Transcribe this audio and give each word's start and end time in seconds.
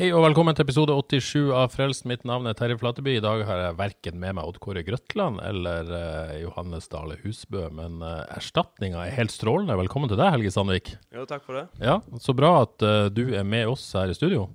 Hei 0.00 0.06
og 0.16 0.22
velkommen 0.24 0.56
til 0.56 0.64
episode 0.64 0.94
87 0.96 1.50
av 1.52 1.74
Frelst. 1.74 2.06
Mitt 2.08 2.22
navn 2.24 2.48
er 2.48 2.54
Terje 2.56 2.78
Flateby. 2.80 3.18
I 3.18 3.20
dag 3.20 3.42
har 3.44 3.58
jeg 3.60 3.76
verken 3.76 4.14
med 4.22 4.38
meg 4.38 4.46
Odd 4.48 4.56
Kåre 4.64 4.80
Grøtland 4.80 5.42
eller 5.44 5.90
uh, 5.92 6.30
Johannes 6.40 6.88
Dale 6.88 7.18
Husbø, 7.20 7.66
men 7.76 7.98
uh, 8.00 8.22
erstatninga 8.32 9.02
er 9.04 9.12
helt 9.18 9.34
strålende. 9.34 9.76
Velkommen 9.76 10.08
til 10.08 10.16
deg, 10.16 10.30
Helge 10.32 10.54
Sandvik. 10.54 10.94
Jo, 11.12 11.26
takk 11.28 11.44
for 11.44 11.58
det. 11.58 11.66
Ja, 11.84 11.98
Så 12.16 12.32
bra 12.32 12.62
at 12.62 12.80
uh, 12.80 13.10
du 13.12 13.26
er 13.36 13.44
med 13.44 13.74
oss 13.74 13.84
her 13.92 14.08
i 14.08 14.16
studio. 14.16 14.46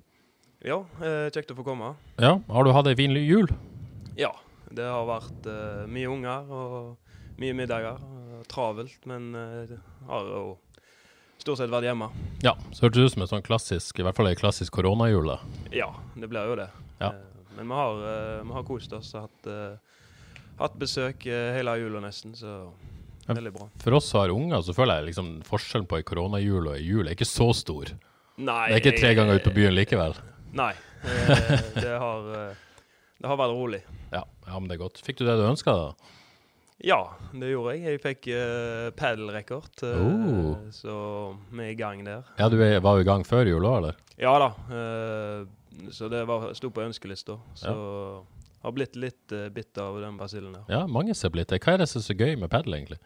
Ja, 0.66 0.80
uh, 0.98 1.30
kjekt 1.30 1.54
å 1.54 1.58
få 1.60 1.68
komme. 1.70 1.92
Ja, 2.18 2.40
Har 2.50 2.66
du 2.66 2.74
hatt 2.74 2.90
ei 2.90 2.98
fin 2.98 3.14
jul? 3.14 3.46
Ja, 4.18 4.32
det 4.74 4.90
har 4.90 5.06
vært 5.06 5.46
mye 5.86 6.10
unger 6.10 6.50
og 6.50 7.38
mye 7.38 7.54
middager. 7.54 8.02
travelt, 8.50 8.98
men 9.06 9.30
har 10.10 10.26
jo 10.26 10.56
stort 11.46 11.62
sett 11.62 11.70
vært 11.70 11.86
hjemme. 11.86 12.08
Ja, 12.42 12.56
så 12.74 12.86
hørtes 12.86 12.98
det 12.98 13.06
ut 13.06 13.14
som 13.14 13.22
en 13.24 13.30
sånn 13.30 13.46
klassisk, 13.46 14.00
i 14.00 14.06
hvert 14.06 14.18
fall 14.18 14.30
ei 14.30 14.38
klassisk 14.38 14.74
koronajul. 14.74 15.30
da. 15.30 15.38
Ja, 15.74 15.92
det 16.18 16.28
blir 16.32 16.50
jo 16.50 16.56
det. 16.58 16.66
Ja. 16.98 17.12
Eh, 17.12 17.52
men 17.56 17.68
vi 17.70 17.78
har, 17.78 18.02
eh, 18.10 18.42
vi 18.42 18.56
har 18.56 18.64
kost 18.66 18.92
oss 18.92 19.14
og 19.14 19.28
hatt, 19.28 19.46
eh, 19.46 19.76
hatt 20.58 20.76
besøk 20.78 21.22
hele 21.24 21.78
jula 21.78 22.00
nesten, 22.00 22.34
så 22.34 22.72
veldig 23.28 23.52
bra. 23.52 23.68
For 23.78 23.94
oss 23.94 24.10
som 24.10 24.20
har 24.20 24.34
unger, 24.34 24.58
så 24.62 24.74
føler 24.74 24.98
jeg 24.98 25.14
liksom 25.14 25.42
forskjellen 25.46 25.86
på 25.86 25.98
ei 25.98 26.02
koronajul 26.02 26.68
og 26.68 26.74
ei 26.74 26.82
jul 26.82 27.06
er 27.06 27.14
ikke 27.14 27.28
så 27.28 27.54
stor. 27.54 27.94
Nei, 28.38 28.68
Det 28.68 28.74
er 28.74 28.82
ikke 28.82 29.00
tre 29.00 29.14
ganger 29.14 29.36
ut 29.36 29.44
på 29.44 29.54
byen 29.54 29.74
likevel. 29.74 30.16
Nei, 30.52 30.74
det, 31.02 31.94
har, 31.98 32.54
det 33.20 33.26
har 33.26 33.36
vært 33.36 33.54
rolig. 33.54 33.82
Ja, 34.12 34.24
ja, 34.46 34.58
men 34.58 34.68
det 34.68 34.76
er 34.76 34.84
godt. 34.84 35.00
Fikk 35.00 35.18
du 35.18 35.24
det 35.24 35.38
du 35.38 35.46
ønska, 35.46 35.72
da? 35.72 36.15
Ja, 36.84 36.98
det 37.32 37.48
gjorde 37.54 37.72
jeg. 37.72 37.84
Jeg 37.88 38.00
fikk 38.04 38.26
uh, 38.36 38.90
padelrekord, 38.98 39.70
uh, 39.80 40.00
Oh. 40.04 40.56
så 40.76 40.96
vi 41.48 41.62
er 41.64 41.70
i 41.72 41.78
gang 41.78 42.02
der. 42.04 42.26
Ja, 42.36 42.50
du 42.52 42.58
er, 42.60 42.80
var 42.84 42.98
jo 42.98 43.06
i 43.06 43.08
gang 43.08 43.24
før 43.24 43.48
jul 43.48 43.64
òg, 43.64 43.78
eller? 43.80 44.00
Ja 44.20 44.34
da. 44.42 44.50
uh, 44.68 45.88
så 45.92 46.08
det 46.12 46.22
var, 46.28 46.50
sto 46.56 46.68
på 46.72 46.84
ønskelista. 46.84 47.38
Så 47.56 47.72
har 48.62 48.74
blitt 48.76 48.96
litt 48.96 49.32
uh, 49.32 49.48
bitt 49.52 49.78
av 49.80 50.00
den 50.04 50.18
basillen 50.20 50.52
der. 50.58 50.66
Ja, 50.72 50.82
mange 50.90 51.16
ser 51.16 51.32
blitt 51.32 51.48
det. 51.52 51.62
Hva 51.64 51.76
er 51.76 51.82
det 51.84 51.88
som 51.90 52.02
er 52.02 52.06
så 52.10 52.16
gøy 52.18 52.36
med 52.40 52.52
padel, 52.52 52.76
egentlig? 52.78 53.00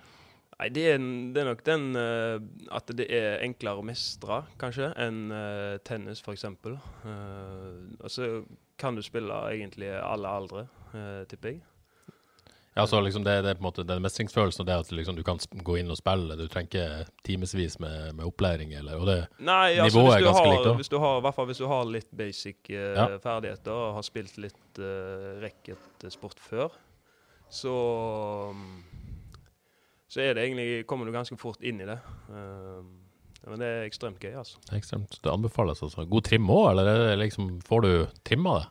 Nei, 0.60 0.68
det 0.76 0.82
er, 0.92 0.98
det 1.32 1.41
er 1.41 1.46
nok 1.48 1.62
den 1.64 1.86
uh, 1.96 2.36
at 2.76 2.91
det 2.98 3.06
er 3.16 3.38
enklere 3.46 3.80
å 3.80 3.86
mestre, 3.86 4.42
kanskje, 4.60 4.91
enn 5.00 5.30
uh, 5.32 5.78
tennis, 5.86 6.20
f.eks. 6.26 6.44
Uh, 6.66 7.86
og 8.02 8.10
så 8.12 8.32
kan 8.80 8.98
du 8.98 9.02
spille 9.06 9.38
egentlig 9.54 9.88
alle 9.94 10.28
aldre, 10.42 10.66
uh, 10.92 11.22
tipper 11.30 11.54
jeg. 11.54 11.62
Ja, 12.78 12.86
så 12.86 13.00
liksom 13.02 13.24
det, 13.26 13.32
det 13.42 13.50
er 13.50 13.56
på 13.58 13.64
en 13.64 13.66
måte 13.66 13.82
den 13.86 14.02
mestringsfølelsen 14.04 14.62
og 14.62 14.68
det 14.68 14.76
at 14.84 14.92
liksom 14.94 15.16
du 15.18 15.24
kan 15.26 15.40
gå 15.66 15.80
inn 15.80 15.90
og 15.90 15.98
spille. 15.98 16.36
Du 16.38 16.44
trenger 16.46 16.68
ikke 16.70 17.14
timevis 17.26 17.81
med, 17.82 18.14
med 18.14 18.28
opplæring. 18.28 18.76
Eller, 18.78 19.00
og 19.00 19.08
det, 19.10 19.16
Nei, 19.42 19.75
altså 19.75 19.98
Nivået 19.98 20.20
er 20.20 20.26
ganske 20.28 20.44
har, 20.44 20.53
likt 20.54 20.69
da. 20.69 20.76
hvis 20.78 20.92
du 20.92 20.98
har, 21.03 21.19
i 21.19 21.25
hvert 21.26 21.38
fall 21.41 21.50
hvis 21.50 21.62
du 21.62 21.66
har 21.72 21.91
litt 21.91 22.12
basic 22.22 22.70
uh, 22.70 22.78
Ja. 23.00 23.09
ferdigheter 23.25 23.75
og 23.75 23.98
har 23.98 24.06
spilt 24.06 24.38
litt 24.38 24.78
uh, 24.78 25.42
racketsport 25.42 26.38
før, 26.47 26.78
så 27.50 27.75
um, 28.54 28.64
så 30.10 30.25
er 30.25 30.34
det 30.34 30.42
egentlig, 30.42 30.86
kommer 30.91 31.06
du 31.06 31.14
ganske 31.14 31.36
fort 31.38 31.62
inn 31.62 31.82
i 31.82 31.86
det. 31.86 31.98
Uh, 32.30 32.82
men 33.47 33.62
det 33.62 33.66
er 33.66 33.86
ekstremt 33.86 34.20
gøy, 34.22 34.34
altså. 34.36 34.59
det 34.66 34.75
er 34.75 34.82
ekstremt, 34.82 35.19
det 35.25 35.30
anbefales. 35.32 35.82
Altså. 35.86 36.04
God 36.06 36.26
trim 36.26 36.50
òg, 36.50 36.72
eller 36.72 36.91
er 37.12 37.20
liksom, 37.22 37.56
får 37.66 37.86
du 37.86 37.92
trimma 38.26 38.59
det? 38.59 38.66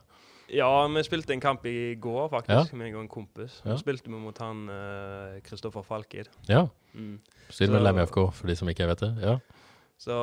Ja, 0.50 0.70
vi 0.90 1.02
spilte 1.06 1.34
en 1.36 1.42
kamp 1.42 1.66
i 1.66 1.94
går, 1.94 2.28
faktisk, 2.32 2.74
med 2.78 2.96
en 2.98 3.08
kompis. 3.10 3.60
Ja. 3.64 3.74
Så 3.74 3.84
spilte 3.84 4.10
vi 4.10 4.18
mot 4.18 4.38
han 4.42 4.64
Kristoffer 5.46 5.84
Falkeid. 5.86 6.30
Ja. 6.48 6.66
Mm. 6.94 7.20
Styremedlem 7.50 8.00
i 8.02 8.06
FK, 8.10 8.20
for 8.34 8.50
de 8.50 8.56
som 8.58 8.70
ikke 8.72 8.88
vet 8.90 9.04
det. 9.04 9.12
Ja. 9.22 9.38
Så 10.00 10.14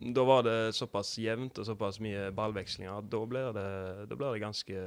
da 0.00 0.22
var 0.24 0.46
det 0.46 0.72
såpass 0.72 1.10
jevnt 1.20 1.58
og 1.60 1.66
såpass 1.68 1.98
mye 2.00 2.30
ballvekslinger 2.32 3.02
at 3.02 3.08
da 3.12 3.18
blir 3.28 3.50
det, 3.52 3.64
da 4.08 4.16
blir 4.16 4.32
det 4.32 4.40
ganske 4.40 4.84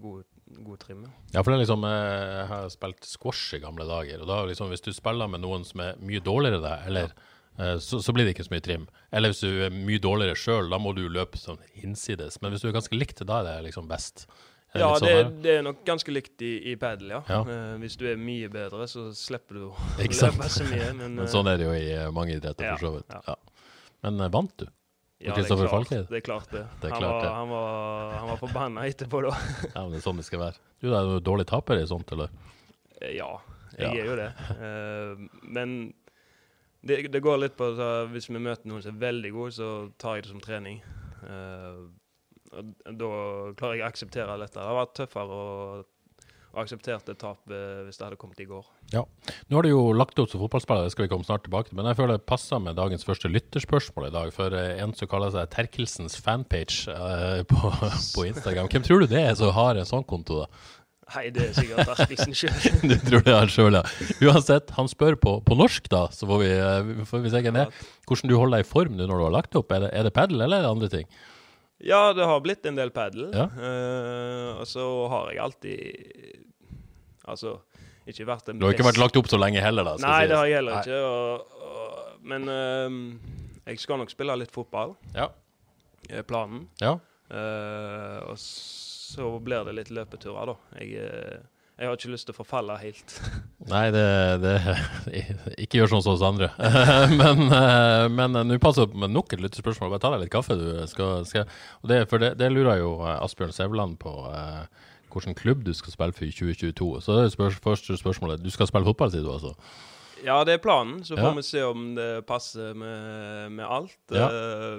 god, 0.00 0.22
god 0.64 0.78
trim. 0.80 1.02
ja. 1.04 1.10
ja, 1.34 1.42
for 1.42 1.52
det 1.52 1.58
er 1.58 1.62
liksom 1.66 1.84
eh, 1.84 2.30
Jeg 2.38 2.46
har 2.54 2.70
spilt 2.72 3.04
squash 3.04 3.58
i 3.58 3.60
gamle 3.60 3.84
dager, 3.84 4.22
og 4.24 4.30
da 4.32 4.38
liksom 4.48 4.72
hvis 4.72 4.86
du 4.86 4.94
spiller 4.96 5.28
med 5.28 5.44
noen 5.44 5.68
som 5.68 5.84
er 5.84 6.00
mye 6.00 6.24
dårligere 6.24 6.56
enn 6.56 6.64
deg, 6.70 6.86
eller 6.88 7.12
eh, 7.12 7.28
så, 7.82 7.98
så 8.04 8.12
blir 8.14 8.24
det 8.28 8.36
ikke 8.36 8.44
så 8.46 8.52
mye 8.54 8.62
trim. 8.64 8.84
Eller 9.10 9.32
hvis 9.32 9.40
du 9.42 9.48
er 9.66 9.72
mye 9.74 9.98
dårligere 10.02 10.36
sjøl, 10.38 10.68
da 10.70 10.78
må 10.78 10.92
du 10.94 11.04
løpe 11.10 11.40
sånn 11.40 11.58
hinsides. 11.74 12.38
Men 12.42 12.52
hvis 12.54 12.62
du 12.62 12.68
er 12.70 12.76
ganske 12.76 12.94
likt, 12.98 13.24
da 13.26 13.40
er 13.40 13.48
det 13.48 13.56
liksom 13.70 13.88
best. 13.90 14.26
Er 14.76 14.82
Ja, 14.84 14.88
det, 15.00 15.10
sånn, 15.16 15.36
det 15.42 15.52
er 15.58 15.62
nok 15.64 15.78
ganske 15.88 16.12
likt 16.12 16.42
i, 16.44 16.52
i 16.70 16.76
padel, 16.76 17.14
ja. 17.16 17.22
Ja. 17.26 17.40
Uh, 17.48 17.76
hvis 17.82 17.96
du 17.98 18.04
er 18.10 18.18
mye 18.20 18.50
bedre, 18.52 18.86
så 18.90 19.06
slipper 19.16 19.56
du 19.58 19.62
å 19.70 19.74
løpe 19.98 20.48
så 20.52 20.66
mye. 20.68 20.90
Men, 20.92 21.14
Men 21.16 21.24
eh, 21.24 21.30
sånn 21.32 21.48
er 21.48 21.56
det 21.60 21.66
jo 21.70 21.76
i 21.78 21.86
eh, 21.96 22.10
mange 22.14 22.36
idretter, 22.36 22.66
Ja, 22.68 22.74
for 22.76 22.84
så 22.86 22.90
vidt. 22.98 23.16
ja. 23.26 23.36
Men 24.06 24.20
uh, 24.20 24.28
vant 24.34 24.52
du? 24.60 24.66
ja, 25.18 25.32
det 25.34 25.48
er 25.50 25.56
klart, 25.58 25.88
Det 25.90 26.18
er 26.20 26.22
klart 26.22 26.50
det. 26.52 26.60
Det 26.78 26.86
er 26.86 26.92
han, 26.94 27.00
klart 27.00 27.14
var, 27.16 27.22
det. 27.24 27.30
han, 27.34 27.48
var, 27.50 28.12
han 28.20 28.28
var 28.28 28.36
forbanna 28.44 28.84
etterpå, 28.86 29.22
da. 29.24 29.32
Ja, 29.74 29.80
men 29.82 29.96
det 29.96 29.98
er 29.98 30.04
sånn 30.04 30.20
det 30.20 30.26
skal 30.28 30.44
være. 30.44 30.60
Du 30.78 30.92
er 30.94 31.08
jo 31.10 31.16
dårlig 31.26 31.48
taper 31.50 31.80
i 31.80 31.86
sånt, 31.90 32.12
eller? 32.14 32.30
Ja, 33.02 33.08
ja, 33.16 33.32
Ja. 33.78 33.88
jeg 33.94 34.04
er 34.04 34.12
jo 34.12 34.18
det. 34.20 34.28
Eh, 34.68 35.24
men 35.56 35.74
det, 36.86 37.00
det 37.10 37.22
går 37.24 37.40
litt 37.42 37.56
på 37.58 37.72
at 37.74 38.10
Hvis 38.12 38.28
vi 38.30 38.38
møter 38.38 38.68
noen 38.70 38.84
som 38.84 38.94
er 38.94 39.06
veldig 39.08 39.32
god, 39.34 39.54
så 39.56 39.70
tar 39.98 40.18
jeg 40.18 40.26
det 40.28 40.32
som 40.34 40.42
trening. 40.44 40.82
Uh, 41.24 41.88
da 42.48 43.12
klarer 43.58 43.78
jeg 43.78 43.84
å 43.84 43.92
akseptere 43.92 44.40
dette. 44.40 44.58
Det 44.58 44.66
har 44.66 44.78
vært 44.78 44.98
tøffere 44.98 45.38
å, 45.38 45.46
akseptere 46.58 46.98
et 47.12 47.20
tap 47.20 47.52
eh, 47.52 47.82
hvis 47.86 48.00
det 48.00 48.06
hadde 48.06 48.18
kommet 48.18 48.40
i 48.42 48.46
går. 48.48 48.64
Ja. 48.90 49.04
Nå 49.46 49.58
har 49.58 49.66
du 49.66 49.70
jo 49.70 49.92
lagt 49.94 50.18
opp 50.18 50.30
som 50.32 50.40
fotballspiller, 50.42 50.88
det 50.88 50.94
skal 50.94 51.04
vi 51.04 51.10
komme 51.12 51.26
snart 51.26 51.44
tilbake 51.46 51.70
til. 51.70 51.76
Men 51.78 51.90
jeg 51.90 51.98
føler 52.00 52.18
det 52.18 52.26
passer 52.26 52.62
med 52.64 52.78
dagens 52.80 53.04
første 53.06 53.30
lytterspørsmål 53.30 54.08
i 54.08 54.14
dag. 54.16 54.32
For 54.34 54.56
eh, 54.56 54.80
en 54.82 54.94
som 54.96 55.10
kaller 55.10 55.34
seg 55.34 55.52
Terkelsens 55.54 56.18
fanpage 56.24 56.88
eh, 56.94 57.44
på, 57.48 57.72
på 58.16 58.26
Instagram. 58.30 58.72
Hvem 58.72 58.86
tror 58.88 59.04
du 59.04 59.10
det 59.12 59.22
er 59.22 59.38
som 59.38 59.54
har 59.54 59.78
en 59.78 59.88
sånn 59.88 60.08
konto, 60.08 60.42
da? 60.42 60.66
Nei, 61.14 61.22
det 61.32 61.44
er 61.48 61.54
sikkert 61.56 61.88
Terkelsen 61.88 62.34
sjøl. 62.36 62.56
Du 62.90 62.94
tror 63.06 63.22
det 63.24 63.32
er 63.32 63.38
han 63.40 63.48
sjøl, 63.52 63.78
ja. 63.78 63.82
Uansett, 64.28 64.70
han 64.76 64.90
spør 64.92 65.14
på, 65.22 65.32
på 65.46 65.56
norsk, 65.56 65.86
da, 65.92 66.02
så 66.12 66.28
får 66.28 66.42
vi, 66.42 66.50
eh, 66.52 66.90
får 67.08 67.22
vi 67.24 67.32
se 67.32 67.40
hvem 67.46 67.56
det 67.56 67.62
er. 67.64 67.78
Hvordan 68.10 68.28
du 68.28 68.34
holder 68.36 68.58
deg 68.58 68.66
i 68.66 68.68
form 68.68 68.98
nå 68.98 69.06
når 69.08 69.22
du 69.22 69.24
har 69.24 69.34
lagt 69.38 69.56
opp. 69.56 69.72
Er 69.72 69.86
det, 69.86 69.90
er 69.96 70.04
det 70.08 70.12
padel, 70.18 70.42
eller 70.44 70.60
er 70.60 70.66
det 70.66 70.72
andre 70.74 70.90
ting? 70.92 71.08
Ja, 71.80 72.00
det 72.12 72.26
har 72.26 72.40
blitt 72.44 72.66
en 72.66 72.76
del 72.76 72.90
padel. 72.92 73.28
Ja. 73.32 73.46
Uh, 73.54 74.60
og 74.60 74.66
så 74.68 74.84
har 75.14 75.28
jeg 75.32 75.42
alltid 75.44 76.44
Altså, 77.28 77.58
ikke 78.08 78.24
vært 78.28 78.46
den 78.48 78.58
Du 78.60 78.64
har 78.66 78.72
ikke 78.72 78.86
vært 78.88 78.98
lagt 79.00 79.16
opp 79.20 79.28
så 79.28 79.36
lenge 79.40 79.60
heller, 79.60 79.84
da? 79.84 79.96
skal 80.00 80.08
Nei, 80.08 80.20
sies. 80.22 80.30
det 80.30 80.38
har 80.38 80.46
jeg 80.48 80.58
heller 80.58 80.78
ikke. 80.80 81.00
Og, 81.04 81.58
og, 81.68 82.14
men 82.32 82.48
uh, 82.48 83.68
jeg 83.68 83.80
skal 83.84 84.00
nok 84.00 84.12
spille 84.12 84.36
litt 84.40 84.52
fotball, 84.54 84.96
Ja. 85.16 85.28
planen. 86.28 86.66
ja. 86.84 86.94
Uh, 87.28 88.32
og 88.32 88.38
så 89.08 89.30
blir 89.40 89.64
det 89.68 89.74
litt 89.78 89.92
løpeturer, 89.94 90.52
da. 90.52 90.56
Jeg, 90.80 90.92
eh, 91.04 91.38
jeg 91.78 91.86
har 91.86 91.94
ikke 91.94 92.10
lyst 92.10 92.26
til 92.26 92.34
å 92.34 92.38
forfalle 92.40 92.74
helt. 92.82 93.12
Nei, 93.72 93.84
det, 93.94 94.04
det 94.42 94.54
Ikke 95.62 95.78
gjør 95.78 95.92
sånn 95.92 96.02
som 96.06 96.16
oss 96.16 96.24
andre. 96.26 96.48
men 97.22 97.44
eh, 97.54 98.04
eh, 98.08 98.44
nå 98.48 98.58
passer 98.62 98.88
det 98.90 98.98
med 98.98 99.14
nok 99.14 99.32
et 99.36 99.42
lyttespørsmål. 99.44 99.92
Bare 99.94 100.02
ta 100.02 100.10
deg 100.14 100.24
litt 100.24 100.32
kaffe, 100.34 100.56
du. 100.58 100.66
Skal, 100.90 101.22
skal, 101.28 101.46
det, 101.86 102.00
for 102.10 102.18
det, 102.22 102.32
det 102.40 102.50
lurer 102.52 102.80
jo 102.82 102.96
Asbjørn 103.14 103.54
Sævland 103.54 103.98
på. 104.02 104.14
eh, 104.32 104.64
hvilken 105.08 105.34
klubb 105.38 105.62
du 105.64 105.70
skal 105.74 105.94
spille 105.94 106.12
for 106.18 106.26
i 106.26 106.32
2022. 106.34 106.88
Så 107.06 107.14
det 107.16 107.22
er 107.28 107.30
spørs, 107.32 107.60
første 107.64 107.96
spørsmålet. 107.96 108.42
Du 108.44 108.50
skal 108.52 108.68
spille 108.68 108.86
fotball, 108.90 109.14
sier 109.14 109.24
du 109.24 109.30
altså? 109.32 109.54
Ja, 110.26 110.40
det 110.44 110.56
er 110.58 110.60
planen. 110.62 110.98
Så 111.06 111.14
får 111.16 111.30
Ja. 111.30 111.34
vi 111.38 111.46
se 111.46 111.62
om 111.64 111.86
det 111.96 112.08
passer 112.26 112.74
med, 112.76 113.54
med 113.54 113.64
alt. 113.64 113.94
Ja. 114.12 114.26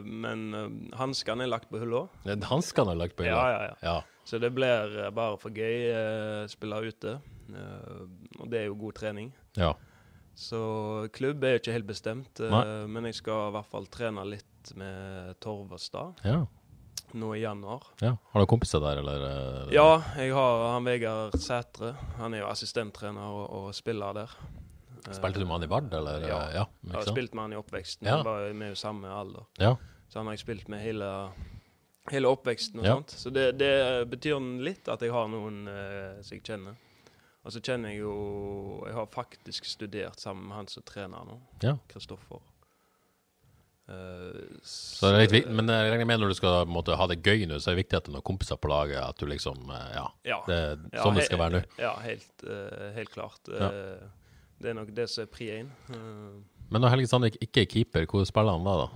Men 0.04 0.44
uh, 0.54 0.68
hanskene 1.00 1.48
er 1.48 1.52
lagt 1.56 1.70
på 1.72 1.80
hylla. 1.82 2.04
Hanskene 2.52 2.92
er 2.94 3.00
lagt 3.00 3.16
på 3.18 3.24
Ja, 3.26 3.40
hylla. 3.40 3.50
ja, 3.56 3.70
ja. 3.72 3.76
ja. 3.88 3.98
Så 4.30 4.38
det 4.42 4.52
blir 4.54 4.98
eh, 5.06 5.10
bare 5.16 5.38
for 5.42 5.50
gøy 5.56 5.88
å 5.90 6.48
spille 6.52 6.82
ute. 6.86 7.16
Eh, 7.50 8.02
og 8.40 8.50
det 8.52 8.60
er 8.64 8.68
jo 8.70 8.76
god 8.88 9.00
trening. 9.02 9.32
ja. 9.58 9.74
Så 10.40 10.60
klubb 11.12 11.42
er 11.44 11.58
jo 11.58 11.60
ikke 11.60 11.74
helt 11.76 11.88
bestemt, 11.90 12.40
eh, 12.40 12.86
men 12.88 13.04
jeg 13.10 13.18
skal 13.18 13.50
i 13.50 13.56
hvert 13.58 13.68
fall 13.74 13.90
trene 13.92 14.24
litt 14.24 14.70
med 14.80 15.34
Torvestad. 15.44 16.22
ja. 16.24 16.46
nå 17.12 17.34
i 17.36 17.42
januar. 17.42 17.84
Ja. 18.00 18.14
Har 18.32 18.40
du 18.40 18.46
kompiser 18.48 18.80
der, 18.80 19.02
eller? 19.02 19.26
eh, 19.66 19.74
Ja, 19.76 19.98
jeg 20.16 20.32
har 20.38 20.64
han 20.76 20.86
Vegard 20.88 21.36
Sætre. 21.42 21.90
Han 22.22 22.34
er 22.38 22.44
jo 22.46 22.48
assistenttrener 22.54 23.34
og, 23.34 23.50
og 23.50 23.74
spiller 23.76 24.14
der. 24.14 24.36
Spilte 25.12 25.42
du 25.42 25.46
med 25.50 25.58
han 25.58 25.66
i 25.68 25.72
Vard, 25.74 25.92
eller? 26.00 26.22
Ja. 26.24 26.40
Eh, 26.46 26.56
ja 26.62 26.66
Jeg 26.86 26.94
har 27.02 27.10
spilt 27.10 27.34
med 27.36 27.44
han 27.48 27.58
i 27.58 27.60
oppveksten. 27.60 28.08
Ja. 28.08 28.22
Vi 28.24 28.30
er 28.30 28.48
jo 28.54 28.58
med 28.62 28.78
samme 28.80 29.10
alder. 29.12 29.44
Ja. 29.60 29.74
Så 30.08 30.22
han 30.22 30.30
har 30.30 30.38
jeg 30.38 30.46
spilt 30.46 30.70
med 30.72 30.80
hele, 30.86 31.10
hele 32.12 32.28
oppveksten 32.32 32.80
og 32.80 32.86
Ja. 32.86 32.94
sånt. 32.96 33.12
Så 33.12 33.30
det, 33.34 33.58
det 33.60 34.10
betyr 34.10 34.40
litt 34.64 34.88
at 34.88 35.02
jeg 35.02 35.12
har 35.12 35.28
noen 35.28 35.68
eh, 35.68 36.22
som 36.22 36.36
jeg 36.38 36.44
kjenner. 36.44 36.76
Og 37.46 37.52
så 37.56 37.62
kjenner 37.64 37.90
jeg 37.94 38.02
jo 38.02 38.84
Jeg 38.86 38.94
har 38.94 39.06
faktisk 39.08 39.66
studert 39.66 40.20
sammen 40.20 40.48
med 40.48 40.58
han 40.58 40.68
som 40.68 40.84
trener 40.84 41.24
nå, 41.26 41.40
ja. 41.64 41.78
Kristoffer. 41.88 42.42
Eh, 43.90 44.60
Så 44.62 45.08
det 45.10 45.16
er 45.16 45.22
litt 45.24 45.32
viktig, 45.34 45.54
men 45.56 45.68
jeg 45.72 45.92
regner 45.94 46.06
med 46.06 46.20
når 46.22 46.34
du 46.34 46.38
skal 46.38 46.66
måte, 46.70 46.96
ha 47.00 47.08
det 47.10 47.22
gøy 47.26 47.48
nå, 47.50 47.58
så 47.58 47.72
er 47.72 47.76
det 47.78 47.84
viktig 47.86 47.98
at 47.98 48.06
det 48.06 48.12
er 48.14 48.18
noen 48.20 48.28
kompiser 48.28 48.60
på 48.62 48.70
laget. 48.70 49.00
At 49.02 49.18
du 49.18 49.26
liksom 49.30 49.70
eh, 49.70 49.90
Ja. 49.96 50.06
ja. 50.26 50.40
Det 50.48 50.58
er 50.60 50.78
Ja, 50.94 51.04
sånn 51.04 51.16
det 51.18 51.26
skal 51.26 51.40
være 51.42 51.56
nå. 51.58 51.64
Ja, 51.82 51.96
helt, 52.04 52.30
uh, 52.46 52.92
helt 52.96 53.12
klart. 53.16 53.40
Ja. 53.50 53.70
Uh, 53.72 54.08
Det 54.60 54.70
er 54.70 54.74
nok 54.76 54.90
det 54.94 55.06
som 55.10 55.22
er 55.24 55.28
pri 55.32 55.46
én. 55.62 55.70
Men 56.70 56.82
når 56.84 56.90
Helge 56.92 57.08
Sandvik 57.08 57.38
ikke 57.42 57.62
er 57.62 57.66
keeper, 57.72 58.06
hvor 58.06 58.26
spiller 58.28 58.52
han 58.58 58.66
da? 58.68 58.74
da? 58.84 58.88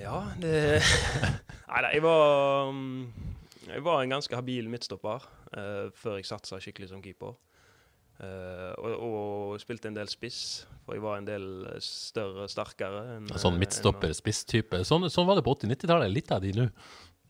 Ja, 0.00 0.22
det 0.40 0.80
Nei 1.70 1.82
da, 1.84 1.90
jeg 1.92 2.02
var 2.04 2.70
mm, 2.72 3.12
Jeg 3.68 3.84
var 3.86 4.00
en 4.02 4.14
ganske 4.16 4.34
habil 4.38 4.68
midtstopper 4.72 5.26
uh, 5.52 5.90
før 5.94 6.16
jeg 6.18 6.26
satsa 6.30 6.58
skikkelig 6.62 6.88
som 6.90 7.02
keeper. 7.04 7.36
Uh, 8.20 8.72
og, 8.80 8.94
og 9.06 9.60
spilte 9.62 9.88
en 9.88 9.94
del 9.96 10.08
spiss, 10.10 10.66
for 10.84 10.96
jeg 10.96 11.04
var 11.04 11.20
en 11.20 11.28
del 11.28 11.44
større, 11.84 12.48
sterkere. 12.52 13.04
En, 13.16 13.28
Sånn 13.40 13.56
midtstopper-spisstype. 13.60 14.82
Sånn, 14.84 15.06
sånn 15.12 15.28
var 15.28 15.38
det 15.38 15.44
på 15.46 15.54
80-90-tallet. 15.56 16.12
Litt 16.12 16.34
av 16.36 16.42
de 16.44 16.50
nå. 16.58 16.66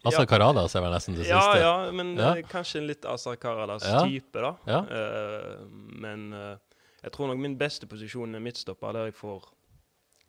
Azar 0.01 0.25
Ja. 0.25 0.31
Karadas 0.33 0.75
er 0.75 0.83
vel 0.87 0.95
nesten 0.97 1.15
det 1.19 1.29
Ja, 1.29 1.43
siste. 1.45 1.61
ja, 1.61 1.75
men 1.93 2.15
Ja. 2.17 2.31
eh, 2.39 2.43
kanskje 2.49 2.81
en 2.81 2.87
litt 2.89 3.05
Azar 3.05 3.37
Karadas 3.37 3.85
Ja. 3.85 4.01
type, 4.09 4.41
da. 4.41 4.55
Ja. 4.67 4.81
Uh, 4.89 5.67
men 6.01 6.33
eh, 6.33 6.57
jeg 7.05 7.13
tror 7.13 7.29
nok 7.29 7.39
min 7.39 7.59
beste 7.61 7.87
posisjon 7.87 8.35
er 8.35 8.41
midtstopper, 8.41 8.93
der 8.97 9.11
jeg 9.11 9.15
får 9.21 9.45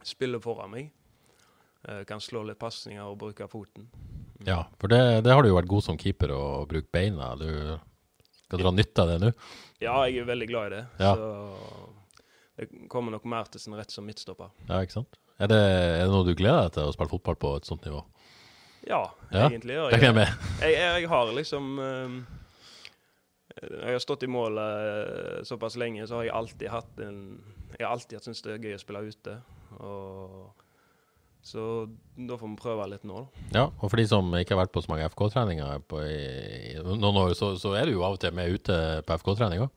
spille 0.04 0.42
foran 0.44 0.70
meg. 0.76 0.92
Eh, 1.90 2.04
kan 2.10 2.22
slå 2.22 2.44
litt 2.46 2.60
pasninger 2.62 3.04
og 3.06 3.18
bruke 3.22 3.48
foten. 3.50 3.88
Ja, 4.46 4.64
for 4.82 4.92
det, 4.92 5.22
det 5.26 5.34
har 5.34 5.42
du 5.42 5.50
jo 5.50 5.58
vært 5.58 5.70
god 5.70 5.86
som 5.86 5.98
keeper 6.02 6.34
å 6.34 6.44
bruke 6.70 6.90
beina. 6.94 7.34
Du 7.38 7.48
skal 8.46 8.62
dra 8.62 8.74
nytte 8.74 9.04
av 9.04 9.10
det 9.10 9.18
nå. 9.22 9.32
Ja, 9.82 9.96
jeg 10.06 10.22
er 10.22 10.30
veldig 10.30 10.48
glad 10.50 10.70
i 10.70 10.76
det. 10.76 10.84
Ja. 11.02 11.16
Så 11.18 12.62
det 12.62 12.68
kommer 12.92 13.16
nok 13.16 13.26
mer 13.26 13.50
til 13.50 13.64
sin 13.64 13.74
rett 13.78 13.94
som 13.94 14.06
midtstopper. 14.06 14.52
Ja, 14.70 14.82
ikke 14.86 15.00
sant? 15.00 15.18
Er 15.42 15.50
det, 15.50 15.58
er 15.58 16.04
det 16.06 16.12
noe 16.14 16.28
du 16.28 16.36
gleder 16.38 16.68
deg 16.68 16.76
til 16.76 16.90
å 16.90 16.94
spille 16.94 17.10
fotball 17.10 17.38
på 17.42 17.56
et 17.58 17.70
sånt 17.70 17.86
nivå? 17.88 18.04
Ja, 18.86 19.02
Ja, 19.30 19.48
egentlig 19.48 19.78
Det 19.78 20.00
jeg. 20.02 20.14
Jeg, 20.14 20.74
jeg, 20.74 21.02
jeg 21.04 21.10
har 21.10 21.32
liksom 21.38 21.66
um, 21.78 22.16
Jeg 23.62 23.94
har 23.94 24.00
stått 24.02 24.26
i 24.26 24.30
mål 24.30 24.58
uh, 24.58 25.42
såpass 25.46 25.78
lenge, 25.78 26.08
så 26.10 26.20
har 26.20 26.28
jeg 26.28 26.36
alltid 26.38 26.70
hatt 26.74 27.02
en 27.06 27.20
Jeg 27.78 27.86
har 27.86 27.94
alltid 27.94 28.26
syntes 28.26 28.42
det 28.46 28.56
er 28.56 28.66
gøy 28.66 28.78
å 28.78 28.82
spille 28.82 29.04
ute. 29.06 29.36
Og, 29.80 30.61
så 31.42 31.66
da 32.16 32.38
får 32.38 32.52
vi 32.52 32.58
prøve 32.62 32.88
litt 32.92 33.06
nå, 33.08 33.24
da. 33.24 33.46
Ja, 33.56 33.64
og 33.72 33.88
for 33.90 33.98
de 33.98 34.06
som 34.10 34.30
ikke 34.38 34.54
har 34.56 34.64
vært 34.64 34.74
på 34.76 34.84
så 34.86 34.92
mange 34.94 35.08
FK-treninger 35.10 35.86
på 35.90 36.02
i, 36.06 36.76
noen 36.86 37.22
år, 37.24 37.34
så, 37.38 37.56
så 37.62 37.74
er 37.80 37.90
du 37.90 37.96
jo 37.96 38.04
av 38.06 38.18
og 38.18 38.22
til 38.22 38.36
med 38.38 38.60
ute 38.60 38.78
på 39.08 39.18
FK-trening 39.24 39.66
òg. 39.66 39.72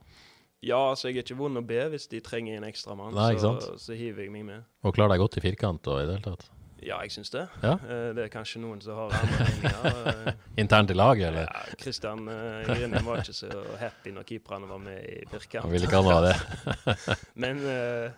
Ja, 0.65 0.81
altså 0.91 1.11
jeg 1.11 1.21
er 1.21 1.27
ikke 1.27 1.37
vond 1.37 1.61
å 1.61 1.65
be 1.65 1.83
hvis 1.93 2.07
de 2.09 2.23
trenger 2.25 2.57
en 2.57 2.69
ekstramann. 2.69 3.13
Nei, 3.17 3.35
Så, 3.41 3.57
så 3.81 3.97
hiver 3.97 4.25
jeg 4.25 4.33
meg 4.33 4.47
med. 4.49 4.69
Og 4.85 4.97
klarer 4.97 5.15
deg 5.15 5.25
godt 5.25 5.37
i 5.41 5.45
firkant 5.45 5.91
og 5.93 6.01
i 6.01 6.07
det 6.09 6.17
hele 6.17 6.31
tatt. 6.33 6.47
Ja, 6.85 6.99
jeg 7.01 7.15
syns 7.15 7.31
det. 7.33 7.47
Ja. 7.63 7.79
Eh, 7.81 8.09
det 8.17 8.27
er 8.27 8.33
kanskje 8.33 8.61
noen 8.61 8.81
som 8.85 8.99
har 8.99 9.15
andre. 9.17 9.93
Eh, 10.29 10.33
Internt 10.63 10.93
i 10.93 10.97
laget, 10.97 11.31
eller? 11.31 11.49
Ja, 11.49 11.77
Kristian 11.81 12.27
uh, 12.29 12.61
Grindheim 12.69 13.09
var 13.09 13.23
ikke 13.23 13.37
så 13.37 13.63
happy 13.81 14.13
når 14.13 14.27
keeperne 14.29 14.69
var 14.69 14.83
med 14.85 15.01
i 15.01 15.23
firkant. 15.31 15.65
Han 15.65 15.73
ville 15.73 15.89
ikke 15.89 16.03
ha 16.05 16.19
det. 16.27 16.35
Men 17.45 17.63
eh, 17.65 18.13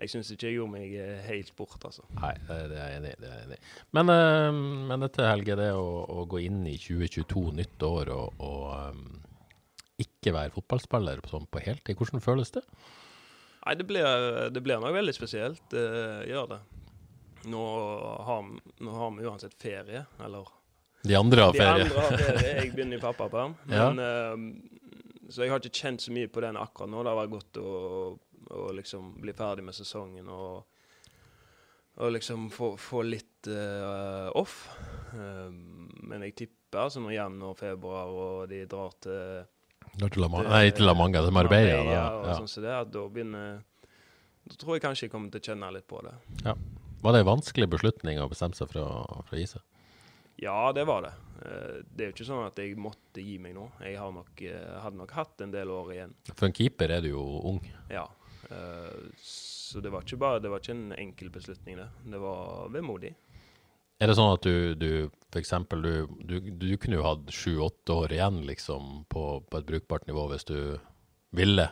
jeg 0.00 0.10
syns 0.10 0.30
ikke 0.32 0.48
jeg 0.48 0.56
gjorde 0.56 0.72
meg 0.72 0.94
eh, 0.98 1.18
helt 1.26 1.52
bort, 1.58 1.78
altså. 1.84 2.06
Nei, 2.16 2.32
det 2.48 2.60
er 2.64 2.72
jeg 2.78 3.00
enig 3.00 3.12
i. 3.12 3.18
det 3.20 3.28
er 3.28 3.36
jeg 3.36 3.48
enig 3.48 3.58
i. 3.58 3.72
Men, 3.98 4.12
uh, 4.12 4.62
men 4.88 5.04
dette, 5.04 5.28
Helge, 5.28 5.58
det 5.60 5.68
å, 5.76 5.86
å 6.08 6.24
gå 6.30 6.40
inn 6.46 6.62
i 6.66 6.78
2022, 6.80 7.44
nytt 7.60 7.86
år, 7.86 8.12
og, 8.16 8.42
og 8.42 8.96
um, 8.96 9.22
ikke 10.02 10.34
være 10.34 10.54
fotballspiller 10.56 11.22
på, 11.22 11.34
sånn 11.34 11.48
på 11.52 11.62
heltid, 11.62 11.98
hvordan 11.98 12.24
føles 12.24 12.54
det? 12.56 12.64
Nei, 13.62 13.76
det 13.78 13.86
blir, 13.86 14.06
det 14.50 14.62
blir 14.64 14.80
nok 14.82 14.96
veldig 14.96 15.14
spesielt. 15.14 15.62
Det 15.70 15.84
gjør 16.26 16.48
det. 16.56 16.62
Nå 17.52 17.62
har, 18.26 18.42
nå 18.82 18.90
har 18.96 19.14
vi 19.16 19.26
uansett 19.26 19.54
ferie, 19.58 20.04
eller 20.24 20.48
De 21.02 21.14
andre 21.18 21.46
har 21.46 21.54
ferie. 21.54 21.84
De 21.84 21.90
andre 21.90 22.04
har 22.06 22.18
ferie, 22.18 22.52
jeg 22.60 22.74
begynner 22.74 22.98
i 22.98 23.02
pappaperm. 23.02 23.56
Ja. 23.70 23.88
Eh, 23.90 25.30
så 25.32 25.44
jeg 25.44 25.52
har 25.52 25.62
ikke 25.62 25.82
kjent 25.82 26.04
så 26.04 26.14
mye 26.14 26.30
på 26.30 26.42
den 26.44 26.58
akkurat 26.60 26.90
nå. 26.92 27.02
Det 27.02 27.12
har 27.12 27.20
vært 27.22 27.32
godt 27.32 27.60
å, 27.62 27.72
å 28.52 28.68
liksom 28.76 29.14
bli 29.22 29.32
ferdig 29.36 29.64
med 29.64 29.74
sesongen 29.76 30.28
og, 30.28 30.64
og 32.02 32.12
liksom 32.14 32.48
få, 32.52 32.72
få 32.80 33.02
litt 33.06 33.48
uh, 33.52 34.28
off. 34.38 34.68
Um, 35.14 35.88
men 36.08 36.22
jeg 36.28 36.36
tipper 36.44 36.84
altså 36.86 37.02
når 37.04 37.16
januar, 37.18 37.56
februar 37.58 38.12
og 38.12 38.46
de 38.52 38.62
drar 38.70 38.94
til 39.04 39.42
Drar 39.92 40.08
til 40.08 40.22
La 40.24 40.28
Manga, 40.32 40.48
nei, 40.48 40.70
til 40.72 40.86
La 40.88 40.94
Manga, 40.96 41.20
til 41.20 41.34
Marbella. 41.36 41.82
Da. 41.84 42.04
og 42.16 42.28
Ja. 42.30 42.36
sånn 42.38 42.48
som 42.48 42.62
det, 42.64 42.70
at 42.72 42.92
da 42.94 43.02
begynner 43.12 43.58
Da 44.48 44.54
tror 44.56 44.78
jeg 44.78 44.82
kanskje 44.86 45.04
jeg 45.04 45.12
kommer 45.12 45.30
til 45.34 45.42
å 45.42 45.44
kjenne 45.50 45.68
litt 45.74 45.84
på 45.90 46.00
det. 46.06 46.14
Ja. 46.46 46.54
Var 47.02 47.12
det 47.12 47.20
en 47.20 47.28
vanskelig 47.28 47.68
beslutning 47.70 48.18
å 48.22 48.28
bestemme 48.30 48.56
seg 48.56 48.70
for 48.72 48.80
å, 48.86 49.20
for 49.26 49.36
å 49.36 49.38
gi 49.42 49.50
seg? 49.52 49.60
Ja, 50.42 50.72
det 50.72 50.86
var 50.88 51.02
det. 51.04 51.12
Eh, 51.44 51.82
Det 51.92 52.00
er 52.06 52.08
jo 52.08 52.14
ikke 52.16 52.26
sånn 52.30 52.46
at 52.46 52.56
jeg 52.58 52.78
måtte 52.80 53.20
gi 53.22 53.36
meg 53.42 53.52
nå. 53.54 53.66
Jeg 53.84 53.98
har 54.00 54.10
nok, 54.16 54.32
eh, 54.42 54.80
hadde 54.82 54.96
nok 54.96 55.12
hatt 55.18 55.44
en 55.44 55.52
del 55.52 55.68
år 55.70 55.92
igjen. 55.92 56.14
For 56.32 56.46
en 56.48 56.56
keeper 56.56 56.90
er 56.96 57.04
du 57.04 57.10
jo 57.12 57.22
ung. 57.52 57.60
Ja. 57.92 58.06
Eh, 58.52 59.10
Så 59.22 59.80
det 59.80 59.88
var 59.92 60.02
ikke 60.04 60.18
bare 60.20 60.40
Det 60.44 60.50
var 60.52 60.60
ikke 60.60 60.74
en 60.76 60.92
enkel 60.98 61.30
beslutning, 61.32 61.76
det. 61.80 61.88
Det 62.12 62.18
var 62.20 62.68
vemodig. 62.74 63.14
Er 64.02 64.10
det 64.10 64.16
sånn 64.18 64.32
at 64.34 64.42
du, 64.44 64.74
du 64.74 65.10
for 65.30 65.38
eksempel, 65.40 65.80
du, 65.82 65.92
du, 66.26 66.50
du 66.58 66.76
kunne 66.76 66.98
jo 66.98 67.04
hatt 67.06 67.30
sju-åtte 67.32 67.94
år 67.94 68.12
igjen 68.16 68.40
liksom, 68.48 69.04
på, 69.08 69.22
på 69.48 69.60
et 69.60 69.68
brukbart 69.68 70.08
nivå 70.10 70.26
hvis 70.32 70.44
du 70.48 70.56
ville? 71.38 71.68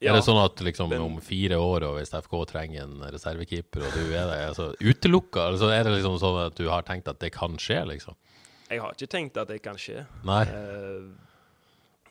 Ja, 0.00 0.12
Er 0.12 0.18
det 0.18 0.24
sånn 0.26 0.38
at 0.44 0.60
liksom 0.62 0.90
men- 0.92 1.02
om 1.02 1.18
fire 1.24 1.56
år, 1.58 1.82
og 1.88 1.98
hvis 1.98 2.12
FK 2.14 2.34
trenger 2.52 2.82
en 2.84 3.00
reservekeeper, 3.12 3.84
og 3.88 3.92
du 3.96 4.12
er 4.14 4.26
der, 4.30 4.46
altså, 4.52 4.70
utelukka? 4.80 5.48
Altså, 5.50 5.70
er 5.72 5.82
det 5.86 5.96
liksom 5.98 6.16
sånn 6.22 6.38
at 6.46 6.54
du 6.60 6.68
har 6.68 6.82
tenkt 6.86 7.08
at 7.08 7.18
det 7.20 7.32
kan 7.34 7.56
skje, 7.58 7.82
liksom? 7.90 8.14
Jeg 8.70 8.80
har 8.80 8.92
ikke 8.96 9.10
tenkt 9.10 9.36
at 9.40 9.48
det 9.48 9.60
kan 9.64 9.76
skje. 9.80 10.06
Nei? 10.24 10.42
Eh, 10.44 11.08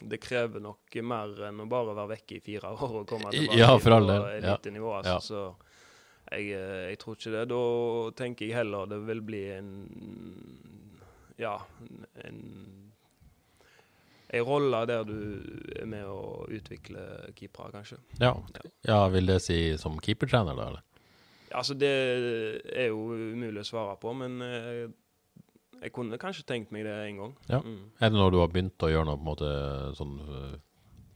Det 0.04 0.20
krever 0.22 0.64
nok 0.64 0.98
mer 1.08 1.46
enn 1.50 1.62
å 1.64 1.68
bare 1.72 1.96
være 1.96 2.12
vekke 2.16 2.38
i 2.38 2.44
fire 2.44 2.74
år 2.76 2.98
og 3.02 3.08
komme 3.10 3.32
tilbake 3.34 3.60
Ja, 3.60 3.72
for 3.80 3.98
all 3.98 4.10
på 4.12 4.20
elitenivå. 4.38 4.92
Ja. 4.98 5.16
Altså. 5.16 5.20
Så 5.28 5.74
jeg, 6.34 6.54
eh, 6.58 6.86
jeg 6.92 7.00
tror 7.02 7.18
ikke 7.20 7.36
det. 7.38 7.44
Da 7.54 7.64
tenker 8.24 8.48
jeg 8.48 8.58
heller 8.58 8.90
det 8.92 9.02
vil 9.08 9.26
bli 9.26 9.44
en 9.58 9.74
Ja, 11.42 11.58
en 12.24 12.42
ei 14.34 14.42
rolle 14.42 14.80
der 14.90 15.04
du 15.06 15.18
er 15.78 15.86
med 15.86 16.08
å 16.10 16.48
utvikle 16.50 17.04
keepere, 17.38 17.70
kanskje. 17.76 18.00
Ja. 18.18 18.32
ja, 18.82 18.98
vil 19.14 19.30
det 19.30 19.40
si 19.46 19.58
som 19.78 20.00
keepertrener, 20.02 20.58
da? 20.58 20.70
eller? 20.72 20.88
Altså, 21.54 21.76
det 21.78 21.92
er 22.74 22.88
jo 22.90 23.14
umulig 23.14 23.62
å 23.62 23.68
svare 23.68 23.94
på, 24.02 24.14
men 24.18 24.42
eh, 24.42 24.88
jeg 25.84 25.92
kunne 25.96 26.18
kanskje 26.22 26.46
tenkt 26.48 26.72
meg 26.74 26.86
det 26.88 26.94
en 27.10 27.20
gang. 27.22 27.34
Ja. 27.52 27.60
Mm. 27.64 27.82
Er 28.00 28.10
det 28.14 28.18
noe 28.20 28.32
du 28.34 28.40
har 28.42 28.50
begynt 28.54 28.86
å 28.86 28.90
gjøre 28.92 29.08
noe 29.10 29.20
på 29.20 29.24
en 29.26 29.30
måte 29.30 29.52
sånn 30.00 30.16
øh, 30.24 30.56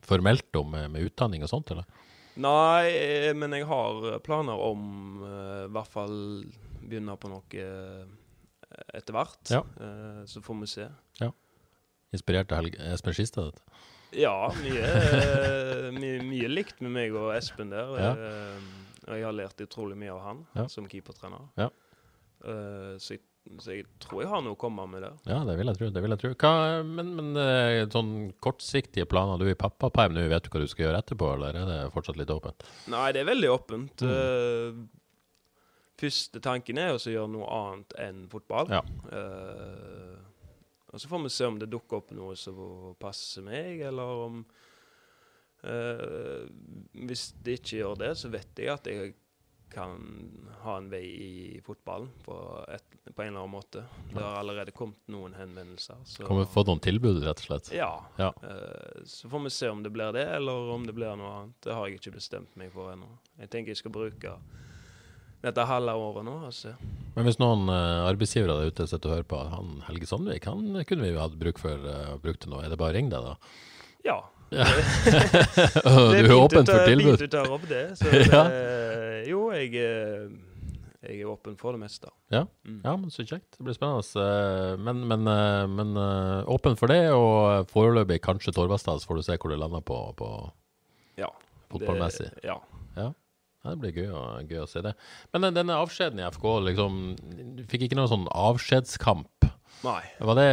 formelt 0.08 0.60
om 0.60 0.70
med, 0.76 0.92
med 0.94 1.08
utdanning 1.08 1.44
og 1.48 1.52
sånt, 1.52 1.72
eller? 1.76 1.88
Nei, 2.38 2.92
eh, 2.94 3.32
men 3.34 3.56
jeg 3.58 3.66
har 3.66 4.20
planer 4.26 4.60
om 4.62 4.84
uh, 5.24 5.66
i 5.66 5.72
hvert 5.74 5.90
fall 5.90 6.18
begynne 6.84 7.16
på 7.18 7.32
noe 7.32 7.64
eh, 7.64 8.04
etter 8.94 9.16
hvert. 9.18 9.42
Ja. 9.50 9.64
Uh, 9.82 10.22
så 10.30 10.44
får 10.46 10.60
vi 10.62 10.70
se. 10.76 10.90
Inspirert 12.16 12.54
av 12.56 12.62
Helge- 12.62 12.80
Espen 12.94 13.16
Skistad? 13.18 13.58
Ja, 14.16 14.36
mye, 14.62 14.84
eh, 14.88 15.88
mye, 15.92 16.22
mye 16.24 16.48
likt 16.48 16.78
med 16.86 16.94
meg 16.96 17.16
og 17.20 17.34
Espen 17.36 17.74
der. 17.74 17.90
Ja. 18.00 18.14
Uh, 18.16 18.86
og 19.08 19.16
jeg 19.18 19.24
har 19.26 19.36
lært 19.36 19.62
utrolig 19.66 19.98
mye 20.00 20.14
av 20.14 20.22
han 20.24 20.40
Ja. 20.56 20.68
som 20.72 20.88
keepertrener. 20.88 21.50
Ja. 21.60 21.68
Eh, 22.44 22.96
så, 23.00 23.16
jeg, 23.16 23.22
så 23.62 23.74
jeg 23.76 23.86
tror 24.04 24.22
jeg 24.24 24.30
har 24.32 24.44
noe 24.44 24.56
å 24.58 24.60
komme 24.60 24.86
med 24.92 25.04
der. 25.06 25.16
Ja, 25.30 25.40
det 25.48 25.56
vil 25.60 25.72
jeg 25.72 25.80
tro. 25.80 25.90
det 25.94 26.04
vil 26.04 26.14
jeg 26.14 26.22
tro. 26.22 26.32
Hva, 26.44 26.84
men 26.86 27.14
men 27.18 27.42
øh, 27.42 27.80
sånn 27.94 28.14
kortsiktige 28.44 29.08
planer, 29.10 29.40
du 29.40 29.48
er 29.48 29.56
i 29.56 29.60
pappaperm 29.60 30.16
nå, 30.16 30.28
vet 30.32 30.46
du 30.46 30.52
hva 30.54 30.62
du 30.62 30.68
skal 30.70 30.88
gjøre 30.88 31.02
etterpå, 31.04 31.32
eller 31.36 31.58
er 31.58 31.72
det 31.72 31.80
fortsatt 31.96 32.20
litt 32.20 32.34
åpent? 32.34 32.68
Nei, 32.94 33.10
det 33.16 33.24
er 33.24 33.30
veldig 33.32 33.52
åpent. 33.54 34.06
Mm. 34.06 34.14
Uh, 34.14 35.92
første 36.02 36.42
tanken 36.44 36.82
er 36.82 36.96
å 36.96 37.02
gjøre 37.02 37.34
noe 37.34 37.52
annet 37.60 37.98
enn 38.08 38.24
fotball. 38.32 38.72
Ja. 38.74 38.84
Uh, 39.12 40.18
og 40.88 41.02
så 41.02 41.12
får 41.12 41.24
vi 41.26 41.36
se 41.36 41.48
om 41.48 41.60
det 41.60 41.70
dukker 41.72 42.02
opp 42.02 42.14
noe 42.16 42.36
som 42.40 42.58
passer 43.02 43.46
meg, 43.46 43.84
eller 43.90 44.26
om 44.28 44.42
uh, 45.68 46.44
Hvis 47.08 47.30
det 47.44 47.60
ikke 47.62 47.82
gjør 47.82 48.04
det, 48.06 48.12
så 48.20 48.32
vet 48.34 48.62
jeg 48.64 48.72
at 48.74 48.92
jeg 48.92 49.16
kan 49.74 49.98
ha 50.62 50.78
en 50.78 50.90
vei 50.90 51.06
i 51.06 51.62
fotballen 51.66 52.10
på, 52.26 52.36
et, 52.74 52.86
på 53.16 53.22
en 53.22 53.28
eller 53.28 53.40
annen 53.44 53.52
måte. 53.52 53.84
Det 54.14 54.24
har 54.24 54.40
allerede 54.40 54.72
kommet 54.76 55.00
noen 55.12 55.36
henvendelser. 55.38 56.00
Så, 56.06 56.26
Kan 56.28 56.40
vi 56.40 56.46
få 56.52 56.64
noen 56.68 56.82
tilbud, 56.84 57.22
rett 57.26 57.44
og 57.44 57.50
slett? 57.50 57.72
Ja. 57.76 57.92
Ja. 58.18 58.32
Eh, 58.44 59.04
så 59.06 59.30
får 59.30 59.44
vi 59.48 59.54
se 59.58 59.70
om 59.70 59.84
det 59.84 59.92
blir 59.94 60.14
det, 60.16 60.26
eller 60.38 60.72
om 60.76 60.88
det 60.88 60.96
blir 60.98 61.16
noe 61.20 61.34
annet. 61.42 61.58
Det 61.64 61.76
har 61.76 61.88
jeg 61.88 62.02
ikke 62.02 62.18
bestemt 62.18 62.56
meg 62.60 62.72
for 62.74 62.94
ennå. 62.94 63.10
Jeg 63.42 63.52
tenker 63.54 63.76
jeg 63.76 63.84
skal 63.84 63.96
bruke 63.96 64.38
dette 65.44 65.68
halve 65.70 65.94
året 65.94 66.26
nå. 66.26 66.38
Altså. 66.50 66.74
Men 67.18 67.28
hvis 67.28 67.40
noen 67.42 67.70
eh, 67.74 68.08
arbeidsgivere 68.08 68.60
der 68.60 68.72
ute 68.72 68.88
sitter 68.90 69.12
og 69.12 69.20
hører 69.20 69.30
på 69.30 69.44
han 69.52 69.78
Helge 69.88 70.10
Sandvik, 70.10 70.48
han 70.50 70.82
kunne 70.90 71.06
vi 71.06 71.14
jo 71.14 71.22
hatt 71.22 71.38
bruk 71.40 71.62
for 71.62 71.86
uh, 71.86 72.18
bruk 72.22 72.42
til 72.42 72.54
noe. 72.54 72.64
Er 72.66 72.74
det 72.74 72.80
bare 72.82 72.96
å 72.96 72.98
ringe 72.98 73.14
deg, 73.14 73.26
da? 73.26 73.38
Ja. 74.06 74.18
Du 76.18 76.18
er 76.18 76.34
åpen 76.38 76.66
for 76.68 76.84
tilbud? 76.88 77.18
Fint 77.18 77.24
du 77.24 77.28
tar 77.34 77.50
opp 77.52 77.66
det. 77.70 77.84
Så 78.00 78.12
Ja. 78.32 78.44
det, 78.52 79.26
jo, 79.32 79.42
jeg, 79.52 79.74
eh, 79.76 80.30
jeg 81.08 81.20
er 81.22 81.32
åpen 81.32 81.58
for 81.60 81.76
det 81.76 81.82
meste. 81.84 82.10
Ja. 82.34 82.46
Mm. 82.68 82.80
ja, 82.86 82.94
men 82.96 83.12
så 83.14 83.26
kjekt. 83.28 83.58
Det 83.58 83.66
blir 83.68 83.76
spennende. 83.78 84.28
Men, 84.84 85.04
men, 85.10 85.28
eh, 85.32 85.66
men 85.72 85.94
eh, 86.00 86.48
åpen 86.56 86.78
for 86.80 86.92
det, 86.92 87.02
og 87.16 87.68
foreløpig 87.74 88.22
kanskje 88.24 88.56
Torvastad, 88.56 89.02
så 89.04 89.12
får 89.12 89.20
du 89.22 89.28
se 89.28 89.38
hvor 89.38 89.52
det 89.54 89.60
lander 89.62 89.84
på, 89.86 90.00
på 90.20 90.32
Ja. 91.20 91.30
fotballmessig. 91.74 92.32
Det, 92.38 92.48
ja. 92.48 92.58
Ja. 92.98 93.12
ja, 93.12 93.70
det 93.74 93.78
blir 93.84 93.94
gøy 94.00 94.12
å, 94.16 94.24
gøy 94.48 94.64
å 94.64 94.70
se 94.72 94.82
det. 94.86 94.96
Men 95.36 95.52
denne 95.54 95.76
avskjeden 95.84 96.24
i 96.24 96.28
FK, 96.32 96.46
liksom, 96.72 97.02
du 97.60 97.66
fikk 97.70 97.88
ikke 97.90 98.00
noen 98.00 98.10
sånn 98.16 98.28
avskjedskamp? 98.32 99.37
Nei. 99.86 100.02
Det, 100.40 100.50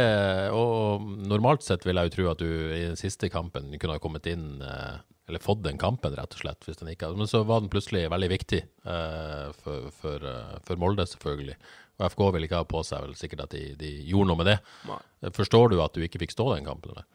og 0.53 1.05
normalt 1.25 1.65
sett 1.65 1.85
vil 1.87 1.97
jeg 1.97 2.09
jo 2.11 2.15
tro 2.15 2.27
at 2.33 2.41
du 2.43 2.49
i 2.75 2.83
den 2.85 2.99
siste 2.99 3.29
kampen 3.33 3.71
kunne 3.81 3.97
ha 3.97 4.01
kommet 4.03 4.27
inn, 4.29 4.61
eh, 4.61 4.99
eller 5.29 5.41
fått 5.41 5.63
den 5.65 5.79
kampen, 5.81 6.13
rett 6.17 6.35
og 6.37 6.43
slett, 6.43 6.61
hvis 6.67 6.77
den 6.81 6.91
ikke. 6.93 7.09
Men 7.17 7.29
så 7.29 7.41
var 7.47 7.63
den 7.63 7.71
plutselig 7.73 8.05
veldig 8.13 8.29
viktig 8.35 8.61
eh, 8.61 9.47
for, 9.63 9.89
for, 9.97 10.27
eh, 10.29 10.55
for 10.67 10.81
Molde, 10.81 11.07
selvfølgelig. 11.09 11.57
Og 11.95 12.09
FK 12.11 12.25
vil 12.35 12.45
ikke 12.45 12.59
ha 12.59 12.67
på 12.67 12.83
seg 12.85 13.05
vel 13.05 13.15
sikkert 13.17 13.45
at 13.47 13.55
de, 13.55 13.69
de 13.79 13.91
gjorde 14.11 14.29
noe 14.29 14.41
med 14.43 14.51
det. 14.51 14.57
Nei. 14.89 14.99
Forstår 15.33 15.71
du 15.73 15.79
at 15.81 15.95
du 15.95 16.03
ikke 16.05 16.21
fikk 16.21 16.35
stå 16.35 16.51
den 16.53 16.67
kampen, 16.67 16.93
eller? 16.93 17.07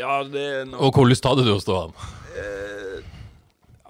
Ja, 0.00 0.22
det 0.24 0.40
er 0.40 0.68
noe... 0.70 0.86
Og 0.88 0.96
hvor 0.96 1.06
lyst 1.06 1.26
hadde 1.28 1.44
du 1.44 1.52
å 1.52 1.60
stå 1.60 1.82
den? 1.84 1.98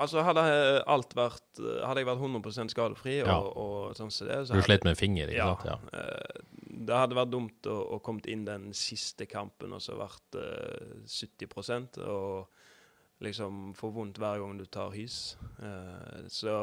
Altså, 0.01 0.23
hadde 0.25 0.43
alt 0.89 1.13
vært 1.17 1.61
Hadde 1.61 2.01
jeg 2.01 2.09
vært 2.09 2.23
100 2.25 2.73
skadefri 2.73 3.19
og, 3.21 3.29
Ja. 3.29 3.37
og 3.37 3.99
sånn 3.99 4.13
som 4.15 4.31
det 4.31 4.39
så 4.49 4.57
Du 4.57 4.65
slet 4.65 4.87
med 4.87 4.95
en 4.95 5.01
finger, 5.01 5.29
ikke 5.29 5.37
ja, 5.37 5.57
sant? 5.61 5.67
Ja. 5.69 6.01
eh, 6.01 6.60
Det 6.81 6.97
hadde 6.97 7.19
vært 7.19 7.33
dumt 7.33 7.69
å, 7.69 7.77
å 7.97 8.01
kommet 8.05 8.29
inn 8.33 8.47
den 8.47 8.71
siste 8.77 9.27
kampen 9.29 9.75
og 9.77 9.83
så 9.85 9.99
vært 10.01 10.39
uh, 10.41 11.01
70 11.05 12.01
og 12.09 13.25
liksom 13.25 13.75
få 13.77 13.91
vondt 13.93 14.21
hver 14.21 14.41
gang 14.41 14.57
du 14.57 14.65
tar 14.65 14.95
hys. 14.97 15.37
Uh, 15.61 16.25
så 16.33 16.55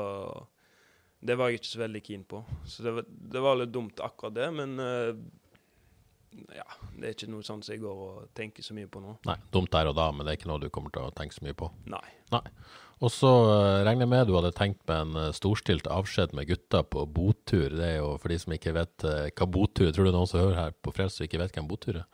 det 1.20 1.38
var 1.38 1.52
jeg 1.52 1.62
ikke 1.62 1.70
så 1.70 1.84
veldig 1.84 2.04
keen 2.06 2.24
på. 2.30 2.42
Så 2.66 2.86
det 2.86 2.96
var, 2.98 3.12
det 3.36 3.44
var 3.46 3.60
litt 3.62 3.74
dumt 3.74 4.02
akkurat 4.06 4.36
det, 4.38 4.50
men 4.58 4.74
uh, 4.82 5.14
ja, 6.54 6.68
det 6.98 7.06
er 7.06 7.16
ikke 7.16 7.30
noe 7.32 7.46
sånn 7.46 7.64
som 7.66 7.74
jeg 7.74 7.82
går 7.84 8.02
og 8.08 8.28
tenker 8.38 8.66
så 8.66 8.76
mye 8.78 8.90
på 8.92 9.02
nå. 9.04 9.16
Nei, 9.30 9.38
dumt 9.54 9.72
der 9.74 9.90
og 9.90 9.98
da, 9.98 10.10
men 10.14 10.26
det 10.26 10.34
er 10.34 10.42
ikke 10.42 10.52
noe 10.52 10.62
du 10.66 10.70
kommer 10.74 10.94
til 10.94 11.08
å 11.08 11.14
tenke 11.16 11.38
så 11.38 11.46
mye 11.46 11.58
på. 11.58 11.70
Nei. 11.94 12.06
Nei. 12.34 12.44
Og 12.98 13.14
så 13.14 13.30
eh, 13.30 13.84
regner 13.86 14.08
jeg 14.08 14.12
med 14.14 14.30
du 14.30 14.36
hadde 14.38 14.54
tenkt 14.58 14.80
med 14.90 15.04
en 15.04 15.20
eh, 15.22 15.34
storstilt 15.36 15.90
avskjed 15.92 16.34
med 16.38 16.50
gutta 16.50 16.82
på 16.82 17.06
botur. 17.06 17.70
Det 17.78 17.92
er 17.92 18.00
jo 18.00 18.16
for 18.22 18.34
de 18.34 18.40
som 18.42 18.56
ikke 18.56 18.74
vet 18.78 19.06
eh, 19.06 19.28
hva 19.30 19.50
botur. 19.54 19.92
Tror 19.94 20.08
du 20.08 20.16
noen 20.16 20.30
som 20.30 20.42
hører 20.42 20.58
her 20.58 20.74
på 20.82 20.94
Frels 20.96 21.20
som 21.20 21.28
ikke 21.28 21.42
vet 21.44 21.54
hvem 21.54 21.70
botur 21.70 22.02
er? 22.02 22.08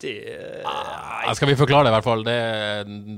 Det 0.00 0.14
ah, 0.64 1.28
skal 1.36 1.50
vi 1.50 1.58
forklare 1.60 1.84
det 1.84 1.90
i 1.90 1.94
hvert 1.98 2.06
fall? 2.06 2.22
Det, 2.24 2.36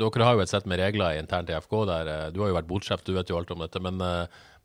dere 0.00 0.26
har 0.26 0.34
jo 0.34 0.42
et 0.42 0.50
sett 0.50 0.64
med 0.68 0.80
regler 0.82 1.20
internt 1.20 1.52
i 1.52 1.54
FK 1.54 1.76
der. 1.86 2.10
Du 2.34 2.40
har 2.42 2.50
jo 2.50 2.56
vært 2.56 2.68
botsjef, 2.68 3.04
du 3.06 3.12
vet 3.14 3.30
jo 3.30 3.38
alt 3.38 3.52
om 3.54 3.62
dette. 3.62 3.78
Men, 3.86 4.02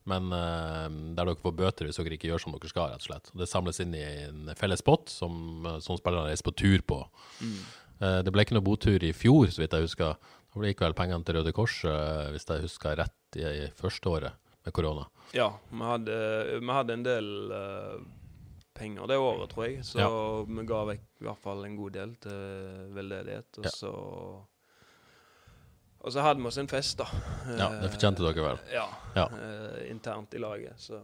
men 0.10 0.34
der 0.34 1.20
dere 1.22 1.38
får 1.38 1.54
bøter 1.60 1.86
hvis 1.86 2.01
dere 2.01 2.18
ikke 2.18 2.32
gjør 2.32 2.42
som 2.42 2.56
dere 2.56 2.72
skal, 2.74 2.89
rett 2.89 3.06
og 3.06 3.12
slett. 3.12 3.30
Det 3.38 3.48
samles 3.51 3.80
inn 3.86 3.94
i 3.94 4.01
en 4.01 4.50
felles 4.58 4.82
pott 4.82 5.13
som, 5.13 5.62
som 5.77 6.01
spillerne 6.01 6.32
reiser 6.32 6.48
på 6.50 6.56
tur 6.58 6.82
på. 6.89 6.98
Mm. 7.38 7.62
Det 8.25 8.34
ble 8.34 8.48
ikke 8.48 8.58
noe 8.58 8.66
botur 8.66 9.06
i 9.06 9.13
fjor, 9.13 9.54
så 9.54 9.62
vidt 9.62 9.77
jeg 9.77 9.86
husker. 9.86 10.18
Da 10.61 10.67
gikk 10.71 10.81
vel 10.85 10.93
pengene 10.97 11.23
til 11.27 11.37
Røde 11.39 11.53
Kors, 11.55 11.77
eh, 11.85 12.31
hvis 12.33 12.47
jeg 12.49 12.63
husker 12.65 12.97
rett, 12.97 13.15
i, 13.37 13.43
i 13.45 13.67
første 13.77 14.09
året 14.09 14.33
med 14.65 14.73
korona. 14.73 15.05
Ja, 15.35 15.51
vi 15.71 15.83
hadde, 15.83 16.15
vi 16.63 16.71
hadde 16.73 16.93
en 16.95 17.03
del 17.05 17.27
uh, 17.51 17.97
penger 18.77 19.07
det 19.11 19.17
året, 19.19 19.49
tror 19.51 19.65
jeg. 19.67 19.83
Så 19.87 19.99
Ja. 19.99 20.09
vi 20.47 20.65
ga 20.67 20.83
vekk 20.91 21.03
i 21.21 21.25
hvert 21.27 21.41
fall 21.43 21.65
en 21.65 21.75
god 21.79 21.93
del 21.97 22.15
til 22.23 22.93
veldedighet. 22.95 23.57
Og 23.59 23.65
Ja. 23.67 23.69
så 23.75 23.91
Og 26.07 26.13
så 26.13 26.21
hadde 26.21 26.39
vi 26.39 26.45
oss 26.47 26.57
en 26.61 26.67
fest, 26.69 26.99
da. 27.01 27.07
Ja, 27.57 27.67
det 27.81 27.89
fortjente 27.91 28.21
dere 28.23 28.43
vel. 28.45 28.59
Ja. 28.71 28.85
Ja. 29.17 29.25
Uh, 29.33 29.79
internt 29.89 30.31
i 30.37 30.39
laget. 30.39 30.77
Så 30.79 30.99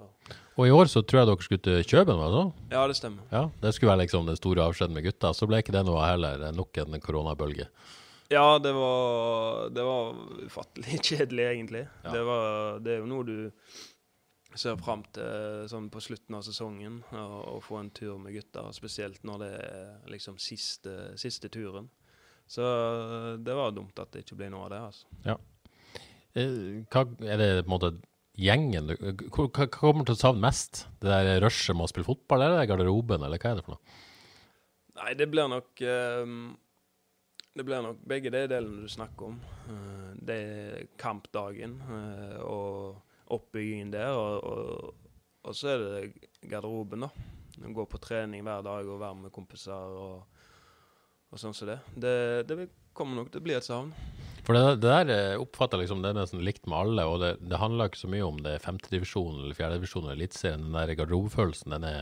Og 0.55 0.67
i 0.67 0.71
år 0.71 0.85
så 0.87 1.01
tror 1.01 1.23
jeg 1.23 1.27
dere 1.27 1.43
skulle 1.43 1.63
til 1.65 1.83
Kjøben, 1.83 2.15
var 2.21 2.29
det 2.29 2.37
sånn? 2.37 2.53
ja, 2.71 2.83
det 2.87 2.95
stemmer. 2.95 3.23
Ja, 3.33 3.49
det 3.59 3.73
skulle 3.73 3.89
være 3.91 4.03
liksom 4.05 4.25
den 4.29 4.37
store 4.37 4.61
avskjeden 4.63 4.93
med 4.93 5.03
gutta. 5.03 5.33
Så 5.33 5.47
ble 5.49 5.59
ikke 5.63 5.73
det 5.73 5.83
noe 5.85 6.05
heller. 6.05 6.45
Nok 6.53 6.77
en 6.77 6.99
koronabølge. 7.01 7.67
Ja, 8.33 8.59
det 8.59 8.73
var, 8.73 9.69
det 9.69 9.83
var 9.85 10.21
ufattelig 10.43 10.99
kjedelig, 11.09 11.47
egentlig. 11.51 11.87
Ja. 12.03 12.13
Det, 12.15 12.21
var, 12.27 12.79
det 12.83 12.95
er 12.95 13.03
jo 13.03 13.09
noe 13.09 13.27
du 13.27 13.37
ser 14.57 14.77
fram 14.77 15.01
til 15.15 15.65
sånn 15.69 15.89
på 15.93 16.01
slutten 16.03 16.37
av 16.37 16.45
sesongen, 16.45 17.01
å, 17.17 17.57
få 17.63 17.79
en 17.81 17.91
tur 17.95 18.19
med 18.21 18.35
gutter. 18.35 18.69
Spesielt 18.75 19.23
når 19.25 19.43
det 19.43 19.51
er 19.57 19.91
liksom 20.13 20.39
siste, 20.41 21.13
siste 21.19 21.49
turen. 21.53 21.89
Så 22.49 22.63
det 23.41 23.55
var 23.57 23.73
dumt 23.73 23.97
at 24.01 24.11
det 24.13 24.25
ikke 24.25 24.37
ble 24.41 24.49
noe 24.53 24.67
av 24.67 24.73
det. 24.73 24.81
altså. 24.89 25.19
Ja. 25.25 25.37
Hva, 26.33 27.05
er 27.29 27.37
det 27.39 27.51
på 27.61 27.67
en 27.67 27.73
måte 27.75 27.91
gjengen 28.33 28.87
Hva, 28.89 29.43
hva 29.45 29.67
kommer 29.69 30.07
til 30.07 30.15
å 30.15 30.21
savne 30.23 30.41
mest? 30.47 30.87
Det 31.01 31.11
der 31.11 31.43
rushet 31.43 31.77
med 31.77 31.85
å 31.85 31.91
spille 31.91 32.07
fotball, 32.07 32.45
eller 32.45 32.63
er 32.63 32.69
garderoben, 32.71 33.21
eller 33.25 33.41
hva 33.41 33.53
er 33.53 33.59
det 33.59 33.65
for 33.67 33.77
noe? 33.77 33.99
Nei, 34.93 35.13
det 35.17 35.25
blir 35.29 35.49
nok 35.49 35.81
ehm, 35.89 36.53
Det 37.53 37.63
blir 37.63 37.83
nok 37.85 37.99
begge 38.09 38.31
de 38.33 38.47
delene 38.49 38.81
du 38.81 38.89
snakker 38.89 39.29
om. 39.29 39.35
Eh, 39.69 40.13
det 40.25 40.37
er 40.41 40.87
kampdagen 40.97 41.75
eh, 41.85 42.39
og 42.41 43.33
oppbyggingen 43.33 43.91
der, 43.93 44.13
og, 44.17 44.43
og, 44.43 45.11
og 45.45 45.57
så 45.57 45.75
er 45.75 45.83
det 45.83 46.29
garderoben, 46.49 47.05
da. 47.05 47.11
Gå 47.77 47.85
på 47.85 47.99
trening 48.01 48.41
hver 48.45 48.63
dag 48.65 48.87
og 48.89 49.01
være 49.01 49.19
med 49.19 49.33
kompiser 49.33 49.97
og, 50.01 50.41
og 51.29 51.41
sånn 51.41 51.53
som 51.53 51.69
det. 51.69 51.77
det. 51.93 52.15
Det 52.49 52.57
kommer 52.97 53.21
nok 53.21 53.29
til 53.29 53.43
å 53.43 53.45
bli 53.45 53.55
et 53.57 53.67
savn. 53.67 53.93
For 54.43 54.57
det, 54.57 54.79
det 54.81 54.89
der 54.89 55.11
eh, 55.13 55.39
oppfatter 55.39 55.79
liksom 55.79 56.01
det 56.03 56.09
er 56.11 56.17
nesten 56.23 56.41
likt 56.43 56.65
med 56.65 56.79
alle, 56.79 57.05
og 57.05 57.21
det, 57.21 57.35
det 57.45 57.61
handler 57.61 57.91
ikke 57.91 58.01
så 58.01 58.09
mye 58.11 58.25
om 58.31 58.41
det 58.43 58.57
er 58.57 58.65
femtedivisjon 58.65 59.43
eller 59.43 59.59
fjerdedivisjon 59.59 60.07
eller 60.07 60.17
eliteserien. 60.17 60.65
Den 60.65 60.79
der 60.79 60.97
garderobefølelsen, 60.99 61.77
den 61.77 61.85
er 61.91 62.01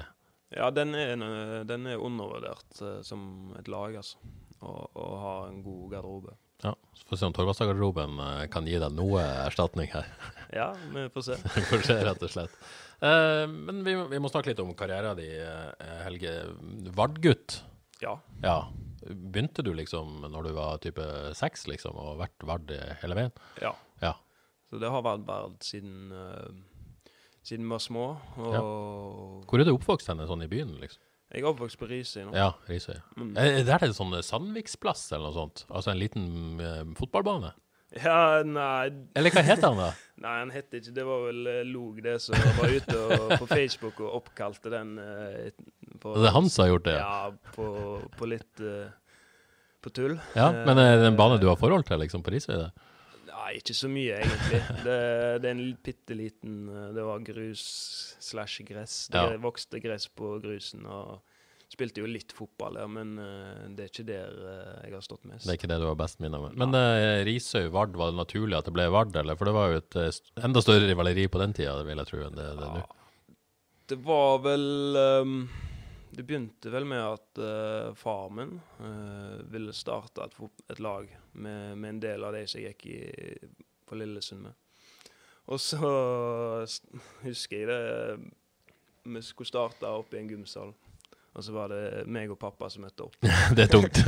Ja, 0.51 0.71
den 0.71 0.95
er, 0.95 1.19
den 1.67 1.85
er 1.87 1.99
undervurdert 1.99 2.81
som 3.07 3.51
et 3.59 3.67
lag, 3.71 3.99
altså. 3.99 4.19
Å 4.61 5.05
ha 5.20 5.20
en 5.51 5.63
god 5.65 5.91
garderobe. 5.93 6.35
Ja, 6.61 6.75
så 6.93 7.05
får 7.07 7.15
vi 7.15 7.19
se 7.19 7.25
om 7.29 7.33
Torvastad-garderoben 7.33 8.19
eh, 8.21 8.43
kan 8.53 8.67
gi 8.69 8.77
deg 8.81 8.93
noe 8.97 9.23
erstatning 9.47 9.91
her. 9.95 10.07
Ja, 10.51 10.65
vi 10.91 11.05
får 11.13 11.23
se. 11.23 11.35
Vi 11.55 11.61
får 11.69 11.83
se, 11.87 11.95
rett 12.03 12.23
og 12.27 12.31
slett. 12.33 12.55
Eh, 13.07 13.45
men 13.47 13.77
vi, 13.87 13.93
vi 14.11 14.17
må 14.19 14.27
snakke 14.27 14.51
litt 14.51 14.59
om 14.59 14.73
karrieren 14.75 15.15
din, 15.15 15.37
eh, 15.39 15.93
Helge. 16.03 16.33
Vardgutt. 16.97 17.61
Ja. 18.03 18.17
Ja. 18.43 18.57
Begynte 19.07 19.63
du 19.63 19.71
liksom 19.77 20.25
når 20.27 20.49
du 20.49 20.51
var 20.57 20.81
type 20.83 21.05
seks, 21.39 21.63
liksom, 21.71 21.95
og 21.95 22.19
vært 22.19 22.43
Vard 22.49 22.73
hele 22.99 23.15
veien? 23.21 23.31
ja. 23.63 23.71
Ja. 24.03 24.11
Så 24.67 24.79
det 24.83 24.91
har 24.91 25.03
vært 25.07 25.23
Vard 25.27 25.55
siden, 25.63 26.11
uh, 26.11 27.07
siden 27.43 27.65
vi 27.67 27.73
var 27.73 27.81
små. 27.83 28.05
Og 28.39 29.47
Hvor 29.47 29.59
er 29.63 29.67
du 29.67 29.73
oppvokst 29.75 30.11
henne, 30.11 30.27
sånn 30.29 30.43
i 30.45 30.51
byen, 30.51 30.75
liksom? 30.83 31.01
Jeg 31.31 31.45
er 31.45 31.47
oppvokst 31.47 31.79
på 31.79 31.87
Risøy 31.87 32.25
nå. 32.25 32.31
Ja, 32.35 32.51
Risøy. 32.67 32.97
Mm. 33.15 33.33
Er 33.39 33.61
er 33.61 33.67
det 33.67 33.87
en 33.87 33.95
sånn 33.95 34.15
Sandviksplass 34.27 35.05
eller 35.15 35.29
noe 35.29 35.37
sånt? 35.37 35.65
Altså 35.71 35.93
en 35.93 36.01
liten 36.01 36.25
eh, 36.59 36.81
fotballbane? 36.99 37.53
Ja, 37.91 38.39
nei, 38.47 38.91
Eller 39.19 39.33
hva 39.35 39.43
heter 39.43 39.67
han 39.67 39.79
da? 39.79 39.89
nei, 40.23 40.35
han 40.37 40.51
het 40.53 40.71
ikke 40.77 40.93
Det 40.95 41.03
var 41.03 41.25
vel 41.25 41.49
uh, 41.49 41.57
Log, 41.67 41.97
det, 42.03 42.13
som 42.23 42.39
var 42.55 42.71
ute 42.71 42.99
og, 43.01 43.33
på 43.41 43.49
Facebook 43.49 43.99
og 43.99 44.13
oppkalte 44.21 44.71
den. 44.71 44.93
uh, 44.95 45.97
på, 45.99 46.13
Det 46.15 46.29
er 46.29 46.35
han 46.37 46.47
som 46.47 46.63
har 46.65 46.71
gjort 46.71 46.87
det? 46.87 46.95
Ja, 47.01 47.51
på, 47.57 47.65
på 48.15 48.29
litt 48.31 48.63
uh, 48.63 48.87
På 49.83 49.91
tull. 49.91 50.15
Ja, 50.37 50.51
Men 50.55 50.79
er 50.79 51.01
det 51.01 51.11
en 51.11 51.19
bane 51.19 51.39
du 51.41 51.49
har 51.49 51.59
forhold 51.59 51.87
til, 51.89 51.99
liksom, 51.99 52.23
på 52.23 52.31
Risøy? 52.35 52.55
det? 52.55 52.71
Nei, 53.51 53.57
ikke 53.59 53.73
så 53.75 53.89
mye, 53.91 54.15
egentlig. 54.23 54.59
Det, 54.87 54.93
det 55.43 55.49
er 55.49 55.51
en 55.57 55.65
bitte 55.83 56.15
liten 56.15 56.53
eh, 56.71 56.85
Det 56.95 57.03
var 57.03 57.19
grus 57.27 57.63
slash 58.23 58.63
gress. 58.63 59.09
Det 59.11 59.19
Ja. 59.19 59.33
vokste 59.43 59.81
gress 59.83 60.07
på 60.07 60.37
grusen. 60.39 60.85
og 60.87 61.19
Spilte 61.71 62.01
jo 62.03 62.07
litt 62.07 62.31
fotball 62.35 62.75
der, 62.79 62.87
men 62.91 63.11
eh, 63.19 63.59
det 63.75 63.83
er 63.85 63.91
ikke 63.91 64.05
der 64.07 64.31
eh, 64.53 64.71
jeg 64.87 64.95
har 64.95 65.03
stått 65.05 65.27
mest. 65.27 65.45
Det 65.47 65.53
er 65.53 65.59
ikke 65.59 65.69
det 65.71 65.77
du 65.83 65.87
har 65.89 65.99
best 65.99 66.19
minner 66.23 66.41
med. 66.47 66.55
Men 66.59 66.75
uh, 66.75 67.21
Risøy-Vard, 67.27 67.95
var 67.99 68.11
det 68.11 68.19
naturlig 68.19 68.57
at 68.57 68.67
det 68.67 68.73
ble 68.75 68.87
Vard, 68.91 69.15
eller? 69.15 69.35
For 69.39 69.47
det 69.47 69.53
var 69.55 69.71
jo 69.71 69.79
et 69.83 69.99
st- 70.15 70.31
enda 70.47 70.63
større 70.63 70.87
rivaleri 70.87 71.27
på 71.31 71.39
den 71.43 71.55
tida, 71.55 71.77
vil 71.87 71.99
jeg 72.03 72.09
tro, 72.11 72.23
enn 72.27 72.35
det 72.39 72.47
det 72.59 72.67
er 72.69 72.75
nå. 72.79 72.83
Det 73.91 73.99
var 74.07 74.37
vel 74.43 74.65
um, 75.23 75.37
Det 76.15 76.23
begynte 76.27 76.71
vel 76.71 76.85
med 76.91 77.03
at 77.07 77.39
uh, 77.43 77.95
far 77.99 78.29
min 78.35 78.57
uh, 78.83 79.39
ville 79.51 79.71
starte 79.75 80.27
et, 80.27 80.35
et 80.71 80.79
lag 80.83 81.07
med, 81.33 81.77
med 81.77 81.89
en 81.95 82.03
del 82.03 82.23
av 82.27 82.35
de 82.35 82.45
som 82.47 82.61
jeg 82.61 82.75
gikk 82.75 82.85
i, 82.91 83.49
på 83.87 83.97
Lillesund 83.99 84.45
med. 84.47 84.57
Og 85.51 85.59
så 85.59 85.89
husker 87.25 87.57
jeg 87.57 87.67
det 87.67 89.09
Vi 89.09 89.21
skulle 89.25 89.49
starte 89.49 89.89
opp 89.89 90.13
i 90.13 90.21
en 90.21 90.29
gymsal. 90.29 90.73
Og 91.31 91.43
så 91.43 91.53
var 91.55 91.71
det 91.71 92.03
meg 92.11 92.31
og 92.31 92.37
pappa 92.39 92.67
som 92.69 92.83
møtte 92.83 93.07
opp. 93.07 93.15
Det 93.55 93.67
er 93.67 93.71
tungt. 93.71 94.01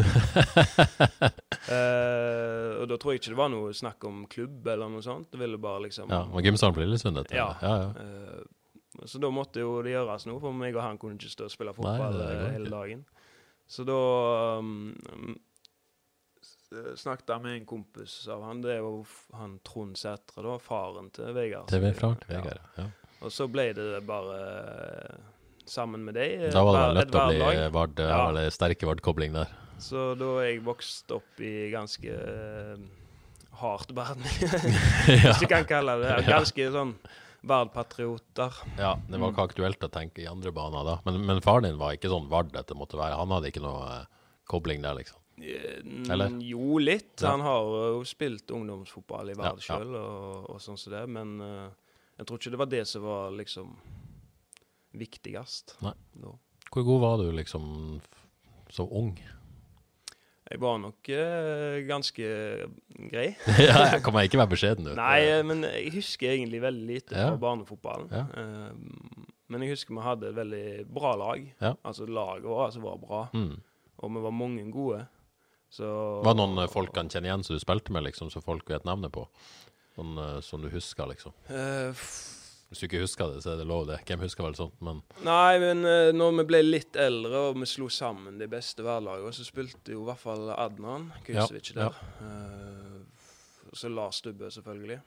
Eh, 1.64 2.74
og 2.82 2.90
da 2.92 2.98
tror 3.00 3.14
jeg 3.14 3.22
ikke 3.22 3.32
det 3.32 3.38
var 3.40 3.48
noe 3.48 3.70
snakk 3.74 4.04
om 4.04 4.26
klubb 4.28 4.66
eller 4.68 4.90
noe 4.92 5.00
sånt. 5.02 5.30
Det 5.32 5.40
ville 5.40 5.56
bare 5.64 5.86
liksom 5.86 6.12
Ja, 6.12 6.26
og 6.28 6.44
Gymsalen 6.44 6.76
på 6.76 6.82
Lillesund, 6.84 7.16
dette? 7.16 7.38
Ja. 7.38 7.54
ja, 7.64 7.72
ja. 7.86 8.04
Eh, 8.04 9.06
så 9.08 9.22
da 9.24 9.30
måtte 9.34 9.64
jo 9.64 9.78
det 9.86 9.94
gjøres 9.94 10.28
noe, 10.28 10.42
for 10.44 10.52
meg 10.52 10.76
og 10.76 10.84
han 10.84 11.00
kunne 11.00 11.16
ikke 11.16 11.32
stå 11.32 11.48
og 11.48 11.54
spille 11.54 11.74
fotball 11.78 12.20
det 12.20 12.28
er 12.28 12.42
eh, 12.42 12.52
hele 12.58 12.74
dagen. 12.74 13.06
Så 13.72 13.86
da 13.88 13.96
um, 14.60 14.92
snakket 17.00 17.30
jeg 17.34 17.44
med 17.44 17.56
en 17.60 17.66
kompis 17.70 18.16
av 18.32 18.44
han, 18.48 18.62
det 18.64 18.76
er 18.78 18.82
jo 18.84 19.04
han 19.38 19.58
Trond 19.68 19.98
Sætre, 20.00 20.44
da, 20.46 20.58
faren 20.64 21.10
til 21.16 21.34
Vegard. 21.36 21.68
Til 21.72 21.84
Ja. 22.30 22.42
Vegard, 22.42 22.62
ja. 22.80 22.88
Og 23.24 23.32
så 23.32 23.48
ble 23.48 23.70
det 23.78 24.02
bare 24.08 24.40
eh, 24.44 25.22
sammen 25.70 26.04
med 26.04 26.18
deg. 26.20 26.50
Da 26.52 26.64
var 26.68 26.94
det 26.98 27.06
til 27.12 27.20
å 27.22 27.28
bli. 27.30 27.68
Vard, 27.72 28.00
ja. 28.04 28.24
Ja. 28.36 28.50
sterke 28.52 28.90
Vard-kobling 28.90 29.36
der. 29.38 29.52
Så 29.84 30.12
da 30.20 30.34
jeg 30.44 30.62
vokst 30.64 31.12
opp 31.16 31.40
i 31.44 31.70
ganske 31.74 32.12
eh, 32.14 32.84
hardt 33.62 33.94
verden, 33.96 34.24
hvis 35.08 35.40
du 35.42 35.48
kan 35.52 35.66
kalle 35.70 35.96
det 36.02 36.10
det. 36.20 36.28
Ganske 36.30 36.68
sånn 36.76 36.96
Vard-patrioter. 37.48 38.60
ja, 38.80 38.94
det 39.08 39.20
var 39.20 39.34
ikke 39.34 39.48
aktuelt 39.50 39.84
å 39.84 39.90
tenke 39.92 40.24
i 40.24 40.28
andre 40.32 40.52
baner 40.56 40.86
da. 40.88 40.98
Men, 41.08 41.24
men 41.28 41.42
faren 41.44 41.68
din 41.68 41.80
var 41.80 41.96
ikke 41.98 42.12
sånn 42.12 42.30
Vard 42.32 42.54
dette 42.56 42.76
måtte 42.80 43.00
være. 43.00 43.18
Han 43.20 43.34
hadde 43.36 43.52
ikke 43.52 43.64
noe 43.64 43.88
eh, 43.98 44.06
kobling 44.52 44.84
der, 44.84 44.96
liksom. 45.00 45.20
Eller? 45.38 46.36
Jo, 46.46 46.78
litt. 46.78 47.16
Ja. 47.22 47.32
Han 47.34 47.42
har 47.42 47.64
jo 47.96 48.04
spilt 48.08 48.52
ungdomsfotball 48.54 49.32
i 49.34 49.38
Vard 49.40 49.64
Ja, 49.66 49.80
ja. 49.80 50.02
og, 50.02 50.50
og 50.54 50.62
sånn 50.62 50.78
som 50.78 50.94
det, 50.94 51.04
men 51.10 51.36
uh, 51.42 51.70
jeg 52.20 52.28
tror 52.30 52.40
ikke 52.42 52.54
det 52.54 52.62
var 52.62 52.72
det 52.72 52.84
som 52.88 53.06
var 53.08 53.32
liksom 53.36 53.72
viktigst. 54.94 55.78
Nei. 55.84 55.94
Da. 56.22 56.34
Hvor 56.74 56.86
god 56.88 57.02
var 57.02 57.18
du 57.24 57.32
liksom 57.34 57.66
så 58.74 58.86
ung? 58.90 59.16
Jeg 60.54 60.60
var 60.62 60.78
nok 60.82 61.10
uh, 61.10 61.80
ganske 61.90 62.28
grei. 63.10 63.30
ja, 63.64 63.78
jeg 63.96 64.04
kan 64.06 64.20
ikke 64.22 64.42
være 64.42 64.52
beskjeden 64.54 64.90
du. 64.90 64.94
Nei, 65.00 65.42
men 65.48 65.66
jeg 65.66 65.96
husker 65.98 66.36
egentlig 66.36 66.62
veldig 66.62 66.88
lite 66.90 67.16
fra 67.16 67.38
barnefotballen. 67.42 68.12
Eh, 68.14 69.24
men 69.54 69.66
jeg 69.66 69.74
husker 69.76 69.96
vi 69.98 70.04
hadde 70.06 70.30
et 70.30 70.38
veldig 70.38 70.66
bra 70.94 71.16
lag. 71.20 71.46
Altså 71.86 72.06
laget 72.10 72.46
vårt 72.46 72.68
altså, 72.70 72.84
var 72.86 73.00
bra, 73.02 73.22
Mm. 73.34 73.56
og 74.04 74.14
vi 74.18 74.24
var 74.28 74.36
mange 74.36 74.66
gode. 74.74 75.02
Så 75.74 76.22
Var 76.22 76.36
det 76.36 76.38
noen 76.38 76.60
eh, 76.62 76.70
folk 76.70 76.94
kan 76.94 77.10
kjenne 77.10 77.32
igjen 77.32 77.44
som 77.46 77.58
du 77.58 77.62
spilte 77.62 77.94
med, 77.96 78.06
liksom, 78.06 78.30
som 78.30 78.44
folk 78.46 78.68
vet 78.70 78.86
navnet 78.86 79.10
på? 79.14 79.26
Noen 79.98 80.20
uh, 80.22 80.40
som 80.46 80.62
du 80.62 80.70
husker, 80.70 81.10
liksom. 81.10 81.34
Uh, 81.50 81.90
Hvis 82.70 82.82
du 82.82 82.86
ikke 82.86 83.02
husker 83.02 83.32
det, 83.34 83.40
så 83.42 83.54
er 83.54 83.62
det 83.62 83.66
lov, 83.70 83.88
det. 83.90 84.00
Hvem 84.06 84.22
husker 84.22 84.46
vel 84.46 84.58
sånt? 84.58 84.76
Men 84.86 85.02
Nei, 85.26 85.58
men 85.62 85.82
uh, 85.82 86.12
når 86.14 86.38
vi 86.44 86.46
ble 86.52 86.62
litt 86.68 86.98
eldre 87.02 87.48
og 87.50 87.58
vi 87.58 87.70
slo 87.70 87.90
sammen 87.94 88.38
de 88.42 88.50
beste 88.50 88.86
hverlagene, 88.86 89.34
så 89.34 89.48
spilte 89.48 89.98
jo 89.98 90.06
i 90.06 90.08
hvert 90.12 90.22
fall 90.22 90.54
Adnan 90.54 91.10
Kusevic 91.26 91.74
Ja, 91.74 91.90
der. 91.90 92.00
Eh, 92.22 93.28
og 93.72 93.78
så 93.78 93.90
Lars 93.90 94.22
Stubbe, 94.22 94.54
selvfølgelig. 94.54 95.02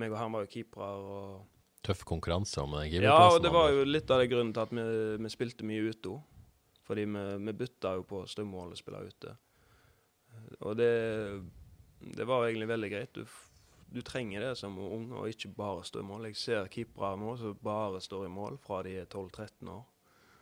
Meg 0.00 0.12
og 0.12 0.20
han 0.20 0.36
var 0.36 0.44
jo 0.44 0.52
keepere. 0.52 0.92
og 0.92 1.82
tøff 1.88 2.04
konkurranse 2.04 2.60
om 2.60 2.76
den 2.76 3.08
Ja, 3.08 3.16
og 3.32 3.40
det 3.40 3.56
var 3.56 3.72
jo 3.72 3.88
litt 3.88 4.10
av 4.12 4.20
det 4.20 4.28
grunnen 4.28 4.52
til 4.52 4.66
at 4.68 4.72
vi, 4.76 4.88
vi 5.24 5.32
spilte 5.32 5.64
mye 5.64 5.88
ute. 5.88 6.20
Fordi 6.84 7.08
vi, 7.08 7.28
vi 7.48 7.60
bytta 7.64 7.96
jo 7.96 8.04
på 8.08 8.26
strømmål 8.28 8.76
og 8.76 8.80
spille 8.80 9.06
ute. 9.08 9.38
Og 10.60 10.78
det, 10.78 10.92
det 12.16 12.26
var 12.28 12.46
egentlig 12.46 12.68
veldig 12.70 12.90
greit. 12.92 13.14
Du, 13.14 13.24
du 13.94 14.00
trenger 14.04 14.44
det 14.44 14.54
som 14.60 14.78
ung, 14.78 15.10
og 15.16 15.28
ikke 15.30 15.52
bare 15.56 15.84
stå 15.86 16.02
i 16.02 16.08
mål. 16.08 16.30
Jeg 16.30 16.40
ser 16.40 16.72
keepere 16.72 17.16
nå 17.20 17.36
som 17.40 17.58
bare 17.64 18.02
står 18.04 18.26
i 18.26 18.32
mål 18.32 18.58
fra 18.62 18.82
de 18.86 18.98
er 19.02 19.06
12-13 19.08 19.70
år. 19.74 19.84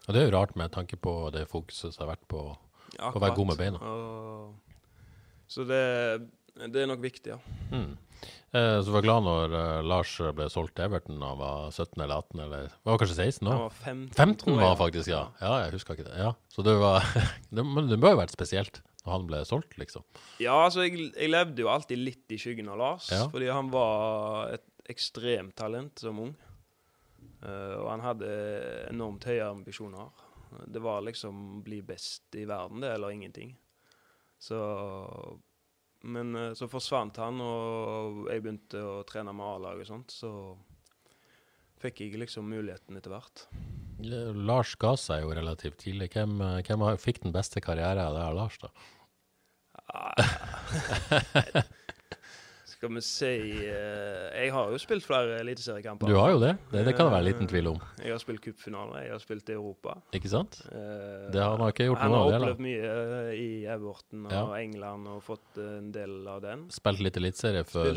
Og 0.07 0.15
det 0.15 0.23
er 0.23 0.29
jo 0.29 0.37
rart 0.37 0.55
med 0.59 0.71
tanke 0.75 0.99
på 1.03 1.19
det 1.35 1.49
fokuset 1.51 1.95
som 1.95 2.05
har 2.05 2.15
vært 2.15 2.27
på 2.31 2.47
på 2.97 3.19
Å 3.19 3.23
være 3.23 3.37
god 3.37 3.49
med 3.51 3.61
beina. 3.61 3.93
Og, 3.93 4.83
så 5.51 5.65
det, 5.69 5.83
det 6.73 6.83
er 6.83 6.91
nok 6.91 7.03
viktig, 7.03 7.35
ja. 7.35 7.39
mm. 7.71 7.93
eh, 8.57 8.79
Så 8.83 8.95
var 8.95 9.05
glad 9.05 9.27
når 9.27 9.57
eh, 9.59 9.83
Lars 9.87 10.15
ble 10.37 10.49
solgt 10.53 10.77
til 10.79 10.87
Everton 10.89 11.21
da 11.21 11.33
han 11.33 11.41
var 11.41 11.69
17 11.75 12.03
eller 12.03 12.15
18, 12.17 12.43
eller 12.47 12.71
var 12.89 13.01
kanskje 13.03 13.19
16 13.19 13.51
Han 13.51 13.63
var 13.67 13.77
15, 13.77 14.09
15 14.17 14.39
tror 14.45 14.63
jeg. 14.65 14.79
faktisk, 14.83 15.13
ja. 15.13 15.23
Ja, 15.43 15.53
jeg 15.65 15.77
husker 15.77 15.99
ikke 15.99 16.09
det. 16.09 16.17
Ja. 16.23 16.33
Så 16.53 16.65
det 16.67 16.77
var 16.81 17.07
det, 17.55 17.67
Men 17.67 17.91
det 17.91 18.01
må 18.01 18.11
jo 18.11 18.17
ha 18.17 18.23
vært 18.25 18.35
spesielt 18.35 18.83
når 19.07 19.13
han 19.15 19.27
ble 19.31 19.41
solgt, 19.49 19.77
liksom. 19.81 20.05
Ja, 20.43 20.57
altså, 20.67 20.83
jeg, 20.87 21.13
jeg 21.15 21.31
levde 21.31 21.63
jo 21.63 21.71
alltid 21.73 22.03
litt 22.03 22.35
i 22.35 22.39
skyggen 22.43 22.69
av 22.73 22.81
Lars, 22.81 23.09
Ja. 23.15 23.29
fordi 23.33 23.49
han 23.53 23.71
var 23.73 24.53
et 24.59 24.67
ekstremt 24.91 25.55
talent 25.59 25.99
som 26.03 26.19
ung. 26.23 26.35
Uh, 27.43 27.77
og 27.83 27.89
han 27.93 28.03
hadde 28.03 28.29
enormt 28.91 29.27
høye 29.29 29.45
ambisjoner. 29.47 30.11
Det 30.67 30.81
var 30.83 31.03
liksom 31.07 31.63
bli 31.67 31.81
best 31.87 32.35
i 32.39 32.45
verden, 32.49 32.81
det, 32.83 32.95
eller 32.97 33.15
ingenting. 33.15 33.57
Så 34.39 34.57
Men 36.07 36.37
eh, 36.37 36.53
så 36.55 36.69
forsvant 36.71 37.17
han, 37.19 37.41
og 37.43 38.29
jeg 38.31 38.43
begynte 38.45 38.79
å 38.79 39.01
trene 39.09 39.33
med 39.35 39.47
A-lag 39.47 39.81
og 39.81 39.89
sånt, 39.89 40.13
så 40.15 40.31
fikk 41.83 42.05
jeg 42.05 42.21
liksom 42.21 42.47
muligheten 42.47 42.97
etter 42.99 43.11
hvert. 43.11 43.47
Lars 44.37 44.75
ga 44.79 44.93
seg 45.01 45.25
jo 45.25 45.33
relativt 45.35 45.81
tidlig. 45.83 46.11
Hvem, 46.15 46.37
eh, 46.45 46.61
hvem 46.69 46.85
fikk 47.01 47.23
den 47.25 47.35
beste 47.35 47.63
karrieren 47.65 48.15
der, 48.15 48.37
Lars, 48.37 48.59
da? 48.63 48.71
Skal 52.77 52.91
vi 52.93 53.01
si 53.01 53.29
eh, 53.65 54.27
Jeg 54.37 54.51
har 54.53 54.73
jo 54.75 54.79
spilt 54.83 55.05
flere 55.07 55.39
eliteseriekamper. 55.41 56.11
Du 56.11 56.17
har 56.19 56.35
jo 56.35 56.41
det. 56.43 56.51
Det, 56.73 56.83
det 56.85 56.93
kan 56.99 57.07
det 57.09 57.13
være 57.15 57.23
en 57.23 57.29
liten 57.31 57.49
tvil 57.49 57.71
om. 57.71 57.79
Jeg 58.03 58.13
har 58.13 58.21
spilt 58.21 58.43
cupfinale, 58.45 59.01
jeg 59.07 59.15
har 59.15 59.23
spilt 59.23 59.49
i 59.49 59.55
Europa. 59.57 59.95
Ikke 60.19 60.29
sant? 60.29 60.59
Eh, 60.69 61.31
Det 61.33 61.41
har 61.41 61.57
han 61.57 61.73
ikke 61.73 61.87
gjort 61.89 62.03
noe 62.05 62.19
av. 62.19 62.27
av 62.27 62.29
det, 62.35 62.41
opplevd 62.43 62.61
mye 62.67 62.91
eh, 62.91 63.31
i 63.41 63.49
Everton 63.73 64.27
og 64.29 64.35
Ja. 64.37 64.43
England 64.61 65.09
og 65.15 65.23
fått 65.25 65.63
eh, 65.63 65.71
en 65.79 65.89
del 65.95 66.19
av 66.35 66.43
den. 66.45 66.67
Spilt 66.75 67.01
litt 67.07 67.17
eliteserie 67.23 67.65
for 67.71 67.89
i 67.89 67.97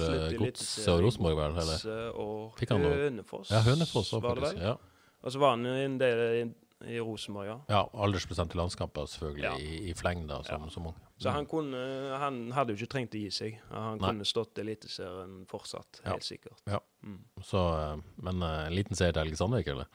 og 0.93 1.03
Rosenborg, 1.03 1.35
vel? 1.41 1.59
Eller? 1.65 2.15
Og 2.15 2.63
han? 2.71 2.87
Hønefoss, 2.87 3.51
Ja, 3.51 3.59
Hønefoss 3.67 4.13
var 4.15 4.39
det 4.39 4.47
vel. 4.47 4.63
Ja. 4.69 4.77
Og 5.19 5.35
så 5.35 5.43
var 5.43 5.57
han 5.57 5.67
en 5.67 5.99
del 5.99 6.53
i, 6.85 6.99
Rosenborg, 6.99 7.47
ja. 7.47 7.55
ja, 7.67 7.79
aldersbestemte 7.93 8.55
landskamper, 8.57 9.07
selvfølgelig, 9.11 9.43
Ja. 9.43 9.55
i, 9.59 9.89
i 9.89 9.93
fleng, 9.93 10.25
da, 10.29 10.41
som, 10.43 10.69
som 10.71 10.85
ung. 10.87 10.95
Så 11.19 11.33
han 11.35 11.45
kunne 11.51 11.77
Han 12.21 12.37
hadde 12.55 12.71
jo 12.71 12.79
ikke 12.79 12.91
trengt 12.93 13.15
å 13.17 13.19
gi 13.19 13.31
seg. 13.35 13.57
Han 13.73 13.97
Nei. 13.99 14.07
kunne 14.13 14.27
stått 14.27 14.61
Eliteserien 14.63 15.41
fortsatt, 15.49 15.99
Ja. 16.05 16.13
helt 16.13 16.23
sikkert. 16.23 16.61
Ja. 16.65 16.79
Mm. 17.03 17.17
Så, 17.43 17.59
eh, 17.75 17.97
men 18.23 18.41
eh, 18.43 18.67
en 18.67 18.75
liten 18.75 18.95
seier 18.95 19.11
til 19.11 19.23
Helge 19.25 19.35
Sandvik, 19.39 19.67
eller? 19.67 19.87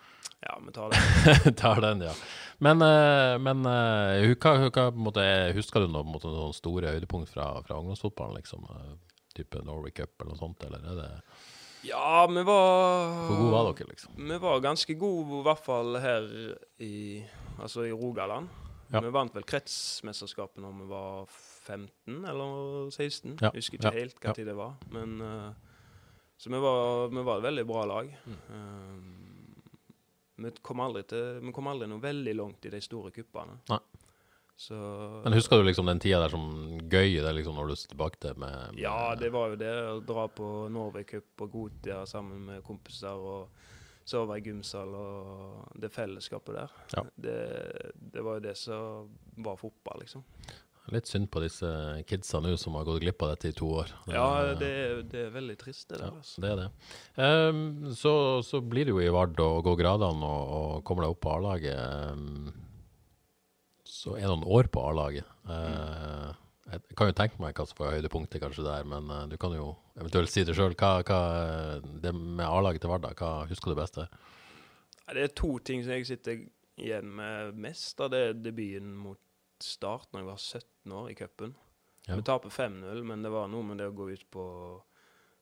Ja, 0.44 0.58
vi 0.60 0.72
tar 0.76 0.92
den. 0.92 1.54
Tar 1.62 1.80
den, 1.80 2.04
ja. 2.04 2.12
Men, 2.60 2.82
eh, 2.84 3.38
men 3.40 3.64
hva, 3.64 4.54
hva, 4.68 4.90
måte, 4.92 5.24
husker 5.56 5.80
du 5.86 5.88
noe, 5.88 6.04
måte, 6.04 6.28
noen 6.28 6.52
store 6.52 6.92
høydepunkt 6.92 7.32
fra, 7.32 7.48
fra 7.64 7.80
ungdomsfotballen? 7.80 8.36
liksom? 8.42 8.68
Type 9.34 9.64
Norway 9.64 9.90
Cup 9.90 10.20
eller 10.20 10.34
noe 10.34 10.38
sånt? 10.38 10.60
Eller 10.68 10.84
er 10.84 11.00
det 11.00 11.08
Ja, 11.84 12.26
vi 12.26 12.42
var 12.42 13.10
Hvor 13.28 13.36
gode 13.36 13.52
var 13.52 13.70
dere, 13.70 13.88
liksom? 13.92 14.12
Vi 14.16 14.38
var 14.40 14.60
ganske 14.64 14.94
gode, 14.98 15.40
i 15.40 15.46
hvert 15.48 15.64
fall 15.64 15.98
her 16.00 16.28
i, 16.80 16.94
altså 17.60 17.84
i 17.84 17.92
Rogaland. 17.92 18.48
Ja. 18.92 19.00
Vi 19.00 19.10
vant 19.12 19.34
vel 19.34 19.44
kretsmesterskapet 19.48 20.62
når 20.62 20.74
vi 20.78 20.88
var 20.90 21.28
15 21.28 22.24
eller 22.30 22.90
16. 22.90 23.36
Ja, 23.40 23.50
Jeg 23.50 23.62
husker 23.62 23.78
ikke 23.78 23.92
ja, 23.92 24.00
helt 24.04 24.20
hva 24.22 24.34
tid 24.36 24.48
det 24.48 24.56
var. 24.58 24.76
Men, 24.94 25.16
uh, 25.20 25.52
så 26.38 26.52
vi 26.52 26.60
var, 26.62 27.08
vi 27.12 27.24
var 27.26 27.40
et 27.40 27.48
veldig 27.48 27.66
bra 27.68 27.84
lag. 27.90 28.12
Mm. 28.24 28.40
Uh, 28.50 30.44
vi, 30.44 30.52
kom 30.62 30.82
til, 31.08 31.40
vi 31.42 31.54
kom 31.54 31.70
aldri 31.72 31.88
noe 31.90 32.02
veldig 32.02 32.36
langt 32.38 32.68
i 32.68 32.72
de 32.74 32.82
store 32.84 33.12
kuppene. 33.14 33.58
Nei. 33.72 33.80
Så 34.56 34.76
Men 35.24 35.34
husker 35.34 35.58
du 35.58 35.66
liksom 35.66 35.88
den 35.90 35.98
tida 36.02 36.20
der 36.22 36.30
som 36.30 36.44
gøy, 36.78 37.16
det 37.18 37.26
er 37.26 37.34
liksom 37.34 37.56
når 37.58 37.72
du 37.72 37.76
ser 37.76 37.90
tilbake 37.90 38.20
til 38.22 38.36
med, 38.38 38.74
med 38.74 38.82
Ja, 38.84 39.14
det 39.18 39.32
var 39.34 39.50
jo 39.52 39.58
det. 39.60 39.72
Å 39.90 40.00
dra 40.06 40.28
på 40.30 40.50
Norway 40.72 41.06
Cup 41.08 41.42
og 41.46 41.50
Gotia 41.56 42.04
sammen 42.06 42.44
med 42.46 42.62
kompiser 42.66 43.18
og 43.18 43.48
sove 44.04 44.36
i 44.38 44.44
gymsal 44.44 44.92
og 44.94 45.80
det 45.80 45.90
fellesskapet 45.90 46.58
der. 46.60 46.76
Ja. 46.94 47.02
Det, 47.16 47.38
det 48.14 48.22
var 48.22 48.38
jo 48.38 48.44
det 48.46 48.54
som 48.60 49.08
var 49.42 49.58
fotball, 49.58 50.04
liksom. 50.04 50.22
Litt 50.92 51.08
synd 51.08 51.30
på 51.32 51.40
disse 51.40 51.68
kidsa 52.04 52.42
nå 52.44 52.50
som 52.60 52.74
har 52.76 52.84
gått 52.84 53.00
glipp 53.00 53.22
av 53.24 53.30
dette 53.32 53.48
i 53.48 53.56
to 53.56 53.70
år. 53.80 53.92
Ja, 54.12 54.52
det, 54.60 54.74
det 55.08 55.22
er 55.30 55.30
veldig 55.32 55.56
trist, 55.62 55.88
det 55.88 55.96
Ja, 55.96 56.10
der. 56.10 56.18
Altså. 56.20 56.42
det 56.44 56.50
er 56.50 56.60
det. 56.60 56.66
Um, 57.16 57.62
så, 57.96 58.12
så 58.44 58.60
blir 58.60 58.84
det 58.84 58.92
jo 58.92 59.00
i 59.00 59.08
Vard 59.08 59.40
og 59.40 59.62
går 59.64 59.80
gradene 59.80 60.28
og, 60.28 60.52
og 60.58 60.84
kommer 60.84 61.06
deg 61.06 61.16
opp 61.16 61.22
på 61.24 61.32
A-laget. 61.38 61.80
Ehm, 61.80 62.63
så 64.04 64.14
er 64.18 64.26
det 64.26 64.30
noen 64.34 64.46
år 64.58 64.68
på 64.72 64.82
A-laget. 64.84 65.28
Eh, 65.48 66.32
jeg 66.74 66.96
kan 66.98 67.08
jo 67.10 67.16
tenke 67.16 67.40
meg 67.40 67.56
hva 67.56 67.66
som 67.68 67.80
var 67.80 67.94
høydepunktet 67.96 68.42
kanskje 68.42 68.64
der, 68.66 68.86
men 68.88 69.08
eh, 69.12 69.26
du 69.32 69.36
kan 69.40 69.54
jo 69.56 69.70
eventuelt 69.96 70.32
si 70.32 70.44
det 70.44 70.56
sjøl. 70.58 70.76
Hva 70.76 70.92
det 72.04 72.12
med 72.14 72.44
A-laget 72.46 72.84
til 72.84 72.92
hverdag? 72.92 73.16
hva 73.20 73.46
husker 73.50 73.72
du 73.72 73.78
best 73.80 74.00
der? 74.00 74.12
Det 75.12 75.26
er 75.26 75.34
to 75.36 75.54
ting 75.64 75.82
som 75.84 75.92
jeg 75.96 76.08
sitter 76.08 76.40
igjen 76.80 77.10
med 77.16 77.56
mest. 77.60 77.94
Da. 77.98 78.08
Det 78.12 78.22
er 78.30 78.40
debuten 78.46 78.94
mot 78.96 79.20
Start 79.64 80.10
når 80.12 80.20
jeg 80.20 80.26
var 80.26 80.40
17 80.42 80.92
år 80.98 81.10
i 81.12 81.14
cupen. 81.16 81.52
Ja. 82.08 82.16
Vi 82.18 82.24
taper 82.26 82.50
5-0, 82.52 82.98
men 83.06 83.22
det 83.24 83.30
var 83.32 83.46
noe 83.48 83.64
med 83.64 83.78
det 83.80 83.86
å 83.88 83.94
gå 83.96 84.10
ut 84.12 84.26
på 84.34 84.44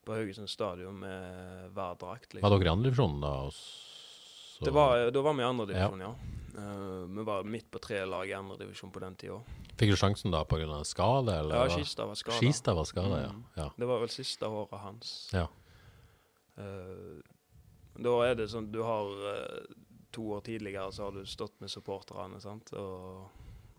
på 0.02 0.14
Haugesund 0.16 0.50
stadion 0.50 0.96
med 0.98 1.68
hver 1.76 1.94
drakt. 1.94 2.32
Var 2.34 2.40
Liksom. 2.40 2.54
dere 2.58 2.66
i 2.66 2.72
andredivisjon 2.72 3.20
da? 3.22 3.28
Også? 3.46 4.64
Det 4.66 4.72
var, 4.74 5.10
da 5.14 5.22
var 5.22 5.36
vi 5.38 5.44
i 5.44 5.46
andredivisjon, 5.46 6.02
ja. 6.02 6.08
Eh, 6.56 7.08
vi 7.16 7.22
var 7.24 7.44
midt 7.44 7.70
på 7.70 7.78
tre 7.78 8.04
lag 8.04 8.28
i 8.28 8.32
andredivisjon 8.32 8.92
på 8.92 9.00
den 9.00 9.16
tida. 9.16 9.38
Fikk 9.80 9.94
du 9.94 9.96
sjansen 9.96 10.34
da 10.34 10.44
pga. 10.44 10.84
skade? 10.84 11.34
Eller? 11.38 11.56
Ja? 11.56 11.68
Skistad 11.78 12.06
var 12.06 12.14
skada. 12.14 12.36
Skista 12.36 12.74
var 12.74 12.84
skada. 12.84 13.20
Mm. 13.30 13.44
ja. 13.56 13.70
Det 13.76 13.88
var 13.88 14.02
vel 14.02 14.12
siste 14.12 14.46
året 14.46 14.80
hans. 14.80 15.30
Ja. 15.32 15.46
Uh, 16.58 17.22
da 17.96 18.12
er 18.26 18.36
det 18.36 18.50
sånn 18.52 18.68
du 18.72 18.82
har 18.84 19.08
uh, 19.08 19.78
To 20.12 20.26
år 20.36 20.42
tidligere 20.44 20.90
så 20.92 21.06
har 21.06 21.14
du 21.16 21.22
stått 21.24 21.54
med 21.64 21.70
supporterne, 21.72 22.36
sant, 22.36 22.68
og, 22.76 23.30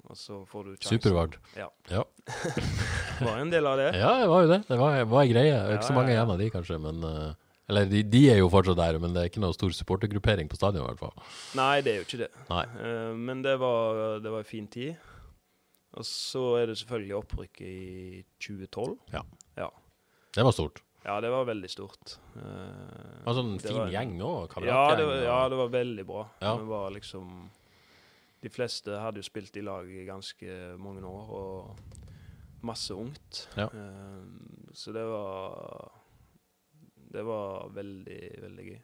og 0.01 0.17
så 0.17 0.39
får 0.49 0.63
du 0.65 0.71
sjansen. 0.71 0.97
Supervard. 0.97 1.35
Ja. 1.53 1.67
Ja. 1.91 2.01
Var 3.27 3.37
en 3.37 3.51
del 3.53 3.69
av 3.69 3.77
det. 3.77 3.91
ja, 4.01 4.15
det 4.23 4.31
var 4.31 4.41
jo 4.41 4.49
det. 4.49 4.57
Det 4.65 4.79
var, 4.79 4.97
var 5.11 5.21
ei 5.21 5.29
greie. 5.29 5.59
Ikke 5.75 5.85
så 5.85 5.93
Ja, 5.93 5.99
mange 5.99 6.09
ja, 6.09 6.15
ja. 6.15 6.23
igjen 6.23 6.33
av 6.33 6.41
de, 6.41 6.47
kanskje, 6.55 6.79
men 6.81 7.05
Eller 7.73 7.89
de, 7.89 8.03
de 8.05 8.19
er 8.29 8.37
jo 8.37 8.51
fortsatt 8.53 8.77
der, 8.77 8.99
men 9.01 9.15
det 9.15 9.23
er 9.23 9.31
ikke 9.31 9.41
noe 9.41 9.55
stor 9.57 9.73
supportergruppering 9.73 10.51
på 10.51 10.59
stadion, 10.59 10.83
i 10.85 10.91
hvert 10.91 11.01
fall. 11.01 11.25
Nei, 11.57 11.81
det 11.81 11.95
er 11.95 12.01
jo 12.03 12.05
ikke 12.05 12.21
det. 12.21 12.29
Eh, 12.53 13.15
men 13.17 13.41
det 13.41 13.55
var, 13.61 14.19
det 14.21 14.29
var 14.29 14.45
en 14.45 14.49
fin 14.51 14.69
tid. 14.69 14.93
Og 15.97 16.05
så 16.05 16.43
er 16.61 16.69
det 16.69 16.77
selvfølgelig 16.79 17.17
opprykket 17.19 17.65
i 17.65 18.23
2012. 18.41 18.95
Det 20.33 20.41
var 20.41 20.55
stort. 20.55 20.79
Ja, 21.03 21.19
det 21.21 21.29
var 21.29 21.43
veldig 21.45 21.69
stort. 21.69 22.15
Uh, 22.33 22.41
Det 22.41 23.25
var 23.27 23.35
sånn 23.37 23.51
det 23.59 23.67
fin 23.67 23.75
var 23.77 23.89
en- 23.89 23.93
gjeng 23.93 24.13
òg. 24.23 24.55
Ja 24.65 24.95
det, 24.95 25.05
var, 25.05 25.19
ja, 25.21 25.39
det 25.51 25.57
var 25.59 25.67
veldig 25.69 26.05
bra. 26.07 26.23
Ja. 26.41 26.53
Det 26.57 26.65
var 26.69 26.93
liksom 26.95 27.49
De 28.41 28.49
fleste 28.51 28.97
hadde 28.99 29.21
jo 29.21 29.27
spilt 29.27 29.55
i 29.55 29.61
lag 29.63 29.87
i 29.87 30.05
ganske 30.07 30.77
mange 30.81 31.03
år, 31.07 31.29
og 31.37 31.75
masse 32.63 32.91
ungt. 32.95 33.43
Ja. 33.55 33.67
Uh, 33.71 34.25
så 34.73 34.91
det 34.95 35.03
var 35.05 35.91
Det 37.13 37.23
var 37.27 37.69
veldig, 37.75 38.21
veldig 38.41 38.65
gøy. 38.71 38.81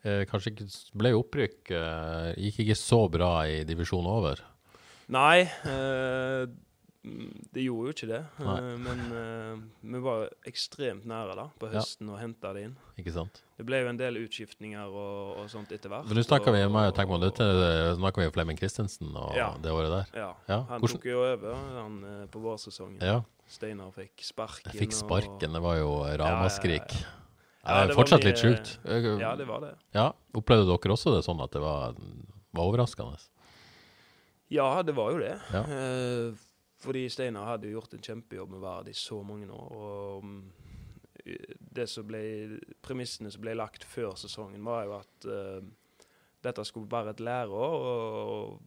Eh, 0.00 0.22
kanskje 0.28 0.54
ikke 0.54 0.66
ble 0.96 1.10
opprykk 1.12 1.72
eh, 1.76 2.30
Gikk 2.46 2.62
ikke 2.64 2.76
så 2.78 3.02
bra 3.12 3.32
i 3.44 3.60
divisjonen 3.68 4.08
over. 4.08 4.40
Nei, 5.12 5.42
eh, 5.44 6.46
det 7.02 7.62
gjorde 7.64 7.88
jo 7.88 7.92
ikke 7.94 8.08
det. 8.10 8.18
Nei. 8.44 8.54
Eh, 8.60 8.76
men 8.84 8.98
uh, 9.16 9.60
vi 9.94 10.00
var 10.04 10.26
ekstremt 10.46 11.06
nære 11.08 11.34
da, 11.38 11.46
på 11.58 11.70
Ja. 11.70 11.78
høsten 11.78 12.10
og 12.12 12.18
henta 12.20 12.50
det 12.52 12.64
inn. 12.68 12.74
Ikke 13.00 13.14
sant? 13.14 13.40
Det 13.56 13.64
ble 13.68 13.80
jo 13.80 13.88
en 13.88 13.96
del 14.00 14.18
utskiftninger 14.20 14.84
og, 14.84 15.38
og 15.40 15.46
sånt 15.48 15.72
etter 15.72 15.88
hvert. 15.88 16.04
Men 16.10 16.16
nå 16.20 16.24
snakker 16.26 16.52
vi, 16.52 16.60
og- 16.68 16.94
tenke 16.96 17.08
på, 17.14 17.20
dette 17.22 17.46
eh, 17.46 17.94
snakker 17.96 18.20
vi 18.20 18.26
om 18.28 18.34
Flemming 18.36 18.58
Christensen 18.60 19.14
og 19.16 19.32
Ja. 19.36 19.54
det 19.62 19.72
året 19.72 19.90
der. 19.94 20.06
Ja, 20.20 20.34
Ja, 20.48 20.58
han 20.68 20.80
hvordan- 20.80 20.96
tok 21.00 21.04
jo 21.08 21.22
over 21.24 21.54
han, 21.54 22.04
eh, 22.04 22.26
på 22.26 22.40
vårsesongen. 22.44 23.00
Ja, 23.00 23.22
Steinar 23.48 23.90
fikk 23.96 24.20
sparken. 24.22 24.70
jeg 24.72 24.80
fikk 24.88 24.92
sparken. 24.92 25.52
Det 25.56 25.62
var 25.62 25.76
jo 25.80 26.04
ramaskrik. 26.04 26.92
Ja, 27.64 27.80
Ja, 27.80 27.86
det 27.86 27.90
er 27.90 27.94
fortsatt 27.96 28.24
litt 28.24 28.36
sjukt. 28.40 28.78
Ja, 29.20 29.34
det 29.36 29.46
var 29.46 29.60
det. 29.60 29.74
Ja, 29.92 30.12
Opplevde 30.34 30.64
dere 30.68 30.92
også 30.96 31.12
det 31.16 31.24
sånn 31.24 31.42
at 31.42 31.50
det 31.50 31.60
var, 31.60 31.94
var 32.54 32.64
overraskende? 32.64 33.18
Ja, 34.50 34.82
det 34.82 34.94
var 34.94 35.12
jo 35.12 35.18
det. 35.18 35.40
Ja. 35.52 35.64
Fordi 36.80 37.08
Steinar 37.12 37.48
hadde 37.52 37.68
jo 37.68 37.78
gjort 37.78 37.94
en 37.94 38.04
kjempejobb 38.04 38.54
med 38.54 38.62
Vard 38.64 38.88
i 38.88 38.96
så 38.96 39.20
mange 39.26 39.50
år. 39.52 39.72
Og 39.76 40.24
mm, 40.24 40.40
det 41.76 41.86
som 41.90 42.06
ble, 42.08 42.22
premissene 42.84 43.32
som 43.32 43.42
ble 43.44 43.54
lagt 43.58 43.84
før 43.84 44.16
sesongen, 44.18 44.64
var 44.64 44.86
jo 44.86 44.96
at 44.96 45.28
uh, 45.28 45.60
dette 46.44 46.64
skulle 46.64 46.90
være 46.90 47.14
et 47.14 47.20
læreår. 47.20 47.76
Og 47.90 48.60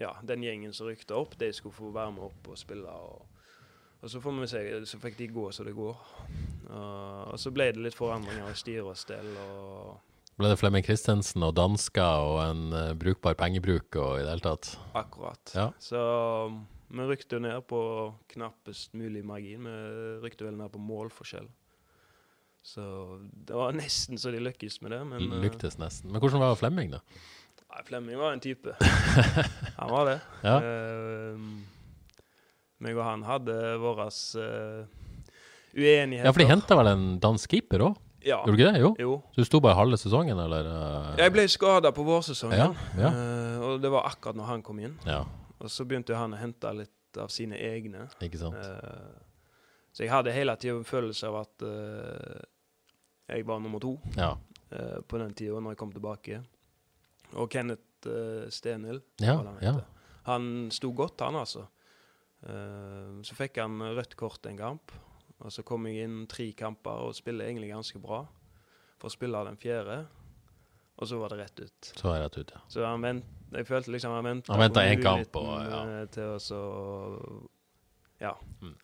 ja, 0.00 0.12
den 0.26 0.44
gjengen 0.44 0.76
som 0.76 0.90
rykte 0.90 1.16
opp, 1.16 1.38
de 1.40 1.52
skulle 1.56 1.76
få 1.76 1.92
være 1.94 2.12
med 2.16 2.26
opp 2.28 2.50
og 2.52 2.60
spille. 2.60 2.92
Og, 2.92 3.24
og 4.00 4.12
så 4.12 4.20
får 4.20 4.36
vi 4.36 4.50
se, 4.52 4.62
så 4.92 5.00
fikk 5.00 5.18
de 5.18 5.32
gå 5.32 5.48
så 5.56 5.64
det 5.64 5.76
går. 5.76 6.04
Uh, 6.68 7.32
og 7.32 7.40
så 7.40 7.52
ble 7.54 7.72
det 7.72 7.84
litt 7.84 7.96
forandringer 7.96 8.50
i 8.50 8.58
styre 8.58 8.92
og 8.92 9.00
stell. 9.00 9.32
og 9.40 10.36
Ble 10.40 10.52
det 10.52 10.60
Flemming 10.60 10.84
Christensen 10.84 11.42
og 11.44 11.56
dansker 11.56 12.28
og 12.28 12.38
en 12.44 12.76
uh, 12.76 12.92
brukbar 12.96 13.36
pengebruk 13.40 13.96
og 14.00 14.20
i 14.20 14.22
det 14.24 14.36
hele 14.36 14.44
tatt? 14.44 14.70
Akkurat. 14.96 15.56
Ja. 15.56 15.66
Så 15.80 16.04
vi 16.90 17.06
rykte 17.06 17.38
jo 17.38 17.42
ned 17.44 17.64
på 17.70 17.80
knappest 18.32 18.94
mulig 18.98 19.22
margin. 19.26 19.66
Vi 19.66 20.20
rykte 20.24 20.46
vel 20.48 20.56
ned 20.58 20.72
på 20.74 20.80
målforskjell. 20.82 21.46
Så 22.66 22.82
det 23.46 23.56
var 23.56 23.72
nesten 23.76 24.18
så 24.20 24.32
de 24.34 24.40
lykkes 24.42 24.80
med 24.84 24.92
det. 24.92 25.00
Men 25.08 25.30
uh, 25.30 25.38
Lyktes 25.44 25.78
nesten. 25.80 26.10
Men 26.12 26.20
hvordan 26.22 26.42
var 26.42 26.58
Flemming, 26.60 26.92
da? 26.92 27.00
nei, 27.70 27.82
Flemming 27.86 28.18
var 28.20 28.34
en 28.34 28.42
type. 28.42 28.74
han 29.80 29.92
var 29.92 30.10
det. 30.10 30.18
Ja. 30.44 30.56
Uh, 30.60 31.38
meg 32.80 32.96
og 32.96 33.04
han 33.06 33.24
hadde 33.28 33.56
våre 33.80 34.08
uh, 34.10 34.84
uenigheter. 35.76 36.26
Ja, 36.26 36.32
for 36.34 36.42
de 36.42 36.50
henta 36.50 36.78
vel 36.80 36.92
en 36.92 37.10
dansk 37.22 37.54
keeper 37.56 37.86
òg? 37.90 37.98
Ja. 38.20 38.42
Gjorde 38.44 38.52
du 38.58 38.60
ikke 38.60 38.72
det? 38.74 38.80
Jo. 38.82 38.90
Jo. 39.00 39.12
Så 39.32 39.44
du 39.44 39.48
sto 39.48 39.60
bare 39.64 39.78
halve 39.78 39.96
sesongen, 39.96 40.36
eller? 40.42 40.66
eh? 40.68 41.12
Jeg 41.22 41.32
ble 41.32 41.46
skada 41.48 41.92
på 41.96 42.04
vårsesongen, 42.04 42.58
Ja, 42.58 42.72
ja. 43.00 43.12
Uh, 43.14 43.68
og 43.70 43.84
det 43.84 43.92
var 43.92 44.10
akkurat 44.10 44.36
når 44.36 44.50
han 44.50 44.64
kom 44.66 44.82
inn. 44.84 44.98
Ja, 45.08 45.22
Og 45.60 45.70
så 45.70 45.84
begynte 45.84 46.16
han 46.16 46.32
å 46.34 46.38
hente 46.40 46.70
litt 46.76 47.18
av 47.20 47.28
sine 47.32 47.58
egne. 47.58 48.06
ikke 48.22 48.38
sant? 48.40 48.56
Uh, 48.56 49.18
så 49.92 50.04
jeg 50.04 50.12
hadde 50.12 50.32
hele 50.32 50.54
tida 50.60 50.76
en 50.78 50.86
følelse 50.86 51.26
av 51.28 51.40
at 51.42 51.64
uh, 51.66 52.40
jeg 53.30 53.46
var 53.48 53.60
nummer 53.62 53.82
to 53.82 53.96
Ja. 54.16 54.32
uh, 54.72 55.00
på 55.02 55.18
den 55.18 55.34
tida, 55.34 55.58
når 55.60 55.74
jeg 55.74 55.80
kom 55.82 55.92
tilbake. 55.92 56.40
Og 57.34 57.50
Kenneth 57.50 57.82
Stenhild, 58.50 59.02
Ja, 59.20 59.36
han 59.36 59.58
ja. 59.60 59.74
han 60.24 60.44
sto 60.72 60.88
godt, 60.96 61.20
han 61.20 61.36
altså. 61.36 61.66
Så 62.40 63.34
fikk 63.36 63.58
han 63.60 63.74
rødt 63.92 64.14
kort 64.16 64.46
en 64.48 64.56
kamp, 64.56 64.94
og 65.44 65.52
så 65.52 65.60
kom 65.62 65.84
jeg 65.86 66.06
inn 66.08 66.22
tre 66.26 66.46
kamper 66.56 67.02
og 67.04 67.12
spiller 67.14 67.44
egentlig 67.44 67.68
ganske 67.74 68.00
bra. 68.00 68.22
For 68.96 69.10
å 69.10 69.12
spille 69.12 69.42
den 69.44 69.60
fjerde, 69.60 70.06
og 71.00 71.08
så 71.08 71.18
var 71.18 71.32
det 71.32 71.40
rett 71.40 71.60
ut. 71.64 71.92
Så 71.96 72.08
var 72.08 72.18
jeg 72.18 72.26
rett 72.26 72.38
ut, 72.38 72.52
ja. 72.54 72.60
Så 72.68 72.84
han 72.84 73.04
vent, 73.04 73.32
jeg 73.56 73.66
følte 73.66 73.94
liksom 73.94 74.12
han 74.12 74.26
venta 74.26 74.52
Han 74.52 74.62
ventet 74.62 74.90
en 74.90 75.02
kamp, 75.04 75.40
og, 75.40 75.50
ja. 75.64 76.04
til 76.12 76.34
å 76.34 76.38
så 76.42 76.60
Ja. 78.20 78.34
Mm. 78.60 78.76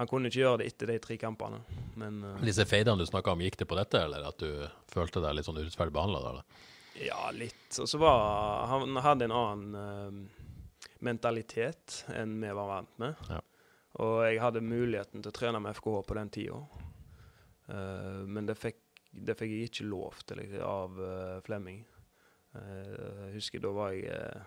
Han 0.00 0.08
kunne 0.08 0.28
ikke 0.28 0.40
gjøre 0.40 0.60
det 0.62 0.68
etter 0.72 0.88
de 0.88 0.98
tre 1.04 1.16
kampene, 1.20 1.60
men 2.00 2.20
uh, 2.24 2.36
Disse 2.44 2.64
feidene 2.68 3.00
du 3.00 3.08
snakka 3.08 3.34
om, 3.34 3.42
gikk 3.44 3.58
det 3.60 3.68
på 3.68 3.76
dette, 3.76 4.00
eller 4.06 4.24
at 4.28 4.40
du 4.40 4.62
følte 4.92 5.20
deg 5.24 5.36
litt 5.36 5.48
sånn 5.48 5.60
urettferdig 5.60 5.92
behandla? 5.92 6.40
Ja, 7.00 7.30
litt. 7.36 7.68
Og 7.80 7.88
så 7.88 8.00
var 8.00 8.66
Han 8.72 8.96
hadde 9.04 9.28
en 9.28 9.36
annen 9.36 9.76
uh, 9.76 10.42
mentalitet 11.04 12.02
enn 12.14 12.38
vi 12.40 12.52
var 12.56 12.70
vant 12.70 12.98
med. 13.02 13.20
Ja. 13.28 13.40
Og 14.00 14.22
jeg 14.24 14.40
hadde 14.40 14.64
muligheten 14.64 15.20
til 15.22 15.32
å 15.32 15.36
trene 15.36 15.60
med 15.60 15.76
FKH 15.76 16.00
på 16.08 16.16
den 16.16 16.32
tida. 16.32 16.60
Uh, 17.68 18.24
men 18.28 18.48
det 18.48 18.56
fikk, 18.60 18.81
det 19.12 19.36
fikk 19.38 19.52
jeg 19.52 19.70
ikke 19.70 19.88
lov 19.88 20.20
til 20.26 20.40
liksom, 20.40 20.62
av 20.66 21.00
uh, 21.00 21.40
Flemming. 21.46 21.82
Eh, 22.52 22.88
jeg 23.28 23.34
husker 23.38 23.62
da 23.64 23.70
var 23.72 23.94
jeg 23.96 24.12
uh, 24.12 24.42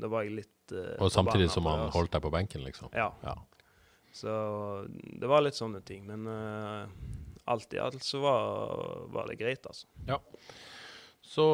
Da 0.00 0.08
var 0.08 0.24
jeg 0.24 0.38
litt 0.38 0.72
uh, 0.72 0.94
Og 1.04 1.10
samtidig 1.12 1.50
som 1.52 1.66
han 1.68 1.90
holdt 1.92 2.14
deg 2.14 2.22
på 2.24 2.32
benken, 2.32 2.64
liksom? 2.64 2.92
Ja. 2.96 3.10
Ja. 3.24 3.34
Så 4.16 4.32
det 4.88 5.28
var 5.28 5.44
litt 5.44 5.58
sånne 5.58 5.82
ting. 5.86 6.06
Men 6.08 6.26
alt 7.50 7.76
i 7.76 7.78
alt 7.78 8.02
så 8.02 8.22
var, 8.24 9.04
var 9.14 9.28
det 9.30 9.36
greit, 9.38 9.68
altså. 9.68 9.86
Så 11.30 11.44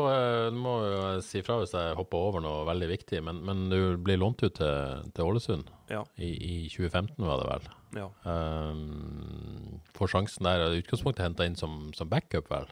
du 0.48 0.56
må 0.56 0.78
jo 0.88 1.00
si 1.20 1.42
fra 1.44 1.58
hvis 1.60 1.74
jeg 1.76 1.96
hopper 1.98 2.16
over 2.30 2.40
noe 2.40 2.62
veldig 2.64 2.86
viktig, 2.94 3.18
men, 3.26 3.42
men 3.44 3.66
du 3.68 3.96
blir 4.00 4.16
lånt 4.22 4.40
ut 4.40 4.54
til, 4.56 5.02
til 5.12 5.26
Ålesund 5.28 5.68
Ja. 5.92 6.00
I, 6.16 6.30
i 6.32 6.54
2015, 6.72 7.18
var 7.20 7.42
det 7.42 7.48
vel? 7.50 7.66
ja. 8.00 8.06
Um, 8.24 9.80
får 9.96 10.10
sjansen 10.14 10.48
der. 10.48 10.64
i 10.72 10.80
Utgangspunktet 10.80 11.26
henta 11.26 11.44
inn 11.48 11.56
som, 11.60 11.90
som 11.96 12.08
backup, 12.08 12.48
vel? 12.52 12.66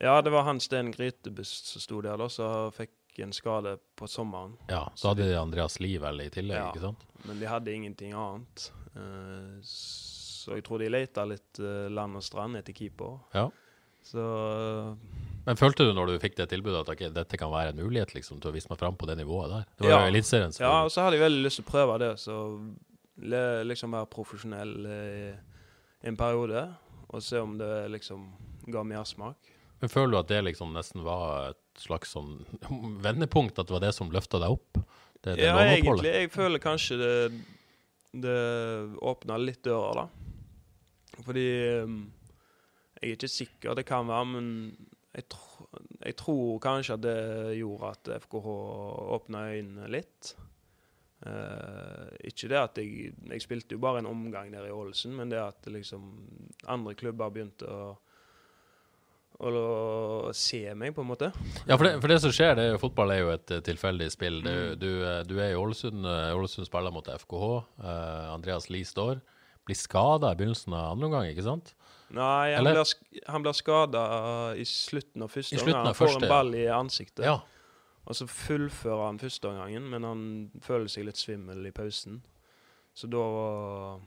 Ja, 0.00 0.18
det 0.24 0.32
var 0.32 0.44
han 0.46 0.60
Sten 0.60 0.92
Grytebust 0.92 1.72
som 1.72 1.82
sto 1.84 2.02
der, 2.04 2.16
da, 2.20 2.28
så 2.32 2.50
fikk 2.76 3.20
en 3.24 3.32
skade 3.36 3.74
på 4.00 4.06
sommeren. 4.08 4.54
Ja, 4.70 4.84
så 4.96 5.10
hadde 5.10 5.26
de 5.28 5.34
Andreas 5.40 5.80
Lie 5.82 6.00
vel 6.00 6.22
i 6.24 6.28
tillegg, 6.32 6.56
Ja. 6.60 6.68
ikke 6.70 6.84
sant? 6.86 7.02
Men 7.28 7.40
de 7.40 7.48
hadde 7.50 7.72
ingenting 7.74 8.12
annet. 8.16 8.68
Uh, 8.96 9.58
så 9.64 10.56
jeg 10.56 10.64
tror 10.68 10.80
de 10.84 10.88
leita 10.92 11.24
litt 11.28 11.60
uh, 11.60 11.88
land 11.92 12.16
og 12.20 12.24
strand 12.24 12.56
etter 12.60 12.76
keeper. 12.76 13.18
Ja. 13.36 13.48
Så 14.04 14.24
Men 15.46 15.56
følte 15.56 15.86
du 15.88 15.94
når 15.96 16.10
du 16.12 16.18
fikk 16.22 16.36
det 16.36 16.48
tilbudet 16.52 16.82
at 16.82 16.90
okay, 16.92 17.08
dette 17.14 17.38
kan 17.40 17.50
være 17.52 17.72
en 17.72 17.80
mulighet 17.80 18.12
liksom, 18.14 18.40
til 18.42 18.50
å 18.50 18.54
vise 18.54 18.68
meg 18.70 18.78
fram 18.80 18.96
på 19.00 19.08
det 19.08 19.16
nivået 19.20 19.50
der? 19.54 19.64
Det 19.78 19.86
var 19.86 19.94
Ja. 19.94 20.00
jo 20.04 20.12
Eliteserien. 20.12 20.52
Ja, 20.60 20.74
og 20.84 20.90
så 20.92 21.04
hadde 21.06 21.16
jeg 21.16 21.24
veldig 21.24 21.44
lyst 21.46 21.60
til 21.60 21.64
å 21.64 21.70
prøve 21.70 21.98
det. 22.02 22.10
Så 22.20 22.36
liksom 23.70 23.96
være 23.96 24.10
profesjonell 24.12 24.74
i 24.86 25.32
en 26.08 26.16
periode, 26.16 26.66
og 27.10 27.22
se 27.22 27.40
om 27.40 27.56
det 27.58 27.90
liksom 27.92 28.28
ga 28.72 28.84
mersmak. 28.86 29.36
Men 29.80 29.88
føler 29.88 30.12
du 30.12 30.18
at 30.20 30.28
det 30.28 30.42
liksom 30.44 30.74
nesten 30.76 31.02
var 31.04 31.50
et 31.54 31.80
slags 31.80 32.12
sånn 32.12 32.44
vendepunkt, 33.06 33.58
at 33.58 33.68
det 33.68 33.76
var 33.78 33.84
det 33.86 33.94
som 33.96 34.12
løfta 34.12 34.40
deg 34.42 34.56
opp? 34.58 34.80
Det, 35.20 35.36
det 35.36 35.48
Ja, 35.48 35.56
egentlig. 35.64 36.12
Jeg 36.12 36.30
føler 36.32 36.62
kanskje 36.62 36.96
det, 37.00 37.14
det 38.24 38.36
åpna 39.00 39.36
litt 39.40 39.62
dører, 39.64 40.04
da. 40.04 40.06
Fordi 41.24 41.46
um, 41.84 41.98
Jeg 43.00 43.10
er 43.10 43.16
ikke 43.16 43.28
sikker, 43.32 43.74
det 43.76 43.86
kan 43.88 44.08
være, 44.08 44.28
men 44.28 44.46
jeg, 45.16 45.26
tro, 45.32 45.66
jeg 46.04 46.16
tror 46.20 46.60
kanskje 46.62 46.96
at 46.98 47.02
det 47.02 47.16
gjorde 47.58 47.90
at 47.94 48.12
FKH 48.24 48.52
åpna 49.16 49.46
øynene 49.56 49.88
litt. 49.90 50.34
Uh, 51.20 52.06
ikke 52.24 52.48
det 52.48 52.56
at 52.56 52.78
jeg 52.80 53.10
Jeg 53.28 53.42
spilte 53.44 53.76
jo 53.76 53.82
bare 53.82 54.00
en 54.00 54.08
omgang 54.08 54.48
der 54.54 54.70
i 54.70 54.72
Ålesund, 54.72 55.12
men 55.18 55.28
det 55.28 55.40
at 55.42 55.66
liksom 55.68 56.06
andre 56.64 56.94
klubber 56.96 57.28
begynte 57.34 57.68
å, 57.68 57.90
å, 59.44 60.30
se 60.32 60.62
meg, 60.74 60.94
på 60.96 61.04
en 61.04 61.10
måte. 61.10 61.28
Ja, 61.66 61.76
for 61.76 61.84
det, 61.84 61.98
for 62.00 62.08
det 62.12 62.20
som 62.24 62.32
skjer, 62.32 62.54
det 62.56 62.64
er 62.64 62.72
jo 62.72 62.80
fotball 62.80 63.12
er 63.12 63.20
jo 63.20 63.34
et 63.34 63.52
eh, 63.52 63.60
tilfeldig 63.68 64.08
spill. 64.12 64.40
Det, 64.46 64.54
Mm. 64.54 64.78
du, 64.80 64.90
eh, 65.04 65.20
du 65.28 65.36
er 65.40 65.52
i 65.52 65.60
Ålesund, 65.60 66.06
Ålesund 66.06 66.68
spiller 66.70 66.92
mot 66.94 67.08
FKH. 67.08 67.52
Uh, 67.82 68.32
Andreas 68.32 68.70
Lie 68.70 68.88
står. 68.88 69.20
Blir 69.68 69.76
skada 69.76 70.32
i 70.32 70.40
begynnelsen 70.40 70.72
av 70.72 70.94
andre 70.94 71.10
omgang, 71.10 71.28
ikke 71.28 71.44
sant? 71.44 71.74
Nei, 72.10 72.52
han 72.54 72.66
Eller- 72.66 72.80
blir, 72.82 73.22
han 73.28 73.42
blir 73.42 73.52
skada 73.54 74.54
i 74.58 74.64
slutten 74.66 75.22
av 75.22 75.30
første 75.30 75.54
I 75.54 75.58
slutten 75.58 75.74
omgang. 75.74 75.86
av 75.86 75.86
Han 75.86 75.94
får 75.94 76.06
første, 76.08 76.22
en 76.24 76.28
ball 76.28 76.54
i 76.54 76.64
ansiktet. 76.66 77.24
Ja. 77.24 77.36
Og 78.06 78.14
så 78.16 78.26
fullfører 78.26 79.06
han 79.06 79.18
første 79.18 79.44
omgangen, 79.48 79.88
men 79.90 80.02
han 80.02 80.50
føler 80.60 80.88
seg 80.88 81.04
litt 81.06 81.16
svimmel 81.20 81.66
i 81.66 81.70
pausen. 81.70 82.22
Så 82.94 83.06
da 83.08 84.00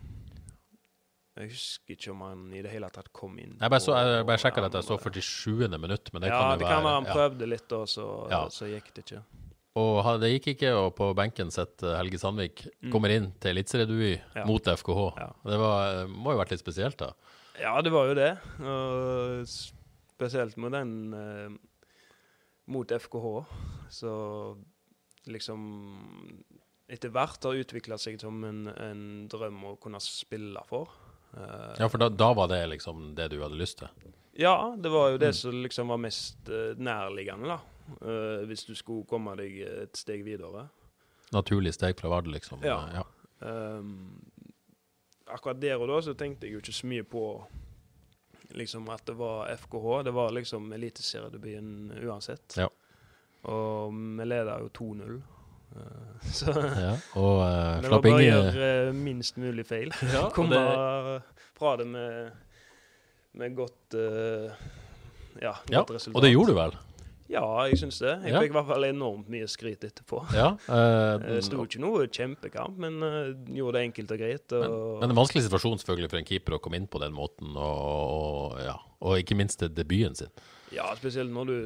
Jeg 1.35 1.49
husker 1.49 1.95
ikke 1.95 2.11
om 2.13 2.19
han 2.27 2.41
i 2.53 2.61
det 2.61 2.69
hele 2.69 2.89
tatt 2.93 3.07
kom 3.15 3.39
inn. 3.41 3.55
Jeg 3.57 3.71
bare, 3.73 3.81
så, 3.81 3.95
jeg 3.97 4.25
bare 4.29 4.37
sjekka 4.37 4.61
dette, 4.67 4.83
jeg 4.83 4.85
så 4.85 4.99
47. 5.01 5.79
minutt, 5.81 6.11
men 6.13 6.21
det 6.21 6.29
ja, 6.29 6.37
kan 6.37 6.51
jo 6.51 6.59
det 6.61 6.67
kan 6.69 6.83
være 6.85 6.93
han 6.99 7.07
ja. 7.09 7.13
prøvde 7.17 7.47
litt, 7.49 7.71
og 7.73 7.87
så, 7.89 8.05
Ja. 8.29 8.41
så 8.53 8.67
gikk 8.69 8.91
det 8.93 9.05
ikke. 9.07 9.23
Og 9.81 10.19
det 10.21 10.29
gikk 10.35 10.51
ikke, 10.53 10.73
og 10.77 10.91
på 10.95 11.07
benken 11.17 11.49
sitter 11.49 11.95
Helge 11.97 12.19
Sandvik. 12.21 12.67
Kommer 12.93 13.09
inn 13.09 13.31
til 13.41 13.55
eliteseriedebut 13.55 14.19
Mm. 14.21 14.35
Ja. 14.35 14.45
mot 14.45 14.63
FKH. 14.63 15.17
Ja. 15.17 15.31
Det 15.49 15.57
var, 15.57 16.05
må 16.05 16.29
jo 16.31 16.37
ha 16.37 16.43
vært 16.45 16.51
litt 16.51 16.61
spesielt, 16.61 16.97
da. 16.97 17.13
Ja, 17.61 17.75
det 17.85 17.91
var 17.93 18.07
jo 18.09 18.15
det. 18.17 18.31
Og 18.65 19.43
spesielt 19.47 20.57
med 20.57 20.71
den 20.73 20.93
eh, 21.13 21.49
mot 22.73 22.89
FKH. 22.91 23.27
Så 23.93 24.13
liksom 25.29 25.63
Etter 26.93 27.09
hvert 27.15 27.45
har 27.47 27.55
utvikla 27.57 27.95
seg 27.97 28.19
som 28.21 28.41
en, 28.45 28.65
en 28.67 29.03
drøm 29.31 29.61
å 29.69 29.75
kunne 29.81 30.01
spille 30.03 30.61
for. 30.67 30.91
Eh, 31.33 31.79
Ja, 31.79 31.87
for 31.89 31.97
da, 32.01 32.09
da 32.11 32.27
var 32.37 32.49
det 32.51 32.59
liksom 32.73 33.13
det 33.17 33.29
du 33.31 33.39
hadde 33.41 33.57
lyst 33.57 33.79
til? 33.79 33.89
Ja, 34.37 34.73
det 34.77 34.91
var 34.91 35.11
jo 35.13 35.15
Mm. 35.17 35.21
det 35.23 35.31
som 35.37 35.61
liksom 35.63 35.87
var 35.93 35.97
mest 36.03 36.49
eh, 36.49 36.73
nærliggende, 36.77 37.47
da. 37.55 37.59
Eh, 38.01 38.43
hvis 38.49 38.65
du 38.67 38.73
skulle 38.75 39.05
komme 39.09 39.33
deg 39.39 39.61
et 39.63 39.97
steg 39.97 40.23
videre. 40.25 40.67
Naturlig 41.33 41.73
steg 41.73 41.97
fra 41.97 42.09
Vard, 42.11 42.27
liksom? 42.27 42.61
Ja. 42.67 42.77
ja. 42.93 43.03
Um, 43.43 44.19
akkurat 45.33 45.59
der 45.61 45.81
og 45.81 45.89
da 45.89 45.99
så 46.05 46.13
tenkte 46.17 46.47
jeg 46.47 46.53
jo 46.57 46.63
ikke 46.63 46.75
så 46.77 46.89
mye 46.89 47.03
på 47.07 47.23
liksom 48.53 48.87
at 48.93 49.05
det 49.07 49.15
var 49.17 49.49
FKH. 49.57 50.03
Det 50.05 50.13
var 50.13 50.31
liksom 50.35 50.71
eliteseriedebuten 50.75 51.93
uansett. 52.05 52.57
Ja. 52.57 52.67
Og 53.49 53.93
vi 53.93 54.27
leda 54.29 54.59
jo 54.61 54.69
2-0. 54.77 55.21
Uh, 55.73 56.29
så 56.29 56.53
ja. 56.53 56.91
Og 57.17 57.39
uh, 57.47 57.81
det 57.81 57.89
var 57.89 58.03
bare 58.05 58.19
å 58.19 58.21
gjøre 58.21 58.67
eh, 58.87 58.91
minst 58.93 59.39
mulig 59.41 59.65
feil. 59.65 59.89
Ja, 60.13 60.27
Komme 60.35 60.59
det- 60.59 61.47
fra 61.57 61.75
det 61.81 61.87
med, 61.89 62.31
med 63.39 63.55
godt 63.57 63.97
uh, 63.97 64.53
ja, 65.41 65.55
Ja, 65.73 65.81
resultat. 65.89 66.13
og 66.15 66.21
det 66.21 66.29
gjorde 66.33 66.53
du 66.53 66.59
vel? 66.59 66.77
Ja, 67.31 67.45
jeg 67.69 67.77
syns 67.79 67.97
det. 68.03 68.13
Jeg 68.27 68.35
fikk 68.35 68.51
i 68.51 68.55
hvert 68.57 68.67
fall 68.67 68.85
enormt 68.89 69.29
mye 69.31 69.47
skryt 69.49 69.85
etterpå. 69.87 70.19
Ja. 70.35 70.49
eh, 70.67 71.23
Det 71.23 71.39
sto 71.47 71.63
ikke 71.63 71.79
noe 71.83 72.07
kjempekamp, 72.11 72.75
men 72.83 72.99
eh, 73.07 73.31
gjorde 73.57 73.79
det 73.79 73.85
enkelt 73.89 74.11
og 74.15 74.19
greit. 74.21 74.55
Og, 74.59 74.99
Men 75.01 75.13
en 75.13 75.19
vanskelig 75.21 75.45
situasjon 75.47 75.79
selvfølgelig 75.81 76.11
for 76.11 76.21
en 76.21 76.27
keeper 76.29 76.57
å 76.57 76.61
komme 76.63 76.81
inn 76.81 76.89
på 76.91 77.01
den 77.03 77.15
måten, 77.15 77.55
og, 77.55 77.79
og, 77.87 78.59
ja. 78.65 78.75
og 79.01 79.17
ikke 79.23 79.37
minst 79.39 79.63
debuten 79.73 80.15
sin. 80.19 80.33
Ja, 80.73 80.89
spesielt 80.97 81.29
når 81.33 81.51
du 81.51 81.57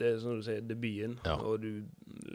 Det 0.00 0.14
er 0.14 0.20
som 0.22 0.38
du 0.38 0.44
sier, 0.46 0.62
debuten, 0.64 1.18
Ja. 1.26 1.34
og 1.36 1.60
du 1.60 1.82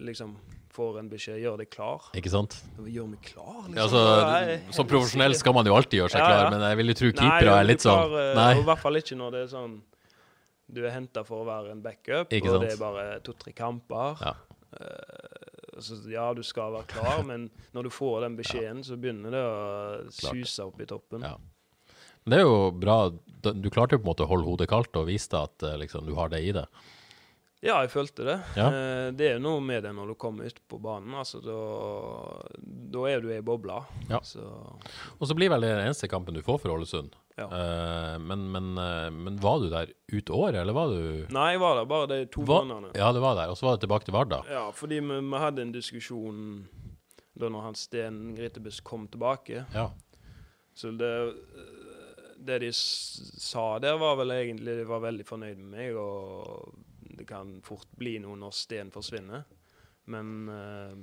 liksom 0.05 0.35
får 0.75 0.99
en 0.99 1.07
beskjed 1.09 1.39
gjør 1.39 1.57
deg 1.61 1.69
klar. 1.71 2.03
Ikke 2.19 2.29
sant? 2.33 2.57
Gjør 2.83 3.07
meg 3.07 3.21
klar, 3.23 3.61
liksom. 3.69 3.77
Ja, 3.77 3.85
altså, 3.87 4.73
som 4.75 4.87
profesjonell 4.89 5.35
skal 5.39 5.55
man 5.55 5.65
jo 5.69 5.75
alltid 5.77 6.01
gjøre 6.01 6.11
seg 6.11 6.19
klar, 6.25 6.49
men 6.51 6.65
jeg 6.67 6.77
vil 6.81 6.91
jo 6.91 6.95
tro 6.99 7.11
keepere 7.15 7.53
er 7.61 7.67
litt 7.69 7.85
sånn 7.85 8.11
eh, 8.19 8.31
Nei. 8.35 8.49
I 8.59 8.65
hvert 8.67 8.81
fall 8.83 8.99
ikke 8.99 9.15
når 9.21 9.31
det 9.37 9.43
er 9.45 9.51
sånn 9.53 9.77
Du 10.65 10.81
er 10.83 10.95
henta 10.95 11.21
for 11.27 11.43
å 11.43 11.47
være 11.47 11.75
en 11.75 11.83
backup, 11.83 12.31
og 12.33 12.61
det 12.63 12.71
er 12.73 12.79
bare 12.81 13.07
to-tre 13.25 13.53
kamper. 13.55 14.21
Ja. 14.23 14.35
Uh, 14.75 15.81
så 15.83 15.97
ja, 16.09 16.29
du 16.33 16.41
skal 16.43 16.73
være 16.73 16.87
klar, 16.89 17.21
men 17.27 17.49
når 17.75 17.87
du 17.87 17.91
får 17.93 18.25
den 18.25 18.37
beskjeden, 18.39 18.81
så 18.87 18.97
begynner 18.99 19.35
det 19.35 19.43
å 19.43 19.59
suse 20.13 20.65
opp 20.65 20.79
i 20.81 20.87
toppen. 20.89 21.25
Ja. 21.27 21.35
Det 22.25 22.39
er 22.39 22.45
jo 22.47 22.69
bra. 22.73 22.99
Du 23.45 23.69
klarte 23.69 23.97
jo 23.97 24.01
på 24.01 24.07
en 24.07 24.11
måte 24.13 24.25
å 24.25 24.29
holde 24.31 24.47
hodet 24.47 24.69
kaldt 24.71 24.97
og 24.97 25.09
viste 25.11 25.37
at 25.37 25.65
eh, 25.67 25.75
liksom, 25.83 26.07
du 26.07 26.15
har 26.17 26.31
det 26.33 26.41
i 26.41 26.53
det. 26.55 26.65
Ja, 27.65 27.79
jeg 27.83 27.91
følte 27.93 28.25
det. 28.25 28.37
Ja. 28.57 28.69
Eh, 28.69 29.09
det 29.17 29.29
er 29.35 29.43
noe 29.43 29.61
med 29.61 29.85
det 29.85 29.91
når 29.93 30.13
du 30.13 30.15
kommer 30.21 30.49
ut 30.49 30.57
på 30.69 30.79
banen. 30.81 31.13
Altså, 31.17 31.41
da, 31.45 31.59
da 32.95 33.05
er 33.11 33.21
du 33.21 33.29
i 33.33 33.43
bobla. 33.45 33.83
Ja. 34.09 34.23
Så 34.25 34.41
Og 35.19 35.29
så 35.29 35.37
blir 35.37 35.53
vel 35.53 35.65
det 35.65 35.75
den 35.75 35.85
eneste 35.85 36.09
kampen 36.09 36.37
du 36.37 36.41
får 36.45 36.63
for 36.63 36.73
Ålesund. 36.73 37.13
Ja. 37.35 37.49
Uh, 37.51 38.19
men, 38.23 38.45
men, 38.51 38.77
uh, 38.79 39.11
men 39.11 39.37
var 39.43 39.59
du 39.59 39.67
der 39.69 39.91
ut 40.07 40.29
året, 40.31 40.55
eller 40.61 40.75
var 40.75 40.93
du 40.93 41.25
Nei, 41.35 41.49
jeg 41.51 41.59
var 41.59 41.75
der 41.81 41.87
bare 41.89 42.07
de 42.07 42.19
to 42.31 42.45
månedene. 42.47 42.93
Ja, 42.95 43.11
det 43.11 43.23
var 43.23 43.35
der. 43.35 43.51
Og 43.51 43.59
så 43.59 43.67
var 43.67 43.75
det 43.75 43.83
tilbake 43.83 44.07
til 44.07 44.15
Vard. 44.15 44.35
Ja, 44.47 44.69
fordi 44.75 45.01
vi, 45.03 45.19
vi 45.19 45.41
hadde 45.43 45.65
en 45.65 45.75
diskusjon 45.75 46.39
da 47.35 47.49
når 47.51 47.65
han 47.67 47.75
Sten 47.75 48.19
Gritebuss 48.37 48.79
kom 48.87 49.09
tilbake. 49.11 49.65
Ja. 49.75 49.89
Så 50.75 50.93
det, 50.95 51.11
det 52.39 52.61
de 52.63 52.71
sa 52.71 53.67
der, 53.83 53.99
var 53.99 54.15
vel 54.19 54.31
egentlig 54.35 54.77
De 54.79 54.87
var 54.87 55.03
veldig 55.03 55.27
fornøyd 55.27 55.59
med 55.59 55.75
meg, 55.75 55.99
og 55.99 56.71
det 57.19 57.27
kan 57.27 57.57
fort 57.63 57.91
bli 57.99 58.17
noe 58.23 58.39
når 58.39 58.55
Sten 58.55 58.95
forsvinner. 58.95 59.43
Men 60.11 60.33
uh, 60.47 60.95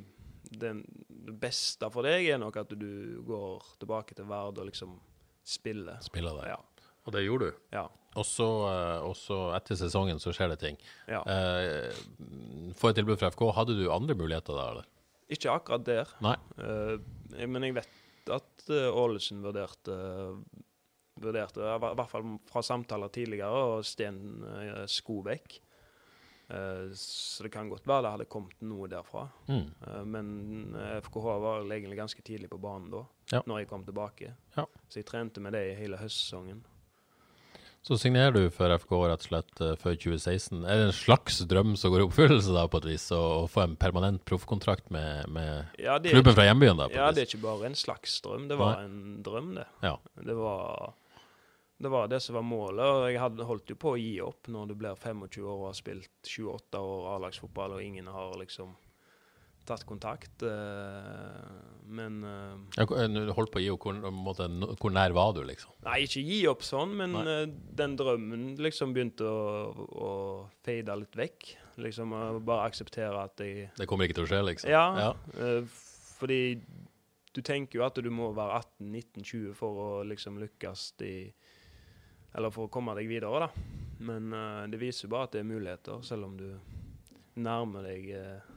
det, 0.48 0.74
det 1.08 1.36
beste 1.40 1.92
for 1.92 2.08
deg 2.08 2.32
er 2.32 2.40
nok 2.40 2.62
at 2.64 2.72
du 2.72 3.20
går 3.28 3.74
tilbake 3.82 4.16
til 4.16 4.28
Vard 4.32 4.60
og 4.60 4.72
liksom 4.72 4.96
spiller. 5.44 5.98
Spiller 6.04 6.38
det. 6.40 6.52
Ja. 6.52 6.60
Og 7.06 7.16
det 7.16 7.24
gjorde 7.26 7.50
du. 7.50 7.60
ja. 7.74 7.88
Og 8.12 8.26
så, 8.28 8.46
eh, 8.68 9.54
etter 9.56 9.78
sesongen 9.80 10.18
så 10.20 10.34
skjer 10.36 10.50
det 10.52 10.58
ting. 10.60 10.76
ja. 11.08 11.22
Eh, 11.24 11.94
Får 12.76 12.90
et 12.92 12.98
tilbud 13.00 13.16
fra 13.16 13.30
FK. 13.32 13.46
Hadde 13.56 13.76
du 13.78 13.86
andre 13.92 14.14
muligheter 14.14 14.52
da, 14.52 14.66
eller? 14.74 14.90
Ikke 15.32 15.48
akkurat 15.54 15.84
der. 15.86 16.12
Nei. 16.20 16.34
Eh, 16.60 17.46
men 17.48 17.64
jeg 17.64 17.78
vet 17.78 18.32
at 18.36 18.66
eh, 18.68 18.90
Ålesund 18.92 19.42
vurderte 19.46 19.96
Vurderte, 21.22 21.60
i 21.60 21.78
hvert 21.78 22.10
fall 22.10 22.24
fra 22.48 22.62
samtaler 22.64 23.10
tidligere, 23.12 23.48
og 23.52 23.84
Sten 23.86 24.16
uh, 24.42 24.86
Skobekk. 24.90 25.58
Eh, 26.52 26.90
så 26.98 27.46
det 27.46 27.52
kan 27.54 27.70
godt 27.72 27.86
være 27.88 28.02
det 28.04 28.10
hadde 28.16 28.28
kommet 28.32 28.58
noe 28.68 28.88
derfra. 28.92 29.22
Mm. 29.48 29.62
Eh, 29.86 30.02
men 30.04 30.74
eh, 30.76 30.98
FKH 31.00 31.30
var 31.46 31.62
egentlig 31.64 31.96
ganske 31.96 32.22
tidlig 32.26 32.50
på 32.52 32.60
banen 32.60 32.90
da, 32.92 33.04
Ja. 33.32 33.40
når 33.46 33.62
jeg 33.62 33.68
kom 33.70 33.84
tilbake. 33.88 34.34
Ja. 34.56 34.66
Så 34.88 35.00
jeg 35.00 35.06
trente 35.08 35.40
med 35.40 35.52
det 35.56 35.64
i 35.70 35.78
hele 35.80 35.96
høstsesongen. 35.96 36.60
Så 37.82 37.96
signerer 37.98 38.30
du 38.30 38.44
for 38.54 38.70
FK 38.78 38.92
rett 39.10 39.24
og 39.24 39.26
slett 39.26 39.60
eh, 39.64 39.72
før 39.80 39.96
2016. 39.98 40.60
Er 40.70 40.76
det 40.78 40.84
en 40.90 40.94
slags 40.94 41.40
drøm 41.50 41.72
som 41.80 41.90
går 41.90 42.04
i 42.04 42.06
oppfyllelse, 42.06 42.52
da, 42.54 42.68
på 42.70 42.78
et 42.78 42.86
vis? 42.92 43.08
Å 43.16 43.48
få 43.50 43.64
en 43.64 43.74
permanent 43.80 44.22
proffkontrakt 44.28 44.92
med, 44.94 45.26
med 45.34 45.66
Ja, 45.82 45.96
klubben 45.98 46.30
ikke- 46.30 46.36
fra 46.36 46.44
hjembyen, 46.46 46.78
da? 46.78 46.86
På 46.92 46.94
Ja, 47.00 47.08
et 47.08 47.16
det 47.16 47.24
er 47.24 47.30
ikke 47.32 47.42
bare 47.42 47.66
en 47.66 47.74
slags 47.74 48.20
drøm, 48.22 48.46
det 48.52 48.58
var 48.60 48.84
en 48.84 49.22
drøm, 49.26 49.54
det. 49.56 49.66
Ja. 49.82 49.96
Det 50.22 50.36
var, 50.38 50.92
det 51.82 51.90
var 51.90 52.06
det 52.12 52.20
som 52.22 52.36
var 52.38 52.44
målet, 52.46 52.84
og 52.86 53.08
jeg 53.10 53.18
hadde 53.20 53.46
holdt 53.48 53.72
jo 53.72 53.76
på 53.82 53.94
å 53.96 53.98
gi 54.00 54.14
opp 54.22 54.46
når 54.54 54.70
du 54.70 54.74
blir 54.78 54.94
25 54.94 55.42
år 55.42 55.56
og 55.58 55.66
har 55.70 55.76
spilt 55.78 56.30
28 56.30 56.78
år 56.78 57.08
A-lagsfotball, 57.16 57.74
og 57.78 57.82
ingen 57.84 58.06
har 58.12 58.36
liksom 58.38 58.76
tatt 59.66 59.84
kontakt. 59.86 60.42
eh, 60.42 61.50
Men 61.86 62.22
eh, 62.24 62.54
Ja, 62.78 62.84
Du 62.86 63.32
holdt 63.36 63.52
på 63.54 63.60
å 63.60 63.62
gi 63.62 63.70
opp. 63.70 63.84
Hvor, 63.86 64.74
hvor 64.80 64.90
nær 64.94 65.12
var 65.14 65.32
du, 65.36 65.42
liksom? 65.46 65.70
Nei, 65.86 66.00
ikke 66.06 66.22
gi 66.26 66.40
opp 66.50 66.64
sånn, 66.66 66.94
men 66.98 67.14
Nei. 67.14 67.24
eh, 67.42 67.44
den 67.78 67.94
drømmen 67.98 68.46
liksom 68.62 68.94
begynte 68.96 69.26
å, 69.28 69.86
å 70.06 70.10
fade 70.66 70.96
litt 71.02 71.14
vekk. 71.18 71.52
Liksom 71.82 72.10
bare 72.44 72.66
akseptere 72.68 73.22
at 73.22 73.40
jeg 73.40 73.70
Det 73.78 73.86
kommer 73.88 74.06
ikke 74.08 74.18
til 74.20 74.26
å 74.26 74.32
skje, 74.32 74.42
liksom? 74.50 74.70
Ja, 74.74 74.84
ja. 74.98 75.12
eh, 75.38 75.62
fordi 76.18 76.40
du 77.32 77.40
tenker 77.40 77.78
jo 77.78 77.86
at 77.86 77.96
du 78.02 78.10
må 78.12 78.32
være 78.36 78.58
18-19-20 78.82 79.54
for 79.56 79.78
å 79.86 79.90
liksom 80.04 80.36
lykkes 80.42 80.90
i 81.06 81.14
Eller 82.34 82.52
for 82.54 82.68
å 82.68 82.72
komme 82.72 82.94
deg 82.96 83.10
videre, 83.10 83.46
da. 83.46 83.50
Men 84.02 84.32
uh, 84.34 84.64
det 84.70 84.80
viser 84.80 85.06
jo 85.06 85.12
bare 85.12 85.28
at 85.28 85.36
det 85.36 85.42
er 85.42 85.48
muligheter, 85.50 86.00
selv 86.06 86.26
om 86.30 86.34
du 86.38 86.48
nærmer 87.42 87.86
deg 87.86 88.08
uh, 88.16 88.52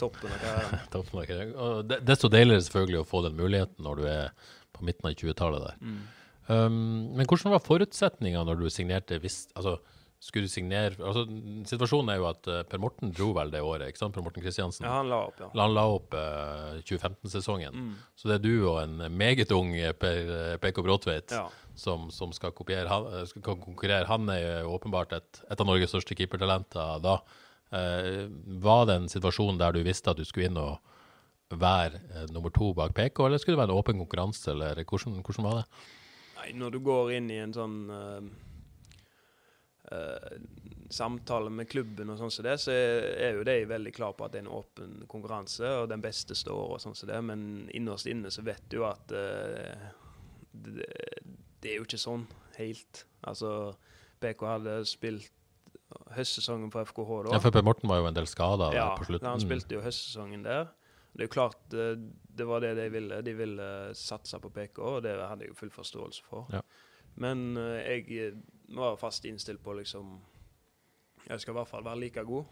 toppen 0.00 0.32
av 0.32 0.42
karrieren. 0.42 0.84
Toppen 0.94 1.22
av 1.22 1.28
karrieren. 1.28 1.54
De- 1.88 2.00
Desto 2.08 2.30
deiligere 2.32 2.66
selvfølgelig 2.66 3.02
å 3.02 3.08
få 3.08 3.22
den 3.28 3.38
muligheten 3.38 3.86
når 3.86 4.00
du 4.00 4.06
er 4.10 4.52
på 4.74 4.86
midten 4.86 5.10
av 5.10 5.16
20-tallet 5.16 5.66
der. 5.68 5.80
Mm. 5.84 5.98
Um, 6.44 6.80
men 7.16 7.28
hvordan 7.28 7.54
var 7.54 7.62
forutsetninga 7.64 8.42
når 8.44 8.64
du 8.64 8.66
signerte? 8.72 9.20
Hvis, 9.22 9.44
altså, 9.56 9.78
skulle 10.24 10.48
signere 10.48 10.96
altså, 11.04 11.24
Situasjonen 11.68 12.14
er 12.14 12.20
jo 12.20 12.28
at 12.30 12.48
eh, 12.48 12.62
Per 12.68 12.80
Morten 12.82 13.12
dro 13.14 13.30
vel 13.36 13.52
det 13.52 13.60
året, 13.64 13.90
ikke 13.90 14.00
sant? 14.00 14.14
Per 14.16 14.24
Morten 14.24 14.44
Kristiansen. 14.44 14.86
Ja, 14.86 14.98
han 15.00 15.10
la 15.12 15.20
opp, 15.26 15.40
ja. 15.42 15.50
Han 15.52 15.74
la 15.76 15.84
opp 15.92 16.16
uh, 16.16 16.78
2015-sesongen. 16.80 17.76
Mm. 17.76 17.90
Så 18.16 18.30
det 18.30 18.38
er 18.38 18.44
du 18.44 18.54
og 18.70 18.78
en 18.82 19.04
meget 19.12 19.52
ung 19.54 19.74
eh, 19.76 19.92
Per, 19.92 20.30
eh, 20.36 20.54
PK 20.62 20.80
Bråtveit 20.86 21.34
Ja. 21.34 21.44
som, 21.76 22.08
som 22.14 22.32
skal, 22.32 22.54
han, 22.88 23.08
eh, 23.10 23.26
skal 23.28 23.58
konkurrere. 23.60 24.08
Han 24.08 24.30
er 24.32 24.62
jo 24.64 24.72
åpenbart 24.78 25.12
et, 25.18 25.42
et 25.50 25.60
av 25.60 25.68
Norges 25.68 25.92
største 25.92 26.16
keepertalenter 26.16 27.02
da. 27.04 27.18
Uh, 27.74 28.30
var 28.62 28.84
det 28.86 28.94
en 29.00 29.08
situasjon 29.10 29.56
der 29.58 29.74
du 29.74 29.80
visste 29.82 30.12
at 30.12 30.18
du 30.20 30.22
skulle 30.28 30.46
inn 30.46 30.60
og 30.60 30.78
være 31.50 31.98
uh, 32.12 32.24
nummer 32.30 32.52
to 32.54 32.68
bak 32.76 32.94
PK, 32.94 33.24
eller 33.26 33.40
skulle 33.42 33.56
det 33.56 33.64
være 33.64 33.72
en 33.72 33.80
åpen 33.80 33.98
konkurranse, 33.98 34.52
eller 34.52 34.78
hvordan, 34.84 35.18
hvordan 35.26 35.48
var 35.48 35.56
det? 35.58 35.64
Nei, 36.38 36.52
når 36.60 36.76
du 36.76 36.78
går 36.86 37.14
inn 37.16 37.32
i 37.34 37.40
en 37.42 37.56
sånn 37.56 37.78
eh, 39.92 39.98
eh, 39.98 40.38
samtale 40.94 41.50
med 41.50 41.68
klubben 41.70 42.12
og 42.12 42.20
sånn 42.20 42.32
som 42.32 42.46
det, 42.46 42.56
så 42.62 42.72
er, 42.74 43.38
jo 43.38 43.44
de 43.46 43.56
veldig 43.66 43.92
klar 43.96 44.14
på 44.14 44.26
at 44.26 44.34
det 44.34 44.42
er 44.42 44.46
en 44.46 44.56
åpen 44.56 44.96
konkurranse, 45.10 45.66
og 45.80 45.88
den 45.90 46.04
beste 46.04 46.36
står 46.38 46.76
og 46.76 46.82
sånn 46.82 46.96
som 46.98 47.10
det, 47.10 47.20
men 47.24 47.64
innerst 47.74 48.10
inne 48.10 48.30
så 48.30 48.44
vet 48.46 48.62
du 48.70 48.84
at 48.86 49.14
uh, 49.16 49.88
det, 50.52 50.86
det 51.64 51.72
er 51.72 51.80
jo 51.80 51.88
ikke 51.88 51.98
sånn 51.98 52.28
helt. 52.58 53.06
Altså, 53.26 53.72
BK 54.22 54.46
hadde 54.46 54.76
spilt 54.86 55.32
høstsesongen 56.14 56.70
på 56.72 56.82
FKH 56.84 57.10
da. 57.26 57.34
Ja, 57.36 57.42
for 57.42 57.54
Per 57.54 57.64
Morten 57.66 57.90
var 57.90 58.00
jo 58.02 58.08
en 58.08 58.16
del 58.16 58.28
skada 58.30 58.70
Ja, 58.74 58.88
på 58.98 59.06
slutten. 59.08 59.26
Ja, 59.26 59.34
han 59.36 59.42
spilte 59.42 59.76
jo 59.76 59.82
høstsesongen 59.84 60.46
der. 60.46 60.70
Det 61.14 61.22
er 61.22 61.28
jo 61.28 61.34
klart 61.34 61.60
det, 61.70 61.88
det 62.34 62.46
var 62.48 62.64
det 62.64 62.72
de 62.78 62.88
ville. 62.90 63.20
De 63.22 63.34
ville 63.38 63.68
satse 63.98 64.40
på 64.42 64.50
PK, 64.50 64.80
og 64.82 65.02
det 65.06 65.14
hadde 65.20 65.46
jeg 65.46 65.54
jo 65.54 65.58
full 65.60 65.70
forståelse 65.74 66.26
for. 66.26 66.50
Ja. 66.54 66.64
Men 67.22 67.54
eh, 67.60 67.78
jeg 67.84 68.18
eh, 68.18 68.40
var 68.72 68.96
fast 68.96 69.24
innstilt 69.28 69.62
på 69.62 69.74
liksom 69.76 70.20
Jeg 71.28 71.40
skal 71.40 71.54
i 71.54 71.58
hvert 71.58 71.68
fall 71.68 71.84
være 71.84 72.00
like 72.00 72.24
god, 72.24 72.44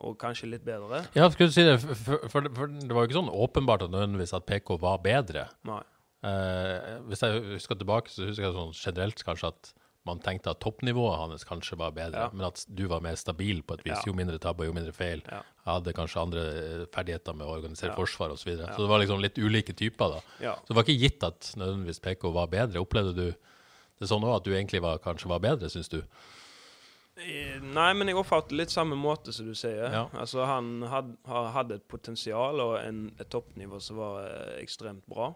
og 0.00 0.16
kanskje 0.18 0.48
litt 0.50 0.64
bedre. 0.66 1.04
Ja, 1.14 1.28
skulle 1.30 1.50
du 1.50 1.54
si 1.54 1.62
det, 1.66 1.76
for, 1.80 2.24
for, 2.32 2.48
for 2.56 2.66
det 2.72 2.90
var 2.94 3.04
jo 3.04 3.10
ikke 3.10 3.18
sånn 3.20 3.30
åpenbart 3.30 3.84
at 3.86 3.92
nødvendigvis 3.92 4.32
at 4.34 4.46
PK 4.48 4.74
var 4.80 4.98
bedre. 5.04 5.44
Nei. 5.68 5.82
Eh, 6.26 6.96
hvis 7.08 7.22
jeg 7.22 7.44
husker 7.54 7.78
tilbake, 7.78 8.10
så 8.12 8.26
husker 8.26 8.48
jeg 8.48 8.56
sånn 8.56 8.74
generelt 8.76 9.22
kanskje 9.24 9.52
at 9.52 9.70
man 10.08 10.18
tenkte 10.24 10.50
at 10.54 10.58
toppnivået 10.64 11.18
hans 11.20 11.44
kanskje 11.44 11.76
var 11.78 11.92
bedre, 11.92 12.24
Ja. 12.26 12.30
men 12.32 12.46
at 12.46 12.64
du 12.66 12.86
var 12.88 13.02
mer 13.04 13.14
stabil 13.20 13.60
på 13.62 13.76
et 13.76 13.84
vis. 13.84 13.98
Ja. 13.98 14.02
Jo 14.08 14.14
mindre 14.16 14.38
tabber, 14.40 14.64
jo 14.64 14.72
mindre 14.72 14.92
feil. 14.96 15.20
Ja. 15.28 15.42
Hadde 15.68 15.92
kanskje 15.94 16.22
andre 16.24 16.40
eh, 16.40 16.86
ferdigheter 16.94 17.36
med 17.36 17.46
å 17.46 17.54
organisere 17.58 17.94
forsvar 17.94 18.32
osv. 18.32 18.42
Så, 18.42 18.50
videre. 18.50 18.72
Så 18.74 18.82
det 18.82 18.90
var 18.90 19.04
liksom 19.04 19.20
litt 19.22 19.38
ulike 19.38 19.76
typer, 19.76 20.16
da. 20.16 20.56
Så 20.64 20.72
det 20.72 20.78
var 20.80 20.88
ikke 20.88 20.98
gitt 21.04 21.22
at 21.28 21.52
nødvendigvis 21.60 22.00
PK 22.00 22.32
var 22.34 22.48
bedre. 22.50 22.80
Opplevde 22.82 23.14
du 23.14 23.28
det 24.00 24.06
er 24.06 24.12
sånn 24.14 24.24
òg, 24.24 24.38
at 24.38 24.46
du 24.48 24.54
egentlig 24.56 24.80
var, 24.80 24.96
kanskje 25.04 25.28
var 25.28 25.42
bedre, 25.44 25.68
syns 25.68 25.90
du? 25.92 26.00
Nei, 27.20 27.90
men 27.92 28.08
jeg 28.08 28.16
oppfatter 28.16 28.56
litt 28.56 28.72
samme 28.72 28.96
måte 28.96 29.32
som 29.36 29.44
du 29.44 29.52
sier. 29.58 29.90
Ja. 29.92 30.06
Altså, 30.16 30.40
han 30.48 30.80
had, 30.88 31.10
har- 31.28 31.50
hadde 31.52 31.76
et 31.76 31.84
potensial 31.90 32.62
og 32.64 32.78
en, 32.80 33.10
et 33.20 33.28
toppnivå 33.28 33.80
som 33.84 33.98
var 34.00 34.22
eh, 34.24 34.54
ekstremt 34.62 35.04
bra. 35.10 35.34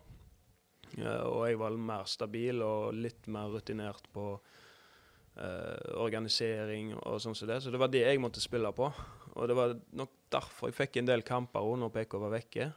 Og 0.96 1.40
jeg 1.48 1.58
var 1.58 1.74
mer 1.76 2.04
stabil 2.08 2.62
og 2.62 2.94
litt 2.94 3.26
mer 3.34 3.50
rutinert 3.50 4.06
på 4.14 4.28
uh, 4.38 5.78
organisering 5.98 6.92
og 7.00 7.18
sånn 7.20 7.34
som 7.34 7.50
det. 7.50 7.56
Så 7.64 7.72
det 7.74 7.80
var 7.82 7.90
det 7.90 8.04
jeg 8.06 8.20
måtte 8.22 8.40
spille 8.40 8.70
på. 8.72 8.86
Og 9.34 9.48
det 9.50 9.56
var 9.58 9.74
nok 9.98 10.12
derfor 10.30 10.70
jeg 10.70 10.78
fikk 10.78 11.00
en 11.02 11.10
del 11.10 11.24
kamper 11.26 11.66
òg 11.66 11.80
når 11.82 11.90
PK 11.98 12.14
var 12.22 12.32
vekke. 12.36 12.68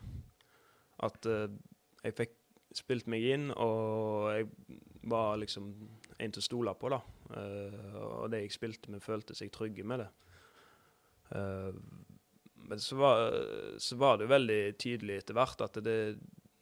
At 1.06 1.30
uh, 1.30 1.46
jeg 2.02 2.18
fikk 2.18 2.34
spilt 2.82 3.06
meg 3.08 3.24
inn, 3.36 3.52
og 3.54 4.34
jeg 4.34 4.50
var 5.10 5.38
liksom 5.42 5.70
en 6.18 6.34
til 6.34 6.42
å 6.42 6.46
stole 6.46 6.74
på, 6.80 6.92
da. 6.94 7.02
Uh, 7.32 7.96
og 8.24 8.32
det 8.34 8.44
jeg 8.44 8.56
spilte 8.56 8.92
med, 8.94 9.04
følte 9.04 9.36
seg 9.38 9.52
trygge 9.54 9.86
med 9.88 10.04
det. 10.04 10.10
Uh, 11.32 11.76
men 12.68 12.82
så 12.84 12.98
var, 13.00 13.38
så 13.80 13.96
var 14.00 14.18
det 14.20 14.28
veldig 14.28 14.62
tydelig 14.82 15.22
etter 15.22 15.38
hvert 15.38 15.62
at 15.64 15.78
det, 15.86 15.98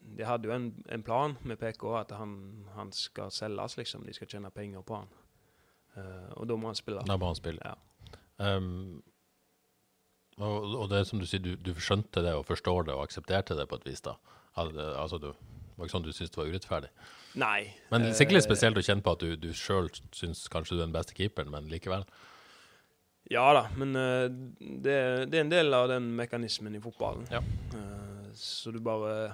de 0.06 0.28
hadde 0.28 0.50
jo 0.50 0.54
en, 0.54 0.70
en 0.94 1.04
plan 1.04 1.34
med 1.42 1.58
PK, 1.58 1.86
at 1.98 2.14
han, 2.20 2.36
han 2.76 2.92
skal 2.94 3.32
selges, 3.34 3.78
liksom. 3.80 4.06
De 4.06 4.14
skal 4.14 4.30
tjene 4.30 4.54
penger 4.54 4.86
på 4.86 5.00
han. 5.00 5.12
Uh, 5.96 6.32
og 6.36 6.48
da 6.52 6.60
må 6.60 6.70
han 6.70 6.78
spille. 6.78 7.04
Da 7.08 7.18
må 7.18 7.32
han 7.32 7.40
spille. 7.40 7.66
Ja. 7.66 7.76
Um, 8.38 9.02
og, 10.38 10.74
og 10.76 10.90
det 10.92 11.06
som 11.08 11.22
du 11.22 11.26
sier, 11.30 11.42
du, 11.42 11.56
du 11.56 11.72
skjønte 11.80 12.22
det 12.26 12.36
og 12.36 12.46
forstår 12.50 12.90
det 12.90 12.96
og 12.96 13.06
aksepterte 13.06 13.56
det 13.58 13.70
på 13.72 13.80
et 13.80 13.88
vis, 13.88 14.04
da. 14.04 14.18
Al 14.60 14.72
altså, 14.78 15.20
du, 15.20 15.32
det 15.76 15.82
var 15.82 15.90
ikke 15.90 15.98
sånn 15.98 16.06
du 16.06 16.14
syntes 16.14 16.32
det 16.32 16.40
var 16.40 16.54
urettferdig. 16.54 16.90
Nei. 17.42 17.60
Men 17.92 18.08
eh, 18.08 18.14
sikkert 18.16 18.38
litt 18.38 18.48
spesielt 18.48 18.80
å 18.80 18.86
kjenne 18.86 19.04
på 19.04 19.12
at 19.18 19.26
du, 19.26 19.34
du 19.36 19.50
sjøl 19.52 19.90
syns 20.16 20.46
kanskje 20.52 20.78
du 20.78 20.80
er 20.80 20.86
den 20.86 20.96
beste 20.96 21.18
keeperen, 21.18 21.52
men 21.52 21.68
likevel. 21.68 22.08
Ja 23.34 23.44
da, 23.58 23.66
men 23.76 23.92
eh, 24.00 24.30
det, 24.60 24.96
det 25.34 25.40
er 25.40 25.44
en 25.44 25.52
del 25.52 25.76
av 25.76 25.90
den 25.92 26.12
mekanismen 26.16 26.78
i 26.78 26.82
fotballen. 26.82 27.26
Ja. 27.34 27.42
Eh, 27.76 28.32
så 28.40 28.72
du 28.72 28.80
bare 28.86 29.34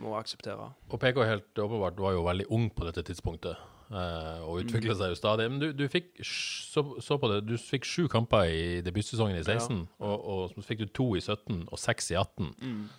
må 0.00 0.12
akseptere. 0.18 0.68
Og 0.90 1.00
PK 1.00 1.24
helt 1.24 1.64
åpenbart 1.64 2.00
var 2.00 2.16
jo 2.16 2.24
veldig 2.28 2.48
ung 2.52 2.68
på 2.74 2.86
dette 2.88 3.04
tidspunktet, 3.08 3.58
eh, 3.88 4.42
og 4.44 4.64
utvikla 4.66 4.96
seg 4.98 5.14
jo 5.14 5.18
stadig. 5.18 5.48
Men 5.52 5.62
du, 5.62 5.68
du 5.76 5.86
fikk 5.90 6.12
så, 6.26 6.84
så 7.00 7.16
på 7.22 7.30
det, 7.32 7.40
du 7.48 7.56
fikk 7.56 7.88
sju 7.88 8.04
kamper 8.12 8.52
i 8.52 8.64
debutsesongen 8.84 9.38
i 9.40 9.46
16, 9.46 9.84
og, 10.02 10.16
og 10.18 10.42
så 10.52 10.66
fikk 10.66 10.84
du 10.84 10.90
to 11.00 11.12
i 11.16 11.22
17 11.24 11.68
og 11.70 11.80
seks 11.80 12.12
i 12.12 12.18
18. 12.20 12.50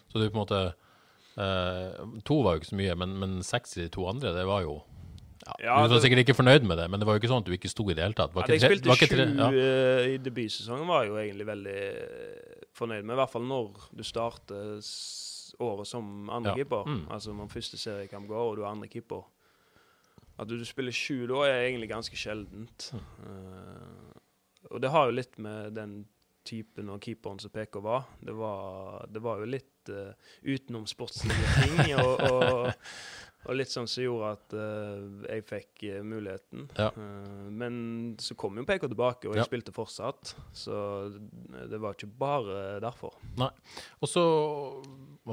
Så 0.10 0.18
du 0.18 0.26
på 0.26 0.34
en 0.34 0.42
måte 0.42 0.64
eh, 1.38 2.22
To 2.28 2.42
var 2.44 2.56
jo 2.56 2.60
ikke 2.62 2.72
så 2.74 2.80
mye, 2.80 2.96
men, 2.98 3.18
men 3.20 3.38
seks 3.44 3.78
i 3.78 3.82
de 3.86 3.90
to 3.90 4.06
andre, 4.08 4.34
det 4.36 4.46
var 4.48 4.62
jo 4.66 4.82
ja, 5.48 5.54
Ja, 5.60 5.76
Du 5.76 5.88
var 5.90 5.96
det- 5.96 6.02
sikkert 6.04 6.20
ikke 6.28 6.36
fornøyd 6.38 6.64
med 6.68 6.78
det, 6.78 6.90
men 6.92 7.00
det 7.00 7.06
var 7.08 7.16
jo 7.16 7.20
ikke 7.22 7.32
sånn 7.32 7.42
at 7.42 7.46
du 7.50 7.52
ikke 7.56 7.70
sto 7.72 7.84
i 7.90 7.94
det 7.98 8.04
hele 8.04 8.14
tatt. 8.14 8.30
Ja, 8.36 8.42
Var 8.42 8.48
jeg 8.48 8.62
ikke 8.62 8.82
tre- 8.82 8.96
spilte 8.96 9.16
sju 9.16 9.38
ja. 9.40 9.48
eh, 9.52 10.14
i 10.14 10.18
debutsesongen, 10.22 10.88
var 10.88 11.04
jeg 11.04 11.10
jo 11.12 11.18
egentlig 11.18 11.48
veldig 11.50 11.78
eh, 11.82 12.66
fornøyd 12.78 13.04
med. 13.06 13.14
I 13.16 13.20
hvert 13.22 13.32
fall 13.34 13.48
når 13.50 13.72
du 13.98 14.04
starter 14.04 14.82
året 15.62 15.88
som 15.88 16.28
Ja. 16.30 16.36
andrekeeper. 16.38 16.86
Mm. 16.86 17.08
Altså 17.12 17.34
når 17.34 17.50
første 17.50 17.78
seriekamp 17.78 18.28
går, 18.28 18.50
og 18.52 18.56
du 18.58 18.62
er 18.64 18.70
andrekeeper. 18.72 19.24
At 20.40 20.48
du 20.48 20.64
spiller 20.66 20.92
sju 20.96 21.28
da, 21.28 21.42
er 21.50 21.68
egentlig 21.70 21.90
ganske 21.90 22.16
sjeldent. 22.18 22.92
Eh, 22.96 24.20
og 24.72 24.82
det 24.82 24.90
har 24.94 25.10
jo 25.10 25.12
litt 25.18 25.38
med 25.40 25.74
den 25.76 26.06
typen 26.46 26.90
og 26.90 27.02
keeperen 27.02 27.40
som 27.42 27.52
PK 27.54 27.82
var. 27.82 28.06
Det 28.24 28.34
var, 28.34 29.06
det 29.12 29.22
var 29.22 29.40
jo 29.40 29.46
litt 29.46 29.71
uh, 29.90 30.14
utenomsportslige 30.46 31.56
ting. 31.58 31.96
og, 31.98 32.22
og, 32.30 32.72
og 33.50 33.56
litt 33.58 33.72
sånn 33.74 33.88
som 33.90 34.04
gjorde 34.04 34.28
at 34.36 34.54
uh, 34.54 35.24
jeg 35.26 35.46
fikk 35.50 35.84
uh, 35.90 36.02
muligheten. 36.06 36.68
Ja. 36.78 36.92
Men 37.50 37.80
så 38.22 38.36
kom 38.38 38.60
jo 38.62 38.66
PK 38.70 38.86
tilbake, 38.92 39.26
og 39.28 39.34
jeg 39.34 39.42
Ja. 39.42 39.48
spilte 39.50 39.74
fortsatt. 39.74 40.36
Så 40.54 40.76
det 41.72 41.80
var 41.82 41.98
ikke 41.98 42.12
bare 42.22 42.78
derfor. 42.84 43.18
Og 43.42 44.08
så 44.12 44.22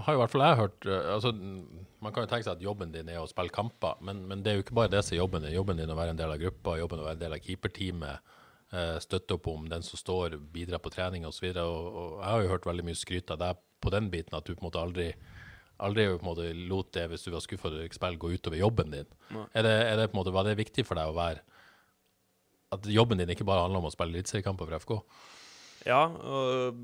har 0.00 0.14
jo 0.14 0.18
i 0.18 0.22
hvert 0.22 0.32
fall 0.32 0.44
jeg 0.44 0.58
hørt 0.60 0.86
altså, 0.86 1.30
Man 1.32 2.12
kan 2.12 2.22
jo 2.24 2.28
tenke 2.30 2.44
seg 2.44 2.56
at 2.58 2.62
jobben 2.62 2.92
din 2.92 3.08
er 3.08 3.20
å 3.22 3.28
spille 3.28 3.50
kamper, 3.50 3.96
men, 4.04 4.20
men 4.28 4.42
det 4.44 4.50
er 4.52 4.58
jo 4.58 4.64
ikke 4.66 4.76
bare 4.76 4.92
det 4.92 5.00
som 5.04 5.16
er 5.16 5.22
jobben 5.22 5.42
din. 5.44 5.56
Jobben 5.56 5.76
din 5.80 5.88
er 5.88 5.96
å 5.96 5.98
være 5.98 6.12
en 6.14 6.20
del 6.20 6.32
av 6.34 6.38
gruppa, 6.42 6.76
jobben 6.78 7.00
er 7.00 7.02
å 7.04 7.08
være 7.08 7.18
en 7.18 7.24
del 7.26 7.36
av 7.38 7.42
keeperteamet. 7.44 8.34
Støtte 9.00 9.32
opp 9.38 9.46
om 9.48 9.64
den 9.68 9.80
som 9.82 9.96
står, 9.96 10.34
bidra 10.52 10.76
på 10.78 10.90
trening 10.92 11.24
osv. 11.24 11.46
Jeg 11.48 11.56
har 11.56 12.42
jo 12.44 12.50
hørt 12.52 12.66
veldig 12.68 12.84
mye 12.84 12.98
skryt 13.00 13.32
av 13.32 13.40
deg 13.40 13.62
på 13.80 13.92
den 13.94 14.10
biten, 14.12 14.36
at 14.36 14.46
du 14.46 14.54
på 14.54 14.62
en 14.62 14.70
måte 14.70 14.82
aldri 14.82 15.12
Aldri 15.78 16.08
på 16.10 16.24
en 16.24 16.26
måte 16.26 16.48
lot 16.66 16.88
det, 16.96 17.04
hvis 17.06 17.22
du 17.22 17.30
var 17.30 17.42
skuffa 17.44 17.70
over 17.70 17.92
spill, 17.94 18.16
gå 18.18 18.32
utover 18.34 18.58
jobben 18.58 18.90
din. 18.90 19.10
Er 19.54 19.62
det, 19.62 19.74
er 19.86 20.00
det 20.00 20.08
på 20.10 20.16
en 20.16 20.18
måte, 20.24 20.32
Var 20.34 20.48
det 20.48 20.58
viktig 20.58 20.82
for 20.82 20.98
deg 20.98 21.06
å 21.06 21.14
være 21.14 21.44
At 22.74 22.88
jobben 22.90 23.20
din 23.20 23.30
ikke 23.30 23.46
bare 23.46 23.62
handler 23.62 23.78
om 23.78 23.86
å 23.86 23.92
spille 23.94 24.16
eliteseriekamper 24.16 24.66
for 24.66 24.82
FK? 24.82 24.96
Ja, 25.86 26.00
og 26.10 26.80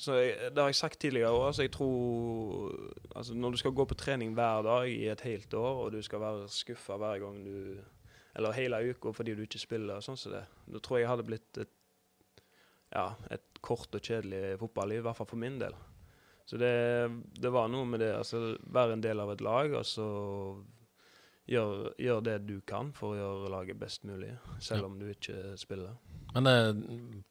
så 0.00 0.14
jeg, 0.16 0.52
det 0.54 0.62
har 0.62 0.70
jeg 0.70 0.78
sagt 0.78 1.00
tidligere 1.02 1.34
òg. 1.34 1.58
Jeg 1.60 1.72
tror 1.74 2.70
altså 3.10 3.34
Når 3.34 3.50
du 3.50 3.60
skal 3.60 3.74
gå 3.76 3.84
på 3.90 3.98
trening 3.98 4.32
hver 4.38 4.62
dag 4.64 4.88
i 4.88 5.08
et 5.12 5.26
helt 5.26 5.54
år, 5.58 5.84
og 5.84 5.92
du 5.92 6.00
skal 6.02 6.22
være 6.22 6.48
skuffa 6.48 6.96
hver 7.02 7.18
gang 7.26 7.42
du 7.44 7.56
Eller 8.38 8.56
hele 8.56 8.80
uka 8.88 9.12
fordi 9.12 9.34
du 9.34 9.42
ikke 9.44 9.60
spiller, 9.60 10.00
sånn 10.00 10.16
som 10.16 10.32
det, 10.32 10.46
da 10.70 10.80
tror 10.80 10.98
jeg 11.00 11.04
jeg 11.04 11.10
hadde 11.10 11.26
blitt 11.28 11.58
et, 11.60 11.74
ja, 12.94 13.10
et 13.34 13.60
kort 13.60 13.92
og 13.92 14.00
kjedelig 14.00 14.60
fotballiv, 14.62 15.02
i 15.02 15.04
hvert 15.04 15.18
fall 15.18 15.28
for 15.28 15.42
min 15.42 15.58
del. 15.60 15.74
Så 16.46 16.58
det, 16.60 16.72
det 17.40 17.50
var 17.54 17.68
noe 17.72 17.86
med 17.88 18.00
det. 18.02 18.10
altså 18.18 18.56
Være 18.72 18.92
en 18.98 19.04
del 19.04 19.20
av 19.22 19.30
et 19.32 19.40
lag, 19.44 19.72
og 19.78 19.84
så 19.86 20.06
gjør, 21.48 21.92
gjør 21.98 22.20
det 22.26 22.34
du 22.46 22.56
kan 22.68 22.92
for 22.96 23.14
å 23.14 23.18
gjøre 23.18 23.52
laget 23.52 23.78
best 23.80 24.04
mulig, 24.08 24.32
selv 24.62 24.82
Ja. 24.84 24.86
om 24.90 24.98
du 25.00 25.06
ikke 25.10 25.56
spiller. 25.60 25.94
Men 26.34 26.46
eh, 26.48 26.72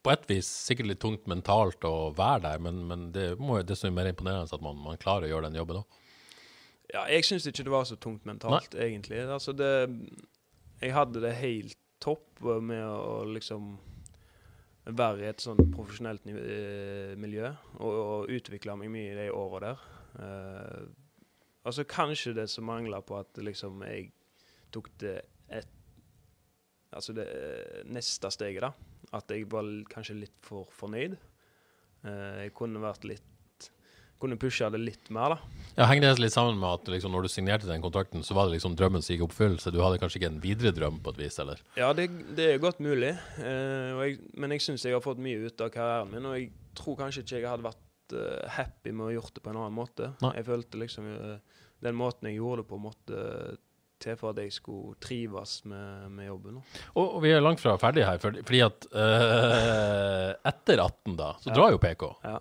på 0.03 0.11
et 0.13 0.27
vis 0.29 0.47
sikkert 0.67 0.87
litt 0.91 0.99
tungt 1.01 1.27
mentalt 1.31 1.83
å 1.87 2.11
være 2.17 2.41
der, 2.45 2.59
men, 2.59 2.83
men 2.87 3.07
det 3.15 3.31
må 3.39 3.59
jo 3.59 3.67
det 3.67 3.77
som 3.79 3.89
er 3.91 3.95
mer 4.03 4.11
imponerende 4.11 4.51
at 4.53 4.61
man, 4.63 4.77
man 4.83 4.99
klarer 5.01 5.27
å 5.27 5.31
gjøre 5.35 5.49
den 5.49 5.57
jobben 5.61 5.81
òg. 5.81 5.99
Ja, 6.91 7.05
jeg 7.07 7.23
syns 7.23 7.45
ikke 7.47 7.63
det 7.63 7.71
var 7.71 7.85
så 7.87 7.95
tungt 7.95 8.25
mentalt, 8.27 8.73
egentlig. 8.75 9.21
Altså 9.23 9.53
det 9.55 9.69
Jeg 10.81 10.91
hadde 10.91 11.21
det 11.23 11.35
helt 11.39 11.77
topp 12.03 12.41
med 12.65 12.83
å 12.83 13.21
liksom 13.31 13.77
være 14.85 15.21
i 15.21 15.29
et 15.29 15.43
sånn 15.43 15.59
profesjonelt 15.73 16.25
eh, 16.31 17.13
miljø 17.19 17.51
og, 17.79 17.91
og 17.91 18.33
utvikle 18.33 18.75
meg 18.79 18.91
mye 18.93 19.11
i 19.11 19.19
de 19.19 19.27
åra 19.35 19.61
der. 19.65 19.83
Uh, 20.11 20.89
altså 21.63 21.85
kanskje 21.87 22.33
det 22.35 22.47
som 22.51 22.65
mangla 22.67 22.99
på 23.05 23.15
at 23.19 23.37
liksom 23.39 23.83
jeg 23.87 24.09
tok 24.73 24.89
det 25.03 25.21
et 25.51 25.77
Altså 26.91 27.13
det 27.15 27.23
eh, 27.23 27.83
neste 27.87 28.27
steget, 28.35 28.65
da. 28.65 28.73
At 29.15 29.29
jeg 29.31 29.45
var 29.47 29.63
kanskje 29.87 30.17
litt 30.17 30.33
for 30.43 30.67
fornøyd. 30.75 31.13
Uh, 32.03 32.41
jeg 32.43 32.51
kunne 32.57 32.81
vært 32.83 33.07
litt 33.07 33.29
Kunne 34.21 34.37
pusha 34.37 34.69
det 34.69 34.79
litt 34.83 35.09
mer, 35.13 35.33
da. 35.33 35.61
Ja, 35.79 35.87
Henger 35.89 36.11
det 36.11 36.21
litt 36.21 36.33
sammen 36.35 36.59
med 36.61 36.69
at 36.77 36.89
liksom, 36.93 37.13
når 37.15 37.25
du 37.25 37.31
signerte 37.33 37.69
den 37.69 37.81
kontrakten, 37.81 38.21
så 38.27 38.35
var 38.37 38.47
det 38.47 38.57
liksom 38.59 38.75
drømmen 38.77 39.01
som 39.01 39.15
gikk 39.15 39.23
oppfyllelse? 39.25 39.71
Du 39.73 39.79
hadde 39.81 39.97
kanskje 40.01 40.19
ikke 40.21 40.29
en 40.29 40.41
videre 40.43 40.73
drøm 40.77 40.99
på 41.01 41.13
et 41.15 41.21
vis, 41.23 41.39
eller? 41.41 41.63
Ja, 41.79 41.89
det, 41.97 42.05
det 42.37 42.49
er 42.51 42.61
godt 42.61 42.81
mulig. 42.83 43.15
Eh, 43.41 44.03
jeg, 44.05 44.19
men 44.37 44.53
jeg 44.53 44.61
syns 44.67 44.85
jeg 44.85 44.93
har 44.93 45.01
fått 45.05 45.21
mye 45.23 45.47
ut 45.47 45.63
av 45.65 45.71
karrieren 45.73 46.13
min. 46.13 46.27
Og 46.29 46.37
jeg 46.37 46.51
tror 46.77 46.99
kanskje 47.01 47.23
ikke 47.25 47.39
jeg 47.39 47.49
hadde 47.49 47.65
vært 47.65 48.15
eh, 48.19 48.45
happy 48.59 48.93
med 48.93 49.07
å 49.09 49.15
gjort 49.17 49.33
det 49.39 49.43
på 49.47 49.53
en 49.53 49.59
annen 49.63 49.79
måte. 49.79 50.11
Nei. 50.21 50.35
Jeg 50.37 50.49
følte 50.51 50.83
liksom 50.83 51.09
uh, 51.15 51.65
den 51.81 51.97
måten 51.97 52.29
jeg 52.29 52.37
gjorde 52.37 52.61
det 52.61 52.69
på, 52.69 52.81
måtte 52.83 53.25
til 54.01 54.15
for 54.17 54.33
at 54.33 54.39
jeg 54.41 54.53
skulle 54.55 54.95
trives 55.03 55.59
med, 55.69 56.07
med 56.13 56.25
jobben. 56.25 56.55
Og, 56.97 57.03
og 57.05 57.19
vi 57.21 57.31
er 57.35 57.41
langt 57.43 57.61
fra 57.61 57.75
ferdig 57.81 58.05
her, 58.07 58.17
fordi, 58.21 58.41
fordi 58.47 58.61
at 58.65 58.87
eh, 58.97 60.31
etter 60.51 60.81
18, 60.81 61.17
da, 61.19 61.33
så 61.41 61.51
Ja. 61.51 61.57
drar 61.57 61.75
jo 61.75 61.81
PK. 61.81 62.07
Ja. 62.25 62.39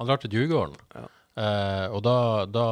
Han 0.00 0.08
drar 0.08 0.20
til 0.22 0.30
Djurgården. 0.32 0.76
Ja. 0.94 1.08
Eh, 1.38 1.86
og 1.94 2.02
da 2.04 2.16
da, 2.50 2.64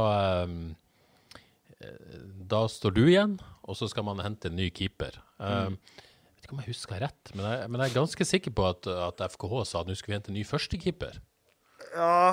eh, 1.80 2.18
da 2.50 2.64
står 2.68 2.94
du 2.96 3.04
igjen, 3.06 3.38
og 3.68 3.76
så 3.78 3.88
skal 3.90 4.04
man 4.08 4.18
hente 4.24 4.48
en 4.50 4.56
ny 4.58 4.70
keeper. 4.74 5.18
Eh, 5.40 5.68
Mm. 5.68 5.78
Jeg 5.78 6.42
vet 6.42 6.44
ikke 6.48 6.54
om 6.56 6.60
jeg 6.64 6.72
husker 6.74 7.00
rett, 7.02 7.30
men 7.34 7.44
jeg, 7.44 7.70
men 7.70 7.80
jeg 7.82 7.90
er 7.90 8.00
ganske 8.00 8.24
sikker 8.24 8.52
på 8.54 8.64
at, 8.68 8.86
at 8.86 9.20
FKH 9.32 9.64
sa 9.66 9.80
at 9.80 9.86
nå 9.90 9.94
skulle 9.98 10.14
vi 10.14 10.18
hente 10.20 10.30
en 10.30 10.34
ny 10.38 10.44
førstekeeper. 10.46 11.18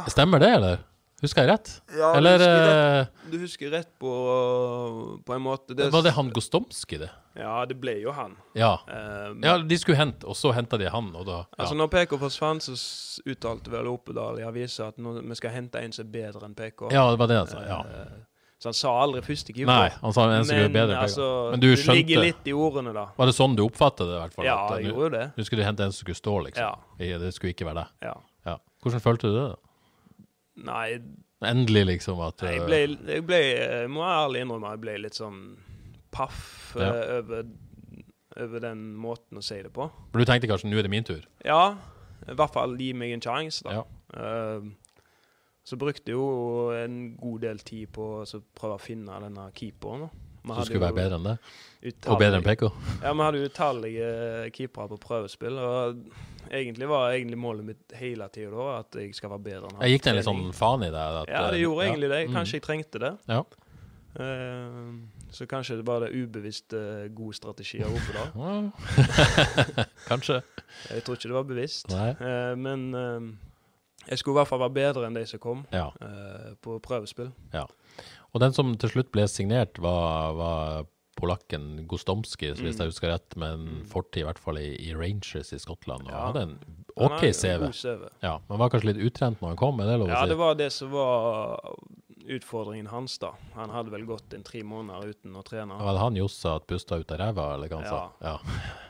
Stemmer 0.09 0.39
det, 0.39 0.49
eller? 0.55 0.83
Husker 1.23 1.45
jeg 1.45 1.49
rett? 1.53 1.69
Ja, 1.95 2.09
du 2.19 2.27
husker 2.27 2.65
rett, 2.67 3.21
Du 3.31 3.37
husker 3.39 3.71
rett 3.71 3.91
på, 3.99 4.11
på 5.25 5.33
en 5.33 5.41
måte. 5.41 5.77
var 5.91 6.03
det 6.03 6.11
han 6.17 6.29
Gostomski, 6.35 6.99
det? 6.99 7.09
Ja, 7.39 7.65
det 7.67 7.77
ble 7.79 7.97
jo 8.01 8.11
han. 8.15 8.35
Ja. 8.55 8.73
Eh, 8.87 9.31
ja, 9.43 9.57
de 9.57 9.77
skulle 9.79 9.97
hente, 9.99 10.27
og 10.27 10.35
så 10.35 10.51
henta 10.55 10.77
de 10.79 10.89
han, 10.91 11.09
og 11.15 11.25
da 11.27 11.39
ja. 11.41 11.47
Altså 11.57 11.75
Når 11.79 11.89
PK 11.91 12.17
forsvant, 12.19 12.63
så 12.67 12.75
uttalte 13.31 13.71
vel 13.73 13.87
Opedal 13.91 14.39
i 14.39 14.45
avisa 14.47 14.89
at 14.91 14.99
nå, 15.01 15.17
vi 15.23 15.39
skal 15.39 15.55
hente 15.55 15.81
en 15.81 15.95
som 15.95 16.05
er 16.05 16.11
bedre 16.13 16.47
enn 16.47 16.55
PK. 16.55 16.87
ja, 16.91 17.09
det 17.11 17.19
var 17.23 17.31
det 17.31 17.41
han 17.41 17.51
sa. 17.51 17.63
Ja. 17.67 17.81
Eh, 17.87 18.23
så 18.59 18.71
han 18.71 18.77
sa 18.77 18.93
aldri 19.03 19.21
førstekeeper. 19.25 19.67
Nei, 19.67 19.89
han 20.01 20.13
sa 20.15 20.29
en 20.31 20.45
som 20.47 20.55
er 20.59 20.69
bedre 20.71 20.95
enn 20.95 21.01
PK. 21.01 21.09
altså, 21.09 21.27
Men 21.51 21.63
du 21.63 21.67
det 21.71 21.79
skjønte 21.81 21.97
ligger 21.99 22.23
litt 22.23 22.47
i 22.47 22.53
ordene, 22.55 22.93
da. 22.95 23.07
Var 23.17 23.31
det 23.31 23.35
sånn 23.39 23.55
du 23.55 23.65
oppfattet 23.65 24.07
det? 24.07 24.15
i 24.15 24.21
hvert 24.23 24.35
fall? 24.35 24.47
Ja, 24.47 24.55
At, 24.67 24.79
jeg 24.79 24.91
gjorde 24.91 25.07
jo 25.09 25.11
det. 25.15 25.25
Nå 25.35 25.47
skulle 25.47 25.63
du 25.63 25.67
hente 25.67 25.87
en 25.87 25.91
som 25.95 26.03
skulle 26.05 26.19
stå, 26.19 26.37
liksom. 26.47 26.63
Ja. 26.99 27.19
Det 27.23 27.33
skulle 27.35 27.55
ikke 27.55 27.67
være 27.67 27.83
deg. 27.83 28.07
Ja. 28.07 28.15
Ja. 28.51 28.59
Hvordan 28.83 29.03
følte 29.03 29.31
du 29.31 29.35
det? 29.35 29.45
da? 29.55 29.61
Nei, 30.55 30.99
Endelig, 31.45 31.85
liksom, 31.85 32.19
at 32.23 32.41
jeg 32.41 32.61
øh, 32.61 32.65
ble, 32.65 32.77
jeg 33.11 33.25
ble 33.27 33.39
Jeg 33.43 33.89
må 33.91 34.05
ærlig 34.07 34.41
innrømme 34.45 34.69
jeg 34.71 34.79
ble 34.85 34.93
litt 35.03 35.17
sånn 35.19 35.41
paff 36.15 36.71
Ja. 36.79 36.87
eh, 36.93 37.17
over, 37.19 37.43
over 38.45 38.63
den 38.63 38.85
måten 38.99 39.37
å 39.37 39.43
si 39.43 39.57
det 39.61 39.73
på. 39.75 39.89
For 40.11 40.23
du 40.23 40.25
tenkte 40.29 40.47
kanskje 40.47 40.71
nå 40.71 40.79
er 40.79 40.87
det 40.87 40.93
min 40.93 41.03
tur? 41.07 41.21
Ja, 41.45 41.75
i 42.25 42.33
hvert 42.39 42.53
fall 42.55 42.77
gi 42.79 42.93
meg 42.95 43.11
en 43.17 43.21
sjanse, 43.23 43.63
da. 43.67 43.81
Ja. 43.81 43.83
Uh, 44.15 44.71
så 45.67 45.75
brukte 45.81 46.11
jeg 46.13 46.15
jo 46.15 46.71
en 46.77 47.15
god 47.19 47.41
del 47.41 47.59
tid 47.67 47.89
på 47.95 48.07
å 48.23 48.41
prøve 48.55 48.77
å 48.77 48.81
finne 48.81 49.19
denne 49.23 49.49
keeperen. 49.57 50.07
Som 50.45 50.61
skulle 50.67 50.83
være 50.85 50.93
bedre 50.99 51.17
enn 51.17 51.23
det? 51.25 51.37
utallige- 51.81 52.11
Og 52.13 52.19
bedre 52.21 52.37
enn 52.39 52.45
PK? 52.45 52.67
Ja, 53.01 53.13
vi 53.13 53.23
hadde 53.25 53.45
utallige 53.49 54.09
keepere 54.53 54.87
på 54.93 54.99
prøvespill. 55.01 55.57
Og 55.57 56.05
egentlig 56.51 56.87
var 56.89 57.11
egentlig 57.11 57.37
målet 57.37 57.65
mitt 57.65 57.93
hele 57.99 58.27
tida 58.33 58.51
da 58.55 58.79
at 58.79 58.95
jeg 58.99 59.13
skal 59.15 59.29
være 59.35 59.43
bedre 59.45 59.67
enn 59.69 59.75
han. 59.77 59.83
Jeg 59.85 59.97
gikk 59.97 60.03
den 60.07 60.15
litt 60.19 60.27
sånn 60.27 60.43
faen 60.55 60.83
i 60.85 60.89
det? 60.93 61.05
At, 61.21 61.29
Ja, 61.31 61.43
det 61.51 61.59
gjorde 61.61 61.83
ja. 61.85 61.89
egentlig 61.91 62.09
det. 62.11 62.19
Mm. 62.27 62.33
Kanskje 62.37 62.59
jeg 62.59 62.65
trengte 62.67 63.01
det. 63.05 63.13
Ja. 63.31 63.43
Uh, 64.15 64.95
så 65.35 65.43
kanskje 65.51 65.75
det 65.81 65.83
var 65.87 65.99
det 66.05 66.13
ubevisst 66.15 66.71
uh, 66.73 67.07
gode 67.11 67.35
strategier 67.35 67.89
Opedal. 67.91 68.29
Ja. 68.39 69.85
Kanskje. 70.09 70.41
Jeg 70.91 71.03
tror 71.03 71.17
ikke 71.17 71.27
det 71.31 71.35
var 71.35 71.47
bevisst. 71.49 71.91
Eh, 71.91 72.53
men 72.59 72.85
jeg 74.07 74.19
skulle 74.19 74.35
i 74.35 74.39
hvert 74.39 74.49
fall 74.51 74.61
være 74.61 74.75
bedre 74.75 75.07
enn 75.07 75.15
de 75.17 75.23
som 75.27 75.39
kom 75.41 75.63
Ja. 75.73 75.89
på 76.61 76.77
prøvespill. 76.83 77.31
Ja. 77.53 77.65
Og 78.35 78.41
den 78.43 78.53
som 78.53 78.73
til 78.77 78.91
slutt 78.91 79.11
ble 79.15 79.23
signert, 79.31 79.79
var, 79.81 80.33
var 80.35 80.85
polakken 81.15 81.85
Gostomski, 81.87 82.51
så 82.55 82.61
hvis 82.63 82.75
Mm. 82.75 82.81
jeg 82.83 82.87
husker 82.91 83.07
rett, 83.13 83.35
med 83.37 83.53
en 83.53 83.65
Mm. 83.67 83.85
fortid 83.87 84.21
i 84.21 84.25
hvert 84.27 84.39
fall 84.39 84.57
i, 84.57 84.75
i 84.89 84.93
Rangers 84.93 85.53
i 85.53 85.57
Skottland. 85.59 86.03
Og 86.07 86.11
Ja. 86.11 86.25
hadde 86.27 86.41
en 86.41 86.59
OK 86.97 87.31
CV. 87.33 87.71
CV. 87.71 88.09
Ja, 88.21 88.39
men 88.49 88.57
var 88.59 88.69
kanskje 88.69 88.93
litt 88.93 89.03
utrent 89.13 89.39
når 89.41 89.47
han 89.47 89.57
kom, 89.57 89.79
er 89.79 89.85
det 89.85 89.99
lov 89.99 90.07
å 90.09 90.11
si? 90.11 90.19
Ja, 90.19 90.25
det 90.25 90.37
var 90.37 90.55
det 90.55 90.71
som 90.73 90.91
var 90.91 91.59
utfordringen 92.27 92.87
hans, 92.87 93.17
da. 93.21 93.33
Han 93.53 93.69
hadde 93.69 93.91
vel 93.91 94.05
gått 94.05 94.33
en 94.33 94.43
tre 94.43 94.63
måneder 94.63 95.11
uten 95.13 95.35
å 95.37 95.43
trene. 95.45 95.77
Var 95.77 95.93
det 95.93 95.99
han 96.01 96.15
Jossa 96.15 96.55
at 96.55 96.65
pusta 96.67 96.97
ut 96.99 97.11
av 97.11 97.19
ræva, 97.19 97.53
eller 97.53 97.67
hva 97.69 97.81
han 97.81 97.85
sa? 97.85 98.09
Ja. 98.21 98.37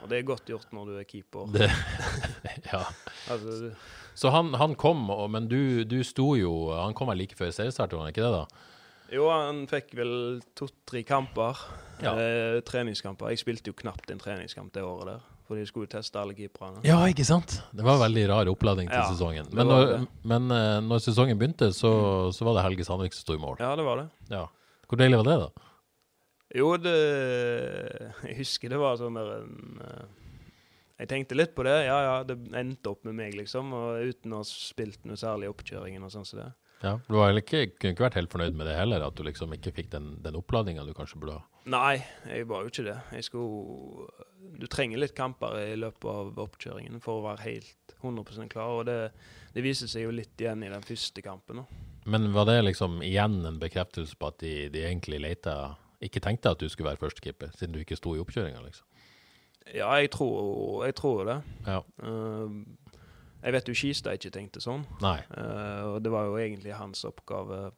Og 0.02 0.08
det 0.08 0.18
er 0.18 0.22
godt 0.30 0.46
gjort 0.46 0.70
når 0.72 0.86
du 0.86 0.98
er 0.98 1.04
keeper. 1.04 1.46
Det, 1.52 1.68
ja. 2.72 2.82
Altså, 3.28 3.60
du- 3.70 3.74
Så 4.16 4.30
han, 4.32 4.54
han 4.54 4.74
kom, 4.74 5.06
men 5.30 5.46
du, 5.48 5.84
du 5.84 6.02
sto 6.02 6.34
jo 6.36 6.70
Han 6.72 6.94
kom 6.94 7.08
vel 7.08 7.18
like 7.18 7.34
før 7.36 7.52
seriestart, 7.52 7.92
var 7.92 8.06
han 8.06 8.12
ikke 8.14 8.24
det? 8.24 8.32
da? 8.32 8.46
Jo, 9.12 9.28
han 9.30 9.64
fikk 9.70 9.94
vel 9.98 10.12
to-tre 10.58 11.02
kamper. 11.06 11.60
Ja. 12.02 12.12
Eh, 12.18 12.58
treningskamper. 12.66 13.30
Jeg 13.32 13.40
spilte 13.44 13.72
jo 13.72 13.76
knapt 13.78 14.10
en 14.12 14.20
treningskamp 14.20 14.72
det 14.74 14.84
året 14.84 15.14
der. 15.14 15.24
For 15.46 15.54
de 15.54 15.62
skulle 15.68 15.86
teste 15.86 16.18
alle 16.18 16.34
keeperne. 16.34 16.80
Ja, 16.82 16.98
ikke 17.06 17.24
sant? 17.24 17.60
Det 17.70 17.84
var 17.86 18.00
en 18.00 18.02
veldig 18.02 18.24
rar 18.32 18.48
oppladning 18.50 18.88
til 18.90 18.98
Ja, 18.98 19.06
sesongen. 19.12 19.46
Men, 19.54 19.70
når, 19.70 19.92
men 20.26 20.50
eh, 20.50 20.80
når 20.82 21.04
sesongen 21.04 21.38
begynte, 21.38 21.70
så, 21.76 21.92
så 22.34 22.48
var 22.48 22.58
det 22.58 22.64
Helge 22.66 22.86
Sandvik 22.88 23.14
som 23.14 23.22
sto 23.22 23.36
i 23.38 23.42
mål. 23.42 23.60
Ja, 23.62 23.70
det 23.78 23.86
var 23.86 24.02
det. 24.02 24.08
Ja. 24.32 24.42
Hvor 24.90 24.98
deilig 24.98 25.20
var 25.22 25.30
det, 25.30 25.38
da? 25.46 25.70
Jo, 26.56 26.68
det 26.78 26.94
Jeg 28.26 28.36
husker 28.38 28.70
det 28.70 28.78
var 28.80 28.98
sånn 29.00 29.16
der 29.18 29.32
en 29.40 29.80
eh, 29.82 30.04
Jeg 31.00 31.10
tenkte 31.10 31.38
litt 31.38 31.54
på 31.56 31.64
det. 31.66 31.76
Ja, 31.86 31.96
ja, 32.08 32.16
det 32.26 32.36
endte 32.56 32.92
opp 32.94 33.06
med 33.06 33.18
meg, 33.18 33.34
liksom. 33.38 33.70
Og 33.76 34.10
uten 34.10 34.34
å 34.34 34.42
ha 34.42 34.46
spilt 34.50 35.02
noe 35.06 35.18
særlig 35.20 35.48
i 35.48 35.52
oppkjøringen 35.52 36.06
og 36.06 36.12
sånn 36.14 36.26
som 36.26 36.42
det. 36.42 36.50
Ja, 36.82 36.98
Du 37.08 37.16
var 37.16 37.32
ikke, 37.38 37.66
kunne 37.72 37.94
ikke 37.94 38.04
vært 38.04 38.18
helt 38.18 38.32
fornøyd 38.32 38.56
med 38.58 38.68
det 38.68 38.76
heller, 38.76 39.04
at 39.06 39.16
du 39.16 39.22
liksom 39.24 39.54
ikke 39.56 39.72
fikk 39.78 39.88
den, 39.94 40.10
den 40.24 40.36
oppladninga 40.36 40.84
du 40.84 40.92
kanskje 40.96 41.20
burde 41.22 41.38
ha? 41.38 41.44
Nei, 41.72 41.96
jeg 42.28 42.46
var 42.46 42.62
jo 42.62 42.70
ikke 42.70 42.84
det. 42.86 42.96
Jeg 43.16 43.26
skulle 43.26 44.10
Du 44.60 44.66
trenger 44.70 45.00
litt 45.02 45.16
kamper 45.16 45.56
i 45.58 45.74
løpet 45.78 46.06
av 46.06 46.36
oppkjøringen 46.44 47.00
for 47.02 47.18
å 47.18 47.26
være 47.26 47.46
helt 47.48 47.96
100% 48.02 48.52
klar, 48.52 48.76
og 48.76 48.86
det, 48.86 48.98
det 49.56 49.64
viser 49.64 49.90
seg 49.90 50.06
jo 50.06 50.14
litt 50.14 50.36
igjen 50.40 50.62
i 50.62 50.70
den 50.70 50.84
første 50.86 51.24
kampen. 51.24 51.64
Også. 51.64 51.82
Men 52.06 52.30
var 52.36 52.46
det 52.46 52.60
liksom 52.62 53.00
igjen 53.02 53.40
en 53.48 53.58
bekreftelse 53.58 54.14
på 54.20 54.30
at 54.30 54.38
de, 54.44 54.54
de 54.70 54.84
egentlig 54.86 55.18
leita 55.24 55.74
Ikke 56.04 56.20
tenkte 56.22 56.52
at 56.52 56.60
du 56.60 56.68
skulle 56.68 56.92
være 56.92 57.00
førstekeeper, 57.00 57.50
siden 57.56 57.72
du 57.74 57.80
ikke 57.80 57.96
sto 57.98 58.12
i 58.14 58.20
oppkjøringa, 58.22 58.60
liksom? 58.62 58.86
Ja, 59.74 59.88
jeg 59.98 60.12
tror, 60.14 60.84
jeg 60.86 60.94
tror 60.94 61.24
det. 61.26 61.36
Ja. 61.66 61.80
Eh, 62.06 62.52
jeg 63.46 63.54
vet 63.54 63.68
jo 63.70 63.76
Skistad 63.78 64.18
ikke 64.18 64.32
tenkte 64.34 64.62
sånn, 64.62 64.82
Nei. 65.04 65.20
Uh, 65.30 65.94
og 65.94 66.00
det 66.02 66.10
var 66.10 66.26
jo 66.26 66.38
egentlig 66.42 66.74
hans 66.74 67.04
oppgave 67.06 67.68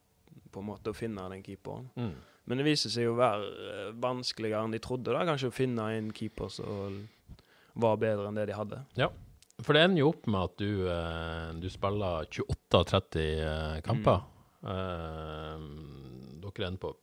på 0.49 0.63
en 0.63 0.69
måte 0.71 0.95
å 0.95 0.97
finne 0.97 1.27
den 1.29 1.45
keeperen. 1.45 1.91
Mm. 1.99 2.15
Men 2.49 2.61
det 2.61 2.65
viser 2.65 2.93
seg 2.93 3.05
jo 3.05 3.13
å 3.13 3.19
være 3.19 3.49
eh, 3.69 3.89
vanskeligere 4.01 4.65
enn 4.65 4.73
de 4.73 4.81
trodde, 4.81 5.13
da, 5.13 5.27
kanskje 5.29 5.51
å 5.51 5.53
finne 5.53 5.85
en 5.99 6.09
keeper 6.17 6.49
som 6.53 7.03
var 7.79 7.99
bedre 8.01 8.31
enn 8.31 8.39
det 8.39 8.47
de 8.49 8.57
hadde. 8.57 8.79
Ja, 8.97 9.11
For 9.61 9.77
det 9.77 9.83
ender 9.85 10.01
jo 10.01 10.13
opp 10.15 10.25
med 10.31 10.41
at 10.49 10.57
du, 10.63 10.71
uh, 10.89 11.53
du 11.61 11.69
spiller 11.69 12.25
28 12.33 12.81
av 12.81 12.89
30 12.89 13.29
uh, 13.43 13.77
kamper. 13.85 14.25
Eh, 14.59 15.67
dere 16.41 16.71
ender 16.71 16.81
på 16.83 16.95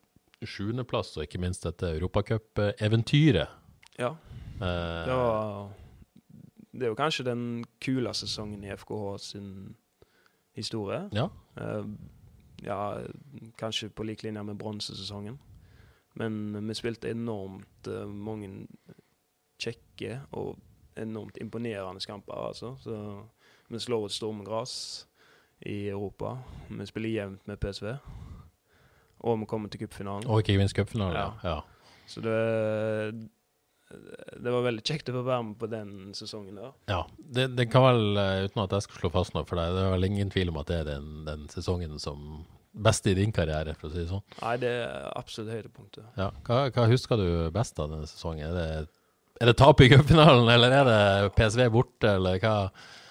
sjuendeplass, 0.46 1.14
og 1.20 1.28
ikke 1.28 1.40
minst 1.44 1.68
dette 1.68 1.94
europacupeventyret. 1.94 3.62
Ja, 4.02 4.12
det 4.60 5.16
var 5.16 5.70
Det 6.76 6.84
er 6.84 6.92
jo 6.92 7.00
kanskje 7.00 7.26
den 7.26 7.64
kuleste 7.82 8.28
sesongen 8.28 8.64
i 8.64 8.76
FKH 8.76 9.18
sin 9.24 9.50
historie. 10.56 11.10
Ja. 11.16 11.30
Uh, 11.56 11.88
ja, 12.64 12.80
kanskje 13.58 13.90
på 13.90 14.04
lik 14.04 14.24
linje 14.24 14.44
med 14.44 14.60
bronsesesongen. 14.60 15.40
Men 16.16 16.68
vi 16.68 16.74
spilte 16.74 17.12
enormt 17.12 17.88
uh, 17.88 18.08
mange 18.08 18.68
kjekke 19.60 20.20
og 20.32 20.58
enormt 20.98 21.38
imponerende 21.42 22.06
kamper, 22.08 22.34
altså. 22.34 22.76
Så 22.80 23.24
vi 23.70 23.80
slår 23.80 24.06
ut 24.06 24.12
Stormgras 24.12 25.08
i 25.60 25.88
Europa. 25.90 26.38
Vi 26.70 26.86
spiller 26.86 27.10
jevnt 27.10 27.48
med 27.48 27.58
PSV. 27.58 27.96
Og 29.20 29.40
vi 29.40 29.46
kommer 29.46 29.70
til 29.70 29.80
cupfinalen. 29.80 30.28
Og 30.28 30.40
ikke 30.40 30.58
minst 30.58 30.76
cupfinalen. 30.76 31.16
Ja. 31.16 31.32
Ja. 31.44 31.56
ja. 31.56 31.60
Så 32.08 32.22
det 32.22 33.30
Det 34.36 34.52
var 34.54 34.66
veldig 34.66 34.84
kjekt 34.86 35.10
å 35.12 35.16
få 35.18 35.24
være 35.28 35.46
med 35.50 35.58
på 35.62 35.70
den 35.72 35.94
sesongen 36.18 36.60
der. 36.60 36.74
Ja, 36.92 37.02
det, 37.18 37.48
det 37.58 37.70
kan 37.72 37.86
vel, 37.86 38.20
eh, 38.22 38.46
uten 38.50 38.64
at 38.66 38.76
jeg 38.76 38.88
skal 38.88 39.04
slå 39.04 39.14
fast 39.14 39.36
noe 39.38 39.48
for 39.48 39.62
deg, 39.62 39.76
det 39.78 39.86
er 39.86 39.96
vel 39.96 40.10
ingen 40.10 40.34
tvil 40.34 40.52
om 40.54 40.60
at 40.62 40.72
det 40.72 40.82
er 40.84 40.92
den, 40.96 41.10
den 41.28 41.48
sesongen 41.54 41.98
som 42.02 42.44
beste 42.76 43.14
i 43.14 43.18
din 43.18 43.32
karriere, 43.36 43.76
for 43.80 43.88
å 43.88 43.94
si 43.94 44.02
det 44.02 44.10
sånn. 44.10 44.26
Nei, 44.42 44.58
det 44.60 44.74
er 44.84 45.08
absolutt 45.16 45.54
høydepunktet. 45.54 46.12
Ja. 46.20 46.30
Hva, 46.48 46.66
hva 46.76 46.90
husker 46.92 47.22
du 47.22 47.30
best 47.56 47.80
av 47.80 47.94
denne 47.94 48.10
sesongen? 48.10 48.50
Er 48.50 48.60
det, 48.60 49.00
er 49.40 49.52
det 49.52 49.58
tap 49.62 49.82
i 49.84 49.90
cupfinalen, 49.94 50.50
eller 50.52 50.76
er 50.82 50.90
det 50.90 51.02
PSV 51.38 51.70
borte, 51.74 52.18
eller 52.18 52.42
hva? 52.44 52.56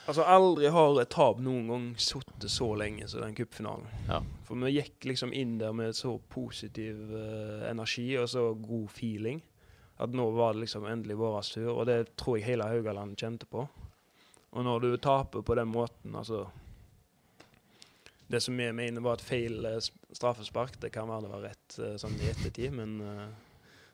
Altså, 0.05 0.25
aldri 0.29 0.69
har 0.69 0.99
et 1.01 1.13
tap 1.13 1.39
noen 1.41 1.69
gang 1.71 1.85
sittet 1.97 2.51
så 2.53 2.69
lenge 2.77 3.07
som 3.09 3.23
den 3.25 3.37
cupfinalen. 3.37 3.89
Ja. 4.11 4.21
For 4.45 4.61
vi 4.61 4.75
gikk 4.75 5.09
liksom 5.09 5.33
inn 5.33 5.57
der 5.63 5.73
med 5.77 5.97
så 5.97 6.19
positiv 6.33 7.01
uh, 7.15 7.65
energi 7.71 8.11
og 8.21 8.29
så 8.29 8.51
god 8.59 8.91
feeling. 8.93 9.41
At 10.03 10.11
nå 10.11 10.27
var 10.35 10.55
det 10.57 10.65
liksom 10.65 10.87
endelig 10.91 11.17
vår 11.21 11.41
tur, 11.55 11.71
og 11.77 11.87
det 11.87 12.17
tror 12.19 12.39
jeg 12.39 12.49
hele 12.49 12.67
Haugaland 12.67 13.15
kjente 13.21 13.47
på. 13.47 13.69
Og 14.55 14.67
når 14.67 14.83
du 14.83 14.91
taper 15.03 15.43
på 15.43 15.55
den 15.59 15.71
måten, 15.71 16.15
altså 16.15 16.45
Det 18.31 18.41
som 18.43 18.57
vi 18.57 18.67
mener 18.73 19.03
var 19.05 19.19
et 19.19 19.25
feil 19.27 19.65
eh, 19.69 19.81
straffespark, 20.17 20.79
det 20.81 20.91
kan 20.95 21.09
være 21.11 21.27
det 21.27 21.31
var 21.33 21.43
rett 21.45 21.79
eh, 21.79 21.97
sånn 22.01 22.15
i 22.23 22.31
ettertid, 22.31 22.73
men 22.75 22.95
eh, 23.05 23.27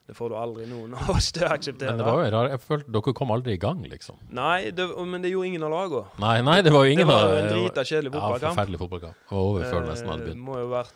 Det 0.07 0.15
får 0.17 0.31
du 0.31 0.35
aldri 0.39 0.65
noen 0.69 0.95
av 0.97 1.09
oss 1.13 1.29
til 1.35 1.45
å 1.45 1.51
akseptere. 1.53 1.93
Men 1.93 2.01
det 2.01 2.07
var 2.07 2.23
jo 2.23 2.31
rar, 2.33 2.49
jeg 2.55 2.61
følte 2.65 2.93
dere 2.97 3.13
kom 3.21 3.33
aldri 3.35 3.53
i 3.57 3.61
gang, 3.61 3.83
liksom. 3.91 4.17
Nei, 4.33 4.71
det, 4.73 4.87
men 5.05 5.21
det 5.21 5.29
gjorde 5.33 5.51
ingen 5.51 5.65
av 5.67 5.73
lagene. 5.75 6.05
Nei, 6.23 6.35
nei, 6.47 6.57
det 6.65 6.73
var 6.73 6.87
jo 6.87 6.95
ingen 6.95 7.05
Det 7.05 7.13
var 7.13 7.37
en 7.37 7.49
drita 7.53 7.85
kjedelig 7.85 8.13
fotballkamp. 8.15 8.41
Ja, 8.41 8.53
forferdelig 8.55 8.81
fotballkamp. 8.81 9.25
Over 9.43 9.67
før 9.69 9.85
det 9.85 9.89
nesten 9.93 10.13
hadde 10.13 10.25
begynt. 10.29 10.45
Må 10.49 10.57
jo 10.63 10.69
vært 10.73 10.93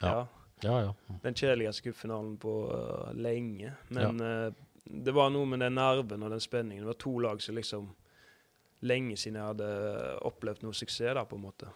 Ja. 0.00 0.12
ja. 0.14 0.20
Ja, 0.64 0.80
ja. 0.84 1.18
den 1.22 1.36
kjedeligste 1.36 1.88
cupfinalen 1.88 2.34
på 2.40 2.54
uh, 2.72 3.12
lenge. 3.16 3.72
Men 3.88 4.20
uh, 4.20 4.50
det 4.84 5.14
var 5.14 5.30
noe 5.32 5.48
med 5.48 5.62
den 5.62 5.76
nerven 5.78 6.22
og 6.26 6.34
den 6.34 6.42
spenningen. 6.42 6.84
Det 6.84 6.92
var 6.94 7.00
to 7.00 7.16
lag 7.18 7.42
som 7.42 7.58
liksom 7.58 7.90
Lenge 8.80 9.12
siden 9.20 9.36
jeg 9.36 9.44
hadde 9.44 9.66
opplevd 10.24 10.62
noe 10.64 10.72
suksess 10.72 11.12
der, 11.12 11.18
på 11.28 11.36
en 11.36 11.42
måte. 11.44 11.68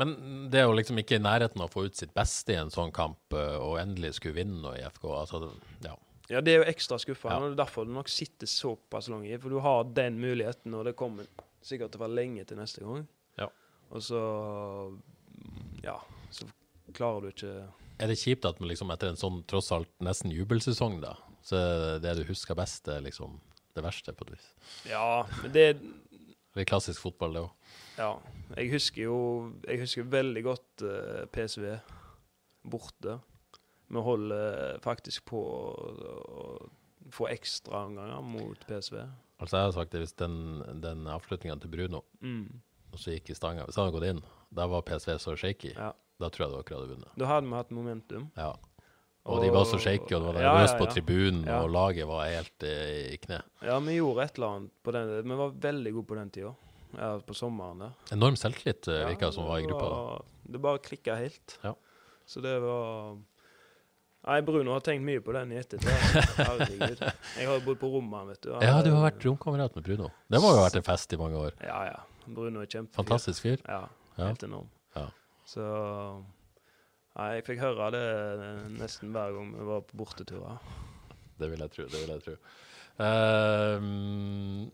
Men 0.00 0.14
det 0.48 0.62
er 0.62 0.64
jo 0.64 0.76
liksom 0.78 0.96
ikke 1.02 1.18
i 1.18 1.20
nærheten 1.20 1.60
av 1.60 1.68
å 1.68 1.72
få 1.74 1.84
ut 1.84 1.98
sitt 1.98 2.14
beste 2.16 2.54
i 2.54 2.56
en 2.56 2.72
sånn 2.72 2.94
kamp, 2.96 3.34
eh, 3.36 3.58
og 3.60 3.76
endelig 3.76 4.14
skulle 4.16 4.38
vinne 4.38 4.62
noe 4.62 4.78
i 4.78 4.86
FK. 4.86 5.04
Altså, 5.18 5.50
ja. 5.84 5.92
Ja, 6.32 6.40
det 6.40 6.54
er 6.54 6.62
jo 6.62 6.70
ekstra 6.72 6.96
skuffende. 6.96 7.36
Ja. 7.36 7.42
og 7.42 7.52
Det 7.52 7.58
er 7.58 7.60
derfor 7.60 7.84
du 7.84 7.92
nok 7.92 8.08
sitter 8.08 8.48
såpass 8.48 9.10
lang 9.12 9.26
i. 9.28 9.36
For 9.36 9.52
du 9.52 9.60
har 9.60 9.84
den 9.98 10.16
muligheten, 10.22 10.72
og 10.74 10.88
det 10.88 10.96
kommer 10.96 11.28
sikkert 11.60 11.92
til 11.92 12.00
å 12.00 12.06
være 12.06 12.18
lenge 12.22 12.48
til 12.48 12.56
neste 12.56 12.82
gang. 12.86 13.04
Ja. 13.36 13.50
Og 13.92 14.08
så 14.08 14.22
Ja, 15.84 16.00
så 16.32 16.48
klarer 16.96 17.20
du 17.20 17.34
ikke 17.34 17.68
Er 17.98 18.10
det 18.12 18.18
kjipt 18.20 18.44
at 18.44 18.58
man 18.60 18.68
liksom 18.68 18.90
etter 18.92 19.08
en 19.08 19.16
sånn 19.20 19.42
tross 19.48 19.70
alt 19.72 19.88
nesten 20.04 20.30
jubelsesong, 20.34 20.98
da, 21.00 21.14
så 21.46 21.56
er 21.96 22.00
det 22.04 22.16
du 22.18 22.24
husker 22.28 22.54
best, 22.58 22.84
det 22.84 22.98
er 22.98 23.04
liksom 23.06 23.38
det 23.76 23.84
verste, 23.84 24.12
på 24.16 24.26
et 24.26 24.34
vis? 24.36 24.48
Ja, 24.90 25.24
men 25.42 25.52
det 25.52 25.66
Det 26.56 26.62
er 26.64 26.68
klassisk 26.70 27.00
fotball, 27.04 27.32
det 27.36 27.42
òg. 27.44 27.50
Ja. 27.98 28.10
Jeg 28.56 28.70
husker 28.72 29.02
jo 29.02 29.16
Jeg 29.66 29.80
husker 29.80 30.04
veldig 30.12 30.42
godt 30.44 30.82
eh, 30.84 31.24
PSV 31.32 31.78
borte. 32.64 33.18
Vi 33.88 34.00
holder 34.02 34.78
faktisk 34.82 35.24
på 35.30 35.38
å 35.40 36.70
få 37.14 37.28
ekstraomganger 37.30 38.22
mot 38.26 38.58
PSV. 38.66 38.96
Altså, 39.38 39.56
jeg 39.60 39.66
har 39.68 39.74
sagt 39.76 39.92
det, 39.92 40.00
hvis 40.02 40.16
den, 40.18 40.62
den 40.82 41.04
avslutninga 41.06 41.58
til 41.62 41.70
Bruno, 41.70 42.00
Mm. 42.20 42.48
og 42.92 42.98
så 42.98 43.12
gikk 43.12 43.30
i 43.30 43.34
stanga 43.36 43.64
Hvis 43.68 43.76
han 43.76 43.86
hadde 43.86 43.98
gått 43.98 44.08
inn, 44.10 44.22
da 44.56 44.66
var 44.66 44.82
PSV 44.82 45.18
så 45.22 45.36
shaky. 45.36 45.74
Ja. 45.76 45.92
Da 46.20 46.30
tror 46.32 46.46
jeg 46.46 46.52
dere 46.54 46.78
hadde 46.78 46.88
vunnet. 46.94 47.10
Da 47.20 47.26
hadde 47.28 47.46
vi 47.50 47.54
hatt 47.58 47.70
momentum. 47.76 48.30
Ja. 48.36 48.52
Og 49.26 49.42
de 49.42 49.48
var 49.50 49.64
så 49.66 49.78
shaky, 49.82 50.14
og 50.14 50.22
det 50.22 50.28
var 50.28 50.36
Ja, 50.40 50.52
nervøst 50.54 50.76
ja, 50.76 50.78
på 50.78 50.86
tribunen, 50.94 51.40
Ja. 51.48 51.56
og 51.64 51.70
laget 51.74 52.06
var 52.06 52.28
helt 52.30 52.62
i, 52.62 52.74
i 53.14 53.16
kne. 53.18 53.40
Ja, 53.66 53.78
vi 53.82 53.96
gjorde 53.98 54.22
et 54.24 54.36
eller 54.38 54.52
annet 54.54 54.70
på 54.86 54.92
den 54.94 55.10
Vi 55.26 55.34
var 55.40 55.50
veldig 55.50 55.92
gode 55.96 56.06
på 56.06 56.14
den 56.20 56.30
tida. 56.30 56.52
Ja, 56.96 57.08
på 57.20 57.34
sommeren 57.34 57.78
der. 57.82 57.90
Enorm 58.14 58.36
selvtillit 58.38 58.86
eh, 58.88 59.02
virka 59.10 59.32
som 59.34 59.44
var 59.48 59.58
i 59.58 59.66
gruppa. 59.66 59.88
da. 59.90 60.20
Det 60.54 60.60
bare 60.62 60.78
klikka 60.78 61.16
helt. 61.18 61.58
Ja. 61.64 61.74
Så 62.24 62.40
det 62.40 62.54
var 62.62 63.16
Nei, 64.26 64.40
Bruno 64.42 64.72
har 64.74 64.80
tenkt 64.82 65.04
mye 65.06 65.20
på 65.22 65.30
den 65.36 65.52
i 65.52 65.58
ettertid. 65.60 65.86
Herregud. 66.40 66.98
Jeg 67.38 67.46
har 67.46 67.52
jo 67.58 67.60
bodd 67.66 67.78
på 67.78 67.90
rommet, 67.92 68.24
vet 68.32 68.40
du. 68.42 68.48
Han 68.56 68.62
Ja, 68.64 68.80
du 68.82 68.88
har 68.94 69.04
vært 69.10 69.22
romkamerat 69.26 69.76
med 69.76 69.84
Bruno. 69.86 70.08
Det 70.30 70.40
må 70.42 70.50
jo 70.50 70.58
ha 70.58 70.64
vært 70.66 70.80
en 70.80 70.86
fest 70.86 71.12
i 71.14 71.18
mange 71.20 71.38
år. 71.38 71.52
Ja, 71.62 71.76
ja. 71.92 72.00
Bruno 72.26 72.62
er 72.64 72.66
kjempefyr. 72.66 72.96
Fantastisk 73.02 73.42
fyr. 73.44 73.60
Ja, 73.68 73.84
Ja. 74.18 74.26
helt 74.30 74.42
enorm. 74.42 74.66
Ja. 74.96 75.04
Så 75.46 75.66
Nei, 77.16 77.30
jeg 77.38 77.46
fikk 77.46 77.62
høre 77.62 77.92
det 77.94 78.06
nesten 78.76 79.14
hver 79.14 79.32
gang 79.32 79.52
vi 79.56 79.64
var 79.64 79.84
på 79.88 79.96
borteturer. 80.02 80.58
Det 81.40 81.48
vil 81.48 81.62
jeg 81.64 81.72
tro. 81.72 81.86
Det 81.88 82.00
vil 82.02 82.12
jeg 82.12 82.24
tro. 82.26 82.34
Ehm, 83.06 84.66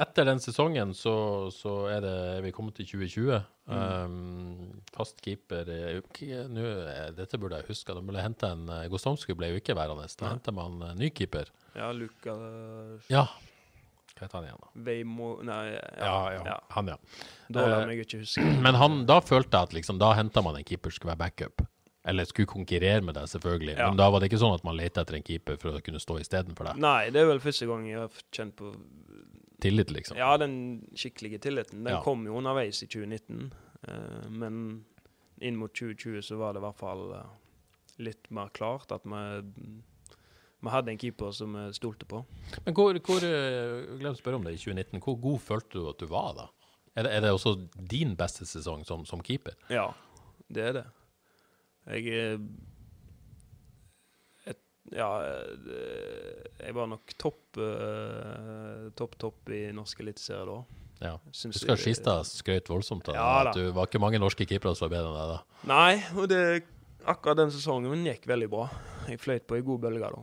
etter 0.00 0.28
den 0.28 0.42
sesongen 0.44 0.92
så, 0.96 1.14
så 1.54 1.72
er, 1.92 2.04
det, 2.04 2.12
er 2.34 2.44
vi 2.44 2.52
kommet 2.52 2.76
til 2.76 2.90
2020. 2.90 3.40
Ehm, 3.72 4.82
fast 4.92 5.24
keeper 5.24 5.72
er 5.72 6.02
eh, 6.02 7.08
Dette 7.16 7.40
burde 7.40 7.62
jeg 7.62 7.70
huske. 7.70 7.96
De 7.96 8.04
ble 8.04 8.20
hente 8.20 8.52
en 8.52 8.68
eh, 8.68 8.84
Gostomsky 8.92 9.32
ble 9.32 9.54
jo 9.54 9.62
ikke 9.62 9.76
værende. 9.78 10.04
Da 10.20 10.34
henta 10.34 10.52
man 10.52 10.82
en 10.90 11.00
ny 11.00 11.08
keeper. 11.16 11.48
Ja, 11.72 11.92
Luka 11.96 12.36
Ja. 13.08 13.24
Hva 14.14 14.26
heter 14.28 14.38
han 14.38 14.44
igjen, 14.46 14.60
da? 14.62 14.68
Veimo 14.86 15.28
Nei, 15.42 15.62
Ja, 15.98 16.16
ja. 16.36 16.56
Han, 16.76 16.90
ja. 16.92 16.96
Dårlig 17.48 17.70
lar 17.72 17.84
om 17.86 17.90
jeg 17.94 18.04
ikke 18.06 18.20
husker. 18.22 18.50
Men 18.62 18.78
han, 18.78 19.00
da 19.10 19.16
følte 19.24 19.58
jeg 19.58 19.68
at 19.70 19.72
liksom, 19.74 19.98
da 19.98 20.12
henta 20.14 20.42
man 20.46 20.58
en 20.60 20.66
keeper 20.66 20.92
som 20.94 21.00
skulle 21.00 21.14
være 21.16 21.24
backup. 21.24 21.64
Eller 22.06 22.28
skulle 22.28 22.46
konkurrere 22.50 23.00
med 23.02 23.16
deg, 23.16 23.26
selvfølgelig. 23.32 23.74
Ja. 23.78 23.88
Men 23.88 23.98
da 23.98 24.10
var 24.12 24.20
det 24.20 24.28
ikke 24.28 24.38
sånn 24.42 24.54
at 24.54 24.64
man 24.66 24.76
lette 24.76 25.00
etter 25.02 25.16
en 25.18 25.24
keeper 25.24 25.56
for 25.58 25.74
å 25.78 25.82
kunne 25.82 26.02
stå 26.02 26.18
istedenfor 26.20 26.68
deg. 26.68 26.82
Nei, 26.84 27.08
det 27.14 27.22
er 27.22 27.30
vel 27.32 27.40
første 27.42 27.66
gang 27.70 27.86
jeg 27.88 28.02
har 28.02 28.18
kjent 28.34 28.56
på 28.60 28.74
Tillit, 29.64 29.90
liksom. 29.94 30.18
Ja, 30.18 30.34
den 30.36 30.56
skikkelige 30.98 31.38
tilliten. 31.46 31.84
Den 31.86 31.94
Ja. 31.94 32.02
kom 32.04 32.26
jo 32.26 32.36
underveis 32.36 32.82
i 32.84 32.86
2019. 32.90 33.52
Uh, 33.88 34.28
men 34.28 34.84
inn 35.40 35.56
mot 35.56 35.72
2020 35.72 36.20
så 36.22 36.36
var 36.36 36.52
det 36.52 36.60
i 36.60 36.66
hvert 36.66 36.76
fall 36.78 37.04
uh, 37.14 37.24
litt 38.04 38.28
mer 38.30 38.50
klart 38.52 38.92
at 38.92 39.06
vi 39.08 39.22
vi 40.64 40.72
hadde 40.72 40.92
en 40.94 40.98
keeper 41.00 41.32
som 41.36 41.54
vi 41.58 41.64
stolte 41.76 42.06
på. 42.08 42.22
Men 42.64 42.76
hvor, 42.76 42.96
hvor 43.04 43.24
eh, 43.28 43.96
Glem 44.00 44.14
å 44.14 44.18
spørre 44.18 44.40
om 44.40 44.46
det 44.46 44.56
i 44.56 44.60
2019. 44.62 45.02
Hvor 45.04 45.18
god 45.20 45.42
følte 45.44 45.78
du 45.78 45.88
at 45.90 46.00
du 46.02 46.08
var 46.10 46.30
da? 46.38 46.46
Er 46.94 47.06
det, 47.06 47.14
er 47.16 47.24
det 47.24 47.32
også 47.34 47.56
din 47.90 48.14
beste 48.18 48.46
sesong 48.46 48.84
som, 48.86 49.02
som 49.08 49.22
keeper? 49.24 49.56
Ja, 49.72 49.88
det 50.48 50.68
er 50.68 50.76
det. 50.78 50.84
Jeg 51.90 52.14
er 52.14 52.38
et, 54.52 54.60
Ja, 54.94 55.08
jeg 56.62 56.76
var 56.76 56.88
nok 56.88 57.12
topp 57.20 57.58
eh, 57.60 58.86
Topp, 58.96 59.18
topp 59.20 59.52
i 59.52 59.66
norsk 59.74 60.00
eliteserie 60.04 60.46
da. 60.48 60.60
Ja. 61.04 61.16
Syns 61.34 61.58
Husker 61.58 61.76
Skistad 61.80 62.24
skrøt 62.30 62.70
voldsomt 62.70 63.10
av 63.10 63.18
Ja, 63.18 63.26
at 63.50 63.58
du 63.58 63.66
var 63.76 63.90
ikke 63.90 64.00
mange 64.00 64.20
norske 64.22 64.46
keepere 64.48 64.76
som 64.78 64.86
var 64.86 64.94
bedre 64.94 65.10
enn 65.10 65.18
deg 65.18 65.34
da. 65.34 65.66
Nei, 65.68 65.92
og 66.14 66.30
det 66.30 66.44
akkurat 67.04 67.42
den 67.42 67.52
sesongen 67.52 68.06
gikk 68.06 68.24
veldig 68.30 68.48
bra. 68.52 68.68
Jeg 69.10 69.20
fløyt 69.20 69.44
på 69.50 69.58
ei 69.58 69.64
god 69.66 69.82
bølge 69.82 70.12
da. 70.14 70.22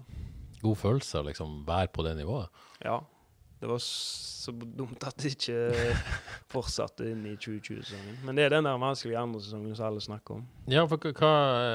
God 0.63 0.79
følelse 0.79 1.21
å 1.21 1.25
liksom 1.27 1.61
være 1.67 1.91
på 1.93 2.05
det 2.05 2.15
nivået. 2.19 2.63
Ja. 2.85 2.99
Det 3.61 3.69
var 3.69 3.77
så 3.85 4.51
dumt 4.57 5.03
at 5.05 5.13
det 5.21 5.35
ikke 5.35 5.55
fortsatte 6.49 7.05
inn 7.11 7.19
i 7.29 7.35
2020-sesongen. 7.37 8.15
Men 8.25 8.35
det 8.39 8.47
er 8.47 8.55
den 8.55 8.65
der 8.65 8.79
vanskelige 8.81 9.19
andre 9.21 9.37
sesongen 9.43 9.75
som 9.77 9.85
alle 9.85 10.01
snakker 10.01 10.39
om. 10.39 10.47
Ja, 10.71 10.81
for 10.89 10.97
hva- 10.97 11.11
hva 11.19 11.29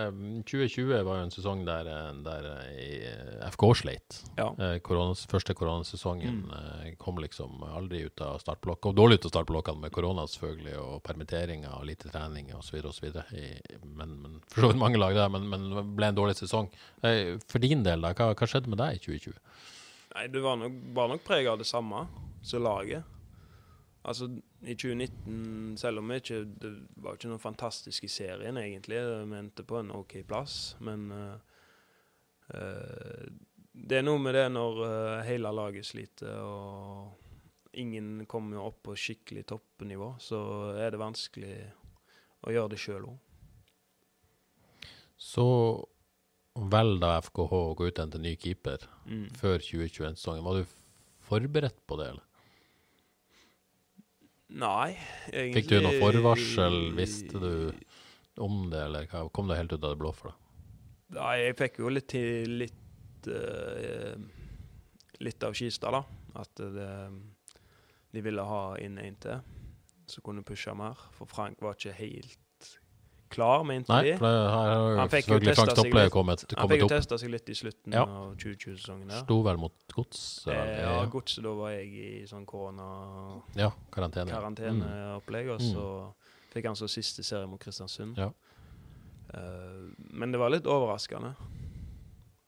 eh, 0.09 0.19
2020 0.43 0.91
var 1.07 1.21
jo 1.21 1.27
en 1.29 1.31
sesong 1.31 1.63
der, 1.69 1.87
eh, 1.93 2.09
der 2.27 2.49
eh, 2.57 3.47
FK 3.55 3.65
sleit. 3.79 4.19
Ja. 4.39 4.49
Koronas, 4.83 5.23
første 5.31 5.55
koronasesongen 5.55 6.43
Mm. 6.47 6.97
kom 6.99 7.19
liksom 7.23 7.63
aldri 7.71 8.03
ut 8.09 8.21
av 8.21 8.41
startblokka. 8.43 8.91
Og 8.91 8.97
dårlig 8.99 9.21
ut 9.21 9.29
av 9.31 9.35
startblokkene 9.37 9.81
med 9.87 9.93
korona 9.95 10.27
selvfølgelig, 10.27 10.75
og 10.83 11.03
permitteringer 11.07 11.71
og 11.79 11.87
lite 11.87 12.11
trening 12.11 12.51
osv. 12.59 12.83
osv. 12.91 13.13
Men, 13.85 14.17
men 14.23 14.41
for 14.51 14.67
så 14.67 14.73
vidt 14.73 14.83
mange 14.83 14.99
lag 14.99 15.15
der, 15.15 15.29
men, 15.31 15.47
men 15.49 15.95
ble 15.97 16.11
en 16.11 16.19
dårlig 16.19 16.35
sesong. 16.43 16.69
For 17.47 17.63
din 17.63 17.87
del, 17.87 18.03
da, 18.03 18.11
hva, 18.13 18.33
hva 18.35 18.47
skjedde 18.51 18.69
med 18.75 18.79
deg 18.83 18.99
i 18.99 19.05
2020? 19.07 19.39
Nei, 20.17 20.29
du 20.33 20.41
var 20.41 20.57
nok, 20.57 20.73
nok 20.97 21.25
preget 21.25 21.51
av 21.53 21.59
det 21.61 21.69
samme 21.69 22.07
som 22.43 22.63
laget. 22.65 23.05
Altså, 24.09 24.31
i 24.63 24.73
2019, 24.73 25.75
selv 25.77 26.01
om 26.01 26.13
ikke, 26.15 26.39
det 26.57 26.71
var 27.05 27.19
ikke 27.19 27.29
noe 27.29 27.43
fantastisk 27.43 28.07
i 28.07 28.09
serien 28.09 28.57
egentlig, 28.57 29.03
vi 29.03 29.37
endte 29.37 29.65
på 29.67 29.77
en 29.77 29.91
OK 29.93 30.15
plass, 30.25 30.77
men 30.81 31.11
uh, 31.13 31.35
uh, 32.55 33.27
det 33.77 33.99
er 33.99 34.07
noe 34.07 34.23
med 34.23 34.39
det 34.39 34.47
når 34.55 34.81
uh, 34.87 35.27
hele 35.27 35.53
laget 35.53 35.89
sliter 35.91 36.39
og 36.41 37.77
ingen 37.77 38.25
kommer 38.31 38.63
opp 38.65 38.87
på 38.89 38.97
skikkelig 38.97 39.45
toppnivå, 39.51 40.15
så 40.23 40.41
er 40.81 40.95
det 40.95 41.03
vanskelig 41.03 41.57
å 42.47 42.57
gjøre 42.57 42.73
det 42.73 42.81
sjøl 42.81 43.11
òg. 43.11 43.19
Så 45.19 45.45
velger 46.57 47.21
FKH 47.27 47.53
å 47.59 47.75
gå 47.79 47.89
ut 47.91 47.99
til 48.01 48.23
ny 48.23 48.37
keeper 48.41 48.87
Mm. 49.07 49.29
før 49.39 49.59
2021-sesongen. 49.63 50.45
Var 50.45 50.55
du 50.63 50.65
forberedt 51.29 51.79
på 51.87 51.99
det, 52.01 52.09
eller? 52.15 52.23
Nei, 54.57 54.97
egentlig 55.33 55.63
Fikk 55.65 55.69
du 55.73 55.81
noe 55.83 55.99
forvarsel? 56.01 56.77
Visste 56.97 57.41
du 57.43 57.53
om 58.43 58.69
det, 58.71 58.81
eller 58.87 59.07
hva? 59.11 59.25
kom 59.35 59.49
det 59.51 59.57
helt 59.59 59.73
ut 59.73 59.83
av 59.83 59.91
det 59.95 59.99
blå 60.01 60.13
for 60.15 60.31
deg? 60.31 60.43
Nei, 61.17 61.35
jeg 61.45 61.57
fikk 61.59 61.79
jo 61.83 61.91
litt 61.93 62.15
litt 62.51 63.29
uh, 63.31 64.15
Litt 65.23 65.43
av 65.47 65.55
Kista, 65.57 65.91
da. 65.91 66.03
At 66.37 66.61
det, 66.61 66.89
de 68.13 68.21
ville 68.21 68.43
ha 68.45 68.77
inn 68.83 68.99
en 69.01 69.15
til 69.17 69.39
som 70.07 70.23
kunne 70.23 70.45
pushe 70.47 70.75
mer. 70.77 70.99
For 71.17 71.27
Frank 71.31 71.63
var 71.65 71.75
ikke 71.79 71.95
helt 71.97 72.37
klar, 73.37 73.63
mente 73.69 73.93
Nei, 73.93 74.03
de. 74.09 74.15
for 74.19 74.27
det, 74.27 74.51
har 74.57 74.97
Han 75.03 75.11
fikk 75.13 75.29
jo 75.31 75.39
Frank 75.39 75.75
seg 75.77 75.93
litt. 75.93 76.13
kommet, 76.15 76.45
Han 76.57 76.69
fikk 76.73 76.83
jo 76.83 76.89
testa 76.91 77.19
seg 77.21 77.31
litt 77.35 77.49
i 77.53 77.57
slutten 77.59 77.93
Ja. 77.95 78.03
av 78.05 78.35
2020-sesongen. 78.41 79.09
der. 79.13 79.21
Sto 79.25 79.37
vel 79.47 79.57
mot 79.61 79.73
gods? 79.95 80.23
Eh, 80.49 80.81
ja, 80.83 80.97
godset 81.13 81.45
da 81.45 81.53
var 81.61 81.71
jeg 81.77 81.93
i 81.93 82.25
sånn 82.27 82.47
korona-karanteneopplegg, 82.49 84.29
ja, 84.29 84.41
karantene. 84.41 85.15
og 85.15 85.61
Mm. 85.61 85.73
så 85.75 86.15
fikk 86.55 86.65
han 86.67 86.75
så 86.75 86.89
siste 86.89 87.23
serie 87.25 87.47
mot 87.47 87.61
Kristiansund. 87.61 88.17
Ja. 88.19 88.31
Uh, 89.35 89.91
men 90.13 90.31
det 90.33 90.39
var 90.39 90.51
litt 90.51 90.65
overraskende. 90.67 91.35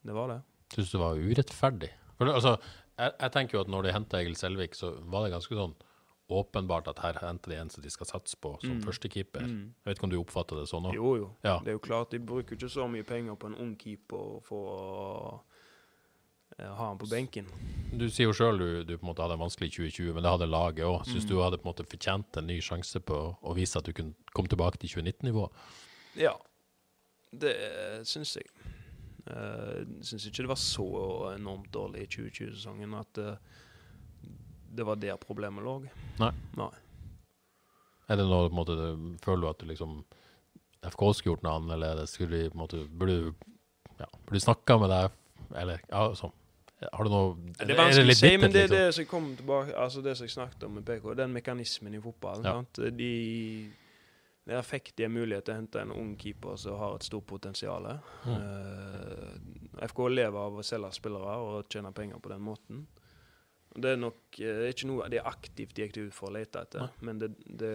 Det 0.05 0.15
var 0.15 0.29
det. 0.29 0.43
Syns 0.75 0.91
du 0.93 0.99
det 0.99 1.03
var 1.03 1.17
urettferdig? 1.17 1.91
For 2.17 2.25
det, 2.29 2.35
altså, 2.35 2.59
jeg, 2.99 3.13
jeg 3.21 3.33
tenker 3.33 3.53
jo 3.59 3.61
at 3.65 3.69
når 3.73 3.83
de 3.89 3.93
henta 3.93 4.19
Egil 4.21 4.37
Selvik, 4.37 4.75
så 4.75 4.93
var 5.11 5.25
det 5.27 5.33
ganske 5.35 5.55
sånn 5.59 5.75
åpenbart 6.29 6.89
at 6.89 6.99
her 6.99 7.19
henter 7.23 7.51
de 7.51 7.57
en 7.61 7.71
som 7.71 7.83
de 7.83 7.91
skal 7.91 8.07
satse 8.07 8.37
på 8.37 8.57
som 8.61 8.71
Mm. 8.79 8.83
førstekeeper. 8.85 9.41
Mm. 9.47 9.75
Jeg 9.85 9.85
vet 9.87 9.97
ikke 9.99 10.05
om 10.05 10.11
du 10.11 10.19
oppfatter 10.21 10.57
det 10.61 10.69
sånn 10.69 10.85
òg? 10.91 10.95
Jo, 10.95 11.17
jo. 11.17 11.29
Ja. 11.45 11.59
Det 11.61 11.69
er 11.69 11.73
jo 11.79 11.79
klart, 11.79 12.11
de 12.11 12.19
bruker 12.19 12.57
ikke 12.57 12.69
så 12.69 12.89
mye 12.91 13.03
penger 13.05 13.35
på 13.37 13.47
en 13.47 13.55
ung 13.55 13.77
keeper 13.77 14.41
for 14.45 14.69
å 14.69 15.41
eh, 16.59 16.67
ha 16.67 16.89
han 16.89 16.99
på 16.99 17.07
benken. 17.09 17.47
Du 17.97 18.09
sier 18.11 18.27
jo 18.27 18.33
sjøl 18.33 18.59
du, 18.59 18.85
du 18.85 18.97
på 18.99 19.05
en 19.07 19.13
måte 19.15 19.23
hadde 19.23 19.35
en 19.39 19.45
vanskelig 19.47 19.71
2020, 19.73 20.13
men 20.15 20.23
det 20.23 20.31
hadde 20.33 20.49
laget 20.51 20.85
òg. 20.85 21.05
Syns 21.07 21.25
Mm. 21.25 21.29
du 21.29 21.37
hadde 21.41 21.59
på 21.59 21.67
en 21.69 21.73
måte 21.73 21.87
fortjent 21.89 22.37
en 22.37 22.47
ny 22.47 22.59
sjanse 22.61 23.01
på 23.01 23.37
å 23.43 23.55
vise 23.55 23.77
at 23.79 23.85
du 23.85 23.93
kunne 23.93 24.15
komme 24.35 24.49
tilbake 24.49 24.77
til 24.79 24.89
2019-nivået? 24.89 25.51
Ja, 26.17 26.35
det 27.33 27.55
syns 28.07 28.35
jeg. 28.37 28.47
Uh, 29.29 29.85
syns 30.01 30.25
ikke 30.27 30.43
det 30.47 30.49
var 30.49 30.57
så 30.57 31.35
enormt 31.37 31.71
dårlig 31.71 32.03
i 32.03 32.07
2020-sesongen 32.07 32.95
at 32.99 33.19
eh, 33.19 33.37
det 34.69 34.87
var 34.87 35.01
der 35.01 35.17
problemet 35.21 35.65
lå. 35.65 35.79
Nei. 36.21 36.33
Nei. 36.59 36.73
Er 38.09 38.21
det 38.21 38.27
noe 38.29 38.49
på 38.49 38.55
en 38.55 38.59
måte, 38.59 38.77
Føler 39.25 39.43
du 39.43 39.49
at 39.51 39.61
du 39.61 39.69
liksom 39.69 40.01
FK 40.89 41.03
skulle 41.15 41.35
gjort 41.35 41.47
noe 41.47 41.57
annerledes? 41.61 42.15
Skulle 42.17 42.45
de 42.45 42.51
på 42.53 42.57
en 42.57 42.63
måte 42.63 42.83
Burde 42.89 43.17
du 43.19 43.33
ja, 43.99 44.09
burde 44.27 44.41
snakka 44.41 44.79
med 44.81 44.93
deg? 44.95 45.17
Eller 45.59 45.83
ja, 45.89 46.05
sånn. 46.17 46.33
Har 46.79 47.05
du 47.05 47.11
noe 47.11 47.35
Det 47.59 47.73
er 47.73 47.79
vanskelig 47.81 48.15
å 48.15 48.21
si, 48.21 48.31
men 48.39 48.53
det 48.55 48.63
er 48.63 48.69
liksom? 48.69 48.79
det 48.79 48.95
som 48.95 49.03
jeg 49.03 49.11
kom 49.11 49.29
tilbake 49.41 49.75
Altså 49.75 50.03
det 50.05 50.15
som 50.19 50.29
jeg 50.29 50.35
snakket 50.37 50.67
om 50.69 50.77
med 50.79 50.87
PK, 50.87 51.11
den 51.19 51.35
mekanismen 51.35 51.97
i 51.99 52.03
fotballen. 52.03 52.47
Ja. 52.47 52.55
Sant? 52.61 52.81
De, 52.99 53.13
det 54.49 54.57
er 54.57 54.65
fikk 54.67 54.93
de 54.97 55.09
en 55.09 55.17
mulighet 55.17 55.49
til 55.49 55.57
å 55.57 55.59
hente 55.59 55.83
en 55.83 55.97
ung 55.97 56.15
keeper 56.21 56.57
som 56.61 56.79
har 56.81 56.95
et 56.97 57.09
stort 57.09 57.27
potensial. 57.29 57.91
Mm. 58.25 58.39
Uh, 58.39 59.83
FK 59.91 60.07
lever 60.15 60.39
av 60.41 60.61
å 60.61 60.65
selge 60.67 60.95
spillere 60.97 61.35
og 61.43 61.67
tjene 61.73 61.93
penger 61.97 62.23
på 62.23 62.33
den 62.33 62.47
måten. 62.47 62.87
Det 63.81 63.93
er 63.95 64.01
nok 64.01 64.41
eh, 64.41 64.65
ikke 64.73 64.87
noe 64.91 65.09
de 65.13 65.21
aktivt 65.23 65.75
gikk 65.79 65.97
ut 66.07 66.15
for 66.15 66.31
å 66.31 66.35
lete 66.39 66.61
etter, 66.67 66.81
Nei. 66.81 66.91
men 67.09 67.19
det, 67.23 67.29
det, 67.47 67.73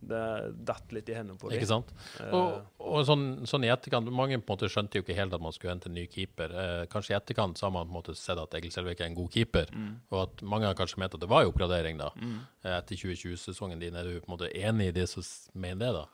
det 0.00 0.20
datt 0.64 0.92
litt 0.94 1.08
i 1.10 1.14
hendene 1.16 1.38
på 1.40 1.48
dem. 1.50 1.58
Ikke 1.58 1.66
sant? 1.66 1.88
Og, 2.30 2.60
og 2.78 3.00
sånn, 3.08 3.24
sånn 3.50 3.64
i 3.66 3.70
etterkant 3.72 4.06
Mange 4.14 4.38
på 4.38 4.44
en 4.46 4.56
måte 4.56 4.68
skjønte 4.70 5.00
jo 5.00 5.02
ikke 5.02 5.16
helt 5.18 5.34
at 5.34 5.42
man 5.42 5.52
skulle 5.56 5.72
hente 5.74 5.90
en 5.90 5.96
ny 5.98 6.04
keeper. 6.06 6.54
Eh, 6.54 6.82
kanskje 6.92 7.14
i 7.14 7.18
etterkant 7.18 7.58
så 7.58 7.66
har 7.66 7.74
man 7.74 7.88
på 7.88 7.90
en 7.90 7.98
måte 7.98 8.14
sett 8.14 8.38
at 8.38 8.54
Egil 8.54 8.70
Selvik 8.70 9.00
er 9.02 9.10
en 9.10 9.18
god 9.18 9.32
keeper, 9.34 9.66
Mm. 9.74 9.96
og 10.12 10.20
at 10.22 10.42
mange 10.46 10.66
har 10.70 10.74
kanskje 10.78 10.98
ment 11.02 11.14
at 11.18 11.20
det 11.24 11.28
var 11.28 11.42
en 11.42 11.50
oppgradering 11.50 11.98
da, 11.98 12.12
Mm. 12.14 12.38
etter 12.64 12.94
2020-sesongen 12.96 13.80
din. 13.82 13.96
Er 13.98 14.04
du 14.06 14.20
på 14.20 14.30
en 14.30 14.36
måte 14.38 14.52
enig 14.54 14.88
i 14.92 14.96
det 15.00 15.08
som 15.10 15.22
mener 15.54 15.82
det, 15.86 15.92
da? 15.98 16.06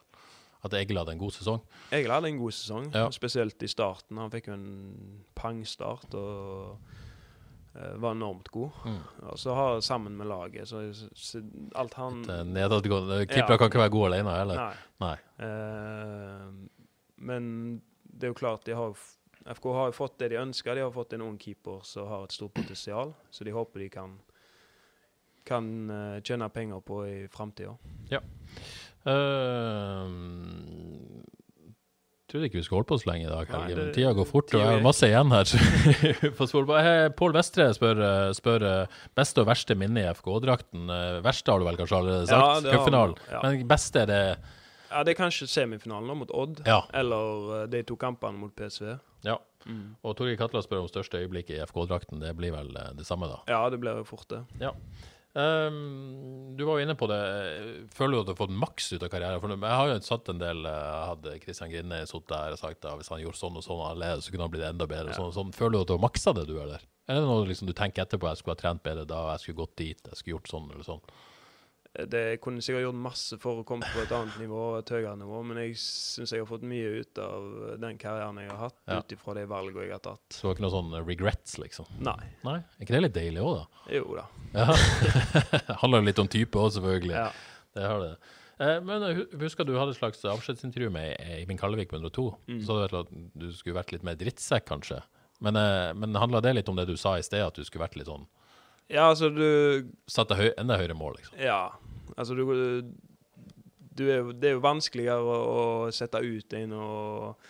At 0.65 0.73
Egil 0.73 0.97
hadde 0.97 1.11
en 1.13 1.19
god 1.21 1.29
sesong? 1.35 1.61
Egil 1.93 2.09
hadde 2.09 2.25
en 2.31 2.39
god 2.41 2.51
sesong, 2.57 2.87
Ja. 2.91 3.05
spesielt 3.13 3.61
i 3.61 3.67
starten. 3.69 4.17
Han 4.17 4.31
fikk 4.33 4.47
jo 4.47 4.53
en 4.53 5.21
pangstart 5.37 6.09
og 6.17 6.79
eh, 6.81 7.03
var 7.75 8.15
enormt 8.15 8.47
god. 8.53 8.69
Mm. 8.85 9.01
Og 9.31 9.39
så 9.39 9.55
har 9.57 9.81
sammen 9.83 10.15
med 10.17 10.27
laget 10.27 10.67
så, 10.69 10.81
så 11.13 11.41
alt 11.75 11.93
han 11.99 12.21
Det 12.23 12.39
er 12.39 12.47
nedadgående. 12.47 13.19
Keepere 13.27 13.57
Ja. 13.57 13.57
kan 13.57 13.71
ikke 13.71 13.83
være 13.83 13.95
gode 13.97 14.13
alene 14.13 14.37
eller? 14.41 14.55
Nei. 14.55 14.75
Nei. 15.03 15.17
Eh, 15.47 16.47
men 17.15 17.49
det 18.03 18.29
er 18.29 18.33
jo 18.33 18.37
klart, 18.39 18.65
de 18.65 18.77
har, 18.77 18.95
FK 19.45 19.67
har 19.73 19.91
jo 19.91 19.97
fått 19.97 20.19
det 20.19 20.29
de 20.31 20.39
ønsker. 20.39 20.75
De 20.75 20.85
har 20.85 20.95
fått 20.95 21.13
en 21.13 21.25
ung 21.27 21.37
keeper 21.41 21.83
som 21.83 22.07
har 22.07 22.23
et 22.23 22.35
stort 22.35 22.53
potensial, 22.55 23.13
så 23.29 23.43
de 23.43 23.51
håper 23.55 23.79
de 23.85 23.89
kan 23.89 24.15
kan 25.45 25.89
eh, 25.89 26.21
tjene 26.25 26.49
penger 26.49 26.81
på 26.81 27.07
i 27.07 27.27
framtida. 27.29 27.75
Uh, 29.05 30.09
trodde 32.31 32.47
ikke 32.49 32.57
vi 32.59 32.63
skulle 32.65 32.79
holde 32.81 32.89
på 32.89 32.97
så 33.01 33.09
lenge 33.11 33.27
i 33.27 33.31
dag, 33.31 33.47
Helge. 33.53 33.75
Men 33.77 33.93
tida 33.95 34.11
går 34.17 34.27
fort, 34.29 34.53
og 34.55 34.61
jeg 34.61 34.67
har 34.71 34.83
masse 34.85 35.07
igjen 35.09 35.31
her. 35.35 35.45
Pål 37.19 37.33
Vestre 37.35 37.67
spør, 37.77 38.01
eh, 38.01 38.29
spør 38.37 38.65
eh, 38.69 38.99
beste 39.17 39.43
og 39.43 39.49
verste 39.49 39.77
minne 39.77 40.03
i 40.03 40.09
FK-drakten. 40.13 40.85
Eh, 40.89 41.19
Verste 41.25 41.51
har 41.53 41.61
du 41.61 41.67
vel 41.67 41.77
kanskje 41.79 41.99
allerede 41.99 42.29
sagt? 42.29 42.63
det 42.65 42.73
Cupfinalen. 42.75 43.15
ja. 43.31 43.41
Men 43.45 43.65
beste 43.69 44.03
er 44.05 44.11
det 44.11 44.21
Ja, 44.91 45.03
det 45.03 45.15
er 45.15 45.19
kanskje 45.23 45.47
semifinalen 45.51 46.17
mot 46.17 46.31
Odd, 46.31 46.61
Ja. 46.65 46.81
eller 46.93 47.67
de 47.67 47.83
to 47.83 47.95
kampene 47.99 48.37
mot 48.39 48.53
PSV. 48.55 48.95
Ja. 49.25 49.37
Og 50.05 50.13
Torgeir 50.15 50.37
Katla 50.37 50.61
spør 50.61 50.83
om 50.83 50.87
største 50.87 51.17
øyeblikk 51.19 51.49
i 51.49 51.57
FK-drakten. 51.65 52.19
Det 52.21 52.35
blir 52.37 52.53
vel 52.53 52.69
det 52.95 53.05
samme, 53.07 53.25
da. 53.27 53.39
Ja, 53.49 53.63
det 53.73 53.79
blir 53.81 53.97
jo 53.97 54.03
fort 54.05 54.27
det. 54.29 54.43
Ja. 54.61 54.71
Ehm, 55.35 56.55
du 56.55 56.63
var 56.63 56.79
jo 56.79 56.85
inne 56.85 56.95
på 56.95 57.07
det. 57.11 57.19
Føler 57.95 58.15
du 58.15 58.21
at 58.21 58.29
du 58.29 58.33
har 58.33 58.39
fått 58.39 58.55
maks 58.55 58.87
ut 58.93 59.03
av 59.03 59.11
karrieren? 59.11 59.41
For 59.43 59.51
jeg 59.51 59.79
har 59.81 59.91
jo 59.91 59.97
satt 60.05 60.31
en 60.31 60.39
del 60.39 60.63
Jeg 60.63 61.07
Hadde 61.11 61.33
Kristian 61.43 61.73
Grinne 61.73 62.01
sittet 62.07 62.31
der 62.31 62.55
og 62.55 62.61
sagt 62.61 62.87
at 62.87 62.99
hvis 63.01 63.11
han 63.11 63.23
gjorde 63.23 63.41
sånn 63.41 63.59
og 63.59 63.65
sånn 63.65 63.83
annerledes, 63.83 64.27
så 64.27 64.33
kunne 64.33 64.47
han 64.47 64.53
blitt 64.55 64.67
enda 64.69 64.87
bedre. 64.87 65.11
Ja. 65.11 65.19
Sånn, 65.19 65.33
sånn. 65.35 65.55
Føler 65.55 65.77
du 65.77 65.81
at 65.83 65.91
du 65.91 65.95
har 65.97 66.05
maksa 66.07 66.35
det, 66.37 66.47
du, 66.47 66.55
eller? 66.61 66.85
Eller 67.05 67.19
er 67.19 67.25
det 67.27 67.29
noe 67.29 67.49
liksom, 67.49 67.67
du 67.69 67.75
tenker 67.77 68.05
etterpå? 68.05 68.31
Jeg 68.31 68.41
skulle 68.41 68.55
ha 68.55 68.61
trent 68.63 68.83
bedre 68.85 69.03
da, 69.09 69.21
jeg 69.35 69.43
skulle 69.43 69.61
gått 69.65 69.75
dit, 69.81 69.99
jeg 69.99 70.17
skulle 70.21 70.37
gjort 70.37 70.51
sånn 70.53 70.71
eller 70.71 70.87
sånn. 70.87 71.03
Det 72.11 72.41
kunne 72.43 72.59
sikkert 72.61 72.83
gjort 72.89 72.97
masse 72.99 73.37
for 73.39 73.61
å 73.61 73.65
komme 73.67 73.87
på 73.93 74.01
et 74.03 74.11
annet 74.11 74.35
nivå, 74.41 74.77
et 74.81 74.89
høyere 74.91 75.13
nivå, 75.17 75.41
men 75.47 75.57
jeg 75.63 75.77
syns 75.79 76.33
jeg 76.35 76.41
har 76.43 76.49
fått 76.49 76.65
mye 76.67 76.89
ut 77.01 77.19
av 77.23 77.45
den 77.79 77.97
karrieren 78.01 78.37
jeg 78.41 78.49
har 78.51 78.57
hatt, 78.65 78.75
Ja. 78.87 78.97
ut 78.99 79.13
ifra 79.15 79.33
de 79.37 79.45
valgene 79.47 79.85
jeg 79.87 79.91
har 79.95 80.03
tatt. 80.03 80.25
Så 80.29 80.41
det 80.41 80.49
var 80.49 80.55
ikke 80.57 80.65
noe 80.67 80.75
sånn 80.75 81.07
regrets, 81.07 81.57
liksom? 81.57 81.85
Nei. 82.03 82.17
Nei? 82.43 82.57
Er 82.59 82.83
ikke 82.83 82.95
det 82.97 83.01
litt 83.07 83.13
deilig 83.15 83.41
òg, 83.45 83.61
da? 83.61 83.65
Jo 83.95 84.15
da. 84.19 84.25
Ja. 84.53 85.75
Handler 85.81 86.01
litt 86.09 86.19
om 86.19 86.27
type 86.27 86.59
òg, 86.59 86.71
selvfølgelig. 86.75 87.15
Ja. 87.15 87.29
Det 87.75 87.83
har 87.87 87.99
det. 88.03 88.11
Eh, 88.59 88.79
men 88.87 89.01
hu- 89.15 89.37
husker 89.41 89.65
du 89.67 89.73
hadde 89.79 89.91
et 89.95 89.99
slags 89.99 90.21
avskjedsintervju 90.31 90.91
med 90.91 91.17
Eivind 91.19 91.59
Kallevik 91.59 91.89
på 91.91 91.97
102. 91.99 92.27
Mm. 92.47 92.61
Så 92.63 92.77
du 92.87 92.97
at 93.01 93.09
du 93.35 93.49
skulle 93.51 93.75
vært 93.79 93.91
litt 93.95 94.03
mer 94.07 94.15
drittsekk, 94.15 94.65
kanskje. 94.69 95.01
Men, 95.43 95.55
eh, 95.59 95.91
men 95.93 96.15
handla 96.15 96.39
det 96.41 96.53
litt 96.55 96.69
om 96.71 96.75
det 96.79 96.87
du 96.87 96.95
sa 96.95 97.15
i 97.19 97.21
sted, 97.23 97.41
at 97.43 97.53
du 97.55 97.63
skulle 97.63 97.83
vært 97.87 97.95
litt 97.99 98.07
sånn 98.07 98.27
ja, 98.87 99.07
altså 99.09 99.31
du 99.33 99.87
Satte 100.07 100.35
høy, 100.37 100.51
enda 100.61 100.75
høyere 100.77 100.93
mål, 100.93 101.15
liksom? 101.17 101.39
Ja. 101.41 101.71
Altså 102.15 102.35
du, 102.37 102.43
du 103.95 104.03
er, 104.07 104.31
Det 104.33 104.49
er 104.49 104.57
jo 104.57 104.63
vanskeligere 104.63 105.19
å, 105.19 105.35
å 105.35 105.93
sette 105.95 106.21
ut 106.23 106.55
en 106.59 106.75
og, 106.77 107.49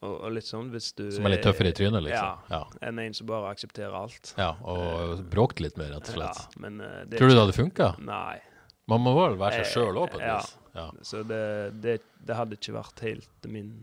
og, 0.00 0.12
og 0.12 0.28
litt 0.36 0.48
sånn 0.48 0.68
hvis 0.74 0.90
du 0.98 1.06
Som 1.14 1.28
er 1.28 1.36
litt 1.36 1.44
tøffere 1.46 1.72
i 1.72 1.76
trynet, 1.76 2.04
liksom? 2.04 2.44
Ja. 2.52 2.62
Enn 2.84 3.00
en 3.02 3.16
som 3.16 3.28
bare 3.30 3.52
aksepterer 3.54 3.96
alt. 3.96 4.34
Ja, 4.40 4.52
og 4.60 5.24
bråkte 5.32 5.66
litt 5.66 5.80
mer, 5.80 5.94
rett 5.96 6.12
og 6.12 6.18
slett. 6.18 6.44
Ja, 6.44 6.62
men 6.66 6.80
uh, 6.84 7.02
det 7.08 7.20
Tror 7.20 7.32
du 7.32 7.36
det 7.36 7.42
hadde 7.44 7.56
funka? 7.56 7.90
Nei. 8.04 8.38
Man 8.90 9.02
må 9.02 9.16
vel 9.16 9.40
være 9.40 9.60
seg 9.60 9.66
Eh, 9.66 9.72
sjøl 9.74 9.98
òg, 9.98 10.12
på 10.14 10.20
et 10.22 10.28
vis? 10.30 10.54
Ja. 10.76 10.88
Så 11.06 11.22
det, 11.26 11.44
det, 11.82 12.00
det 12.28 12.36
hadde 12.36 12.58
ikke 12.58 12.76
vært 12.76 13.06
helt 13.06 13.48
min 13.50 13.76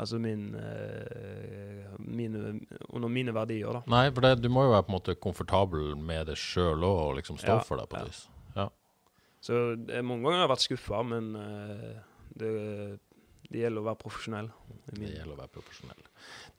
Altså 0.00 0.20
min, 0.22 0.54
uh, 0.54 1.96
mine, 1.98 2.60
Under 2.94 3.10
mine 3.10 3.34
verdier, 3.34 3.74
da. 3.74 3.80
Nei, 3.90 4.04
for 4.14 4.24
det, 4.24 4.36
du 4.40 4.46
må 4.52 4.62
jo 4.68 4.70
være 4.72 4.86
på 4.86 4.92
en 4.92 4.96
måte 4.96 5.16
komfortabel 5.18 5.96
med 5.98 6.30
det 6.30 6.38
sjøl 6.40 6.86
og 6.86 7.16
liksom 7.18 7.40
stå 7.42 7.56
Ja, 7.58 7.64
for 7.66 7.82
deg 7.82 7.90
på 7.90 7.98
et 7.98 8.06
ja. 8.06 8.12
vis. 8.12 8.22
Så 9.40 9.60
det, 9.80 9.96
er 9.96 10.04
mange 10.04 10.26
ganger 10.26 10.42
jeg 10.42 10.46
har 10.46 10.52
vært 10.52 10.66
skuffa, 10.66 11.00
men 11.08 11.30
eh, 11.40 11.94
det, 12.40 12.50
det 13.50 13.62
gjelder 13.64 13.82
å 13.82 13.86
være 13.88 14.00
profesjonell. 14.02 14.50
i 14.50 14.98
Det 14.98 15.12
gjelder 15.14 15.32
å 15.32 15.38
være 15.40 15.52
profesjonell. 15.54 16.02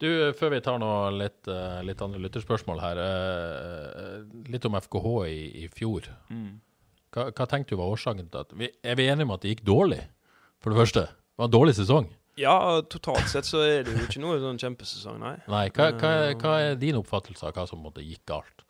Du, 0.01 0.07
eh, 0.09 0.33
før 0.37 0.55
vi 0.55 0.61
tar 0.65 0.81
noe 0.81 1.11
litt, 1.13 1.47
eh, 1.47 1.81
litt 1.87 2.01
andre 2.01 2.23
lytterspørsmål 2.25 2.81
her. 2.81 3.01
eh, 3.05 4.15
litt 4.51 4.65
om 4.65 4.79
FKH 4.81 5.13
i, 5.29 5.43
i 5.63 5.67
fjor. 5.71 6.09
Mm. 6.33 6.59
Hva, 7.11 7.27
hva 7.29 7.47
tenkte 7.47 7.75
du 7.75 7.81
var 7.81 7.91
årsaken 7.93 8.31
til 8.31 8.39
at 8.39 8.55
vi, 8.57 8.71
Er 8.83 8.95
vi 8.95 9.07
enige 9.11 9.27
om 9.27 9.35
at 9.35 9.43
det 9.43 9.53
gikk 9.53 9.65
dårlig, 9.67 10.01
for 10.63 10.71
det 10.73 10.81
første? 10.81 11.05
Det 11.11 11.37
var 11.43 11.51
en 11.51 11.55
dårlig 11.55 11.75
sesong. 11.77 12.09
Ja, 12.39 12.81
totalt 12.87 13.27
sett 13.29 13.45
så 13.45 13.59
er 13.61 13.83
det 13.83 13.93
jo 13.93 14.05
ikke 14.07 14.21
noe 14.23 14.39
sånn 14.39 14.59
kjempesesong, 14.61 15.19
nei. 15.19 15.35
Nei, 15.51 15.65
hva, 15.75 15.91
hva, 15.99 16.11
hva 16.39 16.53
er 16.63 16.77
din 16.79 16.97
oppfattelse 16.97 17.45
av 17.45 17.53
hva 17.57 17.65
som 17.69 17.81
måtte 17.83 18.03
gikk 18.05 18.23
galt? 18.31 18.63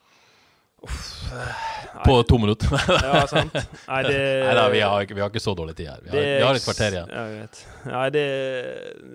På 2.05 2.23
to 2.23 2.37
minutter? 2.41 2.67
Ja, 3.05 3.27
sant. 3.29 3.53
Nei, 3.87 3.99
det 4.07 4.17
Nei 4.47 4.53
da, 4.57 4.63
vi 4.73 4.79
har, 4.81 5.05
vi 5.13 5.21
har 5.21 5.29
ikke 5.29 5.43
så 5.43 5.53
dårlig 5.57 5.75
tid 5.77 5.89
her. 5.91 6.01
Vi 6.05 6.09
har, 6.13 6.23
vi 6.25 6.45
har 6.47 6.57
et 6.57 6.65
kvarter 6.65 6.95
igjen. 6.97 7.11
Ja, 7.13 7.25
jeg 7.29 7.43
vet. 7.43 7.59
Nei, 7.91 8.05
det, 8.15 8.23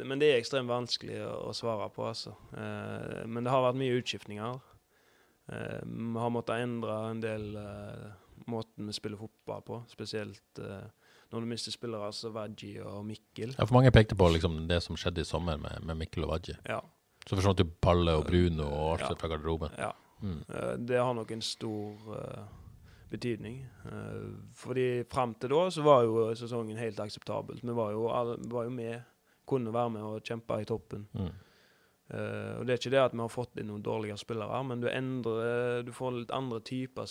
men 0.07 0.23
det 0.23 0.29
er 0.33 0.39
ekstremt 0.43 0.71
vanskelig 0.71 1.19
å, 1.27 1.33
å 1.51 1.55
svare 1.57 1.89
på, 1.95 2.07
altså. 2.07 2.37
Eh, 2.55 3.25
men 3.27 3.47
det 3.47 3.53
har 3.55 3.65
vært 3.67 3.81
mye 3.81 3.99
utskiftninger. 3.99 4.61
Eh, 5.53 5.81
Vi 5.83 6.23
har 6.23 6.33
måttet 6.35 6.63
endre 6.67 7.01
en 7.11 7.25
del 7.25 7.49
eh, 7.59 8.07
måten 8.51 8.87
vi 8.87 8.95
spiller 8.97 9.19
fotball 9.21 9.65
på, 9.67 9.81
spesielt 9.91 10.63
eh, 10.63 10.87
når 11.35 11.43
du 11.43 11.51
mister 11.51 11.75
spillere 11.75 12.13
som 12.15 12.35
Vadji 12.37 12.77
og 12.87 13.03
Mikkel. 13.09 13.57
Ja, 13.59 13.65
for 13.67 13.81
mange 13.81 13.91
pekte 13.95 14.15
på 14.19 14.31
liksom 14.31 14.63
det 14.71 14.79
som 14.87 14.95
skjedde 15.01 15.25
i 15.25 15.27
sommer 15.27 15.59
med, 15.59 15.83
med 15.83 15.99
Mikkel 16.05 16.23
og 16.29 16.37
Wadji. 16.37 16.55
Ja. 16.71 16.79
Så 17.27 17.35
forsvant 17.35 17.59
jo 17.59 17.67
Palle 17.83 18.13
og 18.21 18.29
Bruno 18.29 18.69
og 18.71 18.93
alt 19.01 19.09
Ja. 19.09 19.15
fra 19.19 19.33
garderoben. 19.35 19.75
ja. 19.83 19.91
Mm. 20.23 20.39
Det 20.87 21.01
har 21.01 21.15
nok 21.15 21.31
en 21.35 21.43
stor 21.45 22.15
eh, 22.17 22.45
betydning. 23.11 23.67
Eh, 23.85 24.29
fordi 24.55 25.05
fram 25.11 25.35
til 25.35 25.53
da 25.53 25.65
så 25.71 25.85
var 25.87 26.05
jo 26.07 26.29
sesongen 26.39 26.79
helt 26.81 27.01
akseptabelt. 27.01 27.65
Vi 27.65 27.75
var 27.77 27.93
jo, 27.95 28.07
var 28.53 28.69
jo 28.69 28.71
med, 28.71 29.03
kunne 29.47 29.75
være 29.75 29.91
med 29.97 30.07
og 30.07 30.23
kjempe 30.25 30.61
i 30.63 30.69
toppen. 30.69 31.09
Mm. 31.13 31.35
Uh, 32.07 32.61
og 32.61 32.67
Det 32.67 32.71
er 32.71 32.79
ikke 32.79 32.91
det 32.95 33.01
at 33.03 33.15
vi 33.17 33.19
har 33.19 33.31
fått 33.35 33.57
inn 33.59 33.67
noen 33.67 33.83
dårligere 33.83 34.21
spillere, 34.21 34.59
men 34.63 34.79
du, 34.79 34.87
endrer, 34.87 35.81
du 35.83 35.91
får 35.91 36.13
litt 36.15 36.35
andre 36.35 36.61
typer 36.63 37.11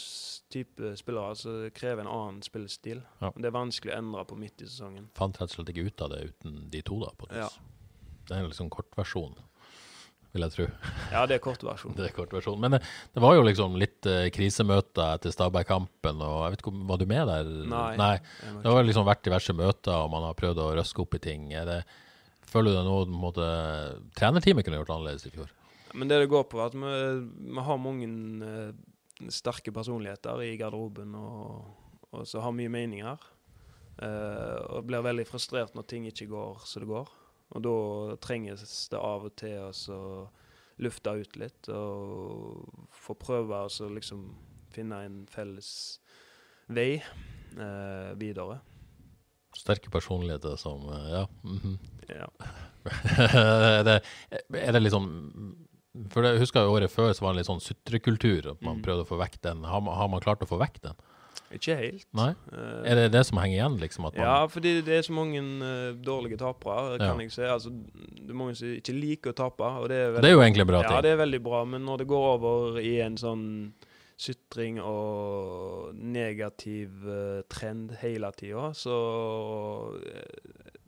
type 0.54 0.94
spillere 0.96 1.36
som 1.36 1.66
krever 1.76 2.06
en 2.06 2.12
annen 2.12 2.38
spillestil. 2.46 3.02
Ja. 3.20 3.34
Det 3.36 3.50
er 3.50 3.58
vanskelig 3.58 3.92
å 3.92 3.98
endre 3.98 4.24
på 4.30 4.38
midt 4.40 4.64
i 4.64 4.70
sesongen. 4.70 5.10
Fant 5.20 5.36
rett 5.42 5.52
og 5.52 5.58
slett 5.58 5.74
ikke 5.74 5.90
ut 5.90 6.06
av 6.06 6.14
det 6.14 6.22
uten 6.30 6.62
de 6.72 6.84
to, 6.88 7.02
da. 7.04 7.12
på 7.12 7.28
et 7.28 7.42
Ja. 7.42 7.50
Det 8.26 8.34
er 8.38 8.42
en 8.42 8.48
liksom 8.48 8.72
kortversjon, 8.74 9.36
vil 10.36 10.46
jeg 10.46 10.54
tro. 10.54 10.66
Ja, 11.14 11.26
det 11.30 11.38
er 11.38 11.44
kortversjonen. 11.44 11.96
Det 11.98 12.10
er 12.10 12.16
kortversjonen. 12.16 12.62
Men 12.66 12.76
det, 12.76 12.82
det 13.16 13.24
var 13.24 13.36
jo 13.38 13.44
liksom 13.46 13.78
litt 13.80 14.08
uh, 14.10 14.26
krisemøter 14.36 15.16
etter 15.16 15.34
Stabæk-kampen, 15.34 16.24
og 16.24 16.40
jeg 16.44 16.56
vet 16.56 16.64
ikke 16.64 16.74
Var 16.92 17.02
du 17.02 17.06
med 17.10 17.30
der? 17.32 17.52
Nei. 17.72 17.92
Nei. 18.00 18.16
Det 18.64 18.74
har 18.74 18.88
liksom 18.88 19.08
vært 19.08 19.24
diverse 19.28 19.56
møter, 19.56 19.96
og 19.96 20.12
man 20.14 20.28
har 20.28 20.38
prøvd 20.38 20.64
å 20.64 20.72
røske 20.78 21.06
opp 21.06 21.16
i 21.18 21.24
ting. 21.24 21.48
Det, 21.70 21.80
føler 22.52 22.74
du 22.74 22.80
det 22.80 22.88
nå 22.88 22.98
på 23.04 23.08
en 23.10 23.22
måte, 23.22 23.48
trenerteamet 24.20 24.68
kunne 24.68 24.82
gjort 24.82 24.96
annerledes 24.98 25.30
i 25.30 25.34
fjor? 25.34 25.54
Men 25.96 26.12
det 26.12 26.20
det 26.20 26.32
går 26.32 26.48
på, 26.52 26.60
er 26.60 26.70
at 26.70 26.76
vi, 26.76 26.96
vi 27.56 27.66
har 27.70 27.82
mange 27.82 28.10
uh, 28.44 29.30
sterke 29.32 29.72
personligheter 29.76 30.44
i 30.44 30.56
garderoben 30.60 31.16
og, 31.16 31.72
og 32.12 32.28
så 32.28 32.44
har 32.44 32.56
mye 32.56 32.72
meninger. 32.72 33.32
Uh, 33.96 34.60
og 34.76 34.90
blir 34.90 35.06
veldig 35.06 35.24
frustrert 35.30 35.76
når 35.76 35.88
ting 35.88 36.10
ikke 36.10 36.28
går 36.34 36.66
som 36.68 36.84
det 36.84 36.92
går. 36.92 37.14
Og 37.54 37.62
da 37.62 37.76
trenges 38.24 38.88
det 38.92 39.00
av 39.00 39.28
og 39.30 39.36
til 39.38 39.60
å 39.94 40.02
lufte 40.82 41.14
ut 41.16 41.38
litt 41.40 41.70
og 41.72 42.88
få 42.92 43.16
prøve 43.20 43.56
å 43.56 43.68
altså, 43.68 43.88
liksom 43.94 44.26
finne 44.76 45.04
en 45.06 45.22
felles 45.32 45.70
vei 46.68 46.98
eh, 46.98 48.12
videre. 48.20 48.60
Sterke 49.56 49.92
personligheter 49.94 50.58
som 50.60 50.84
Ja. 50.90 51.08
Ja. 51.10 51.28
-hmm. 51.44 51.78
Ja. 52.20 52.28
er, 52.86 53.84
det, 53.84 54.02
er 54.54 54.72
det 54.72 54.80
litt 54.80 54.94
sånn 54.94 55.56
For 56.12 56.22
jeg 56.24 56.38
husker 56.38 56.62
jo 56.62 56.76
året 56.76 56.92
før 56.92 57.14
så 57.14 57.26
var 57.26 57.34
det 57.34 57.38
litt 57.40 57.48
sånn 57.48 57.64
sutrekultur, 57.64 58.52
at 58.52 58.62
man 58.62 58.78
mm. 58.78 58.84
prøvde 58.84 59.02
å 59.06 59.08
få 59.08 59.18
vekk 59.18 59.42
den. 59.42 59.64
Har, 59.64 59.82
man- 59.82 59.96
har 59.96 60.08
man 60.08 60.20
klart 60.20 60.42
å 60.44 60.46
få 60.46 60.58
vekk 60.60 60.82
den? 60.82 60.94
Ikke 61.54 61.76
helt. 61.78 62.06
Nei? 62.18 62.32
Eh, 62.52 62.92
Er 62.92 62.96
det 62.96 63.12
det 63.14 63.26
som 63.26 63.38
henger 63.38 63.56
igjen, 63.60 63.78
liksom? 63.80 64.02
Man, 64.04 64.12
Ja, 64.18 64.46
fordi 64.48 64.82
det 64.82 64.98
er 64.98 65.02
så 65.06 65.14
mange 65.14 65.40
uh, 65.40 65.94
dårlige 66.04 66.38
tapere, 66.38 66.98
kan 66.98 67.20
Ja. 67.20 67.22
jeg 67.22 67.32
si. 67.32 67.42
Altså, 67.42 67.70
det 67.70 68.30
er 68.30 68.34
mange 68.34 68.56
som 68.56 68.68
ikke 68.68 68.94
liker 69.00 69.32
å 69.32 69.36
tape. 69.36 69.64
Og 69.64 69.90
det 69.90 69.96
er, 69.98 70.12
Det 70.22 70.26
er 70.26 70.34
jo 70.34 70.42
egentlig 70.42 70.68
bra 70.68 70.82
ting. 70.84 70.92
ja, 70.96 71.02
det 71.02 71.12
er 71.12 71.18
veldig 71.26 71.44
bra, 71.44 71.64
men 71.66 71.86
når 71.86 71.98
det 71.98 72.08
går 72.08 72.26
over 72.40 72.80
i 72.80 73.00
en 73.02 73.16
sånn 73.18 73.74
sytring 74.18 74.80
og 74.82 75.94
negativ 75.96 76.90
uh, 77.06 77.42
trend 77.50 77.92
hele 78.02 78.32
tida, 78.32 78.72
så 78.74 79.96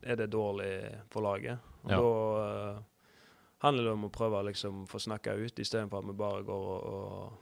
er 0.02 0.16
det 0.16 0.30
dårlig 0.32 0.94
for 1.10 1.20
laget. 1.22 1.58
Og 1.84 1.90
Ja. 1.90 1.96
da 1.96 2.74
uh, 2.74 2.78
handler 3.62 3.84
det 3.84 3.92
om 3.92 4.04
å 4.04 4.10
prøve 4.10 4.40
å 4.42 4.44
liksom 4.46 4.86
få 4.88 4.98
snakka 4.98 5.34
ut, 5.36 5.54
istedenfor 5.58 5.98
at 5.98 6.06
vi 6.06 6.12
bare 6.12 6.42
går 6.42 6.64
og, 6.68 6.82
og 6.84 7.32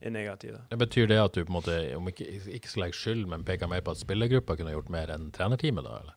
er 0.00 0.12
negative. 0.12 0.60
Det 0.70 0.78
betyr 0.78 1.08
det 1.10 1.18
at 1.20 1.34
du 1.34 1.42
på 1.44 1.50
en 1.50 1.58
måte, 1.58 1.76
om 1.96 2.08
ikke, 2.10 2.26
ikke 2.58 2.70
skal 2.70 2.86
legge 2.86 2.98
skyld, 2.98 3.26
men 3.30 3.44
peker 3.44 3.70
mer 3.70 3.84
på 3.84 3.94
at 3.96 4.02
spillergruppa 4.02 4.56
kunne 4.58 4.74
gjort 4.74 4.92
mer 4.92 5.12
enn 5.14 5.30
trenerteamet, 5.34 5.86
da? 5.86 6.00
eller? 6.04 6.16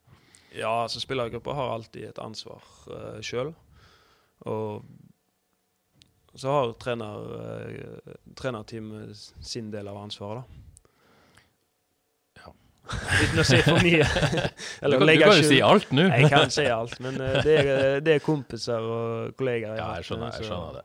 Ja, 0.56 0.72
altså 0.84 1.02
spillergruppa 1.04 1.54
har 1.56 1.76
alltid 1.76 2.10
et 2.10 2.22
ansvar 2.22 2.64
uh, 2.90 3.20
sjøl. 3.26 3.54
Og 4.50 4.86
så 6.36 6.56
har 6.56 6.74
trener, 6.82 7.30
uh, 7.36 8.18
trenerteamet 8.40 9.30
sin 9.42 9.72
del 9.74 9.92
av 9.92 10.02
ansvaret, 10.02 10.44
da. 10.44 10.66
Uten 12.90 13.42
å 13.42 13.46
si 13.48 13.60
for 13.66 13.82
mye. 13.86 14.06
Du 14.80 14.96
kan, 14.96 15.06
du 15.06 15.22
kan 15.22 15.36
jo 15.36 15.46
si 15.46 15.58
alt 15.64 15.92
nå! 15.96 16.06
Jeg 16.08 16.30
kan 16.32 16.52
si 16.54 16.64
alt, 16.72 16.96
men 17.04 17.18
uh, 17.22 17.40
det, 17.46 17.56
er, 17.60 18.00
det 18.04 18.16
er 18.18 18.24
kompiser 18.24 18.84
og 18.84 19.34
kollegaer. 19.40 19.78
Ja, 19.78 19.90
jeg 20.00 20.08
skjønner, 20.08 20.34
jeg 20.36 20.48
skjønner 20.48 20.80
det. 20.80 20.84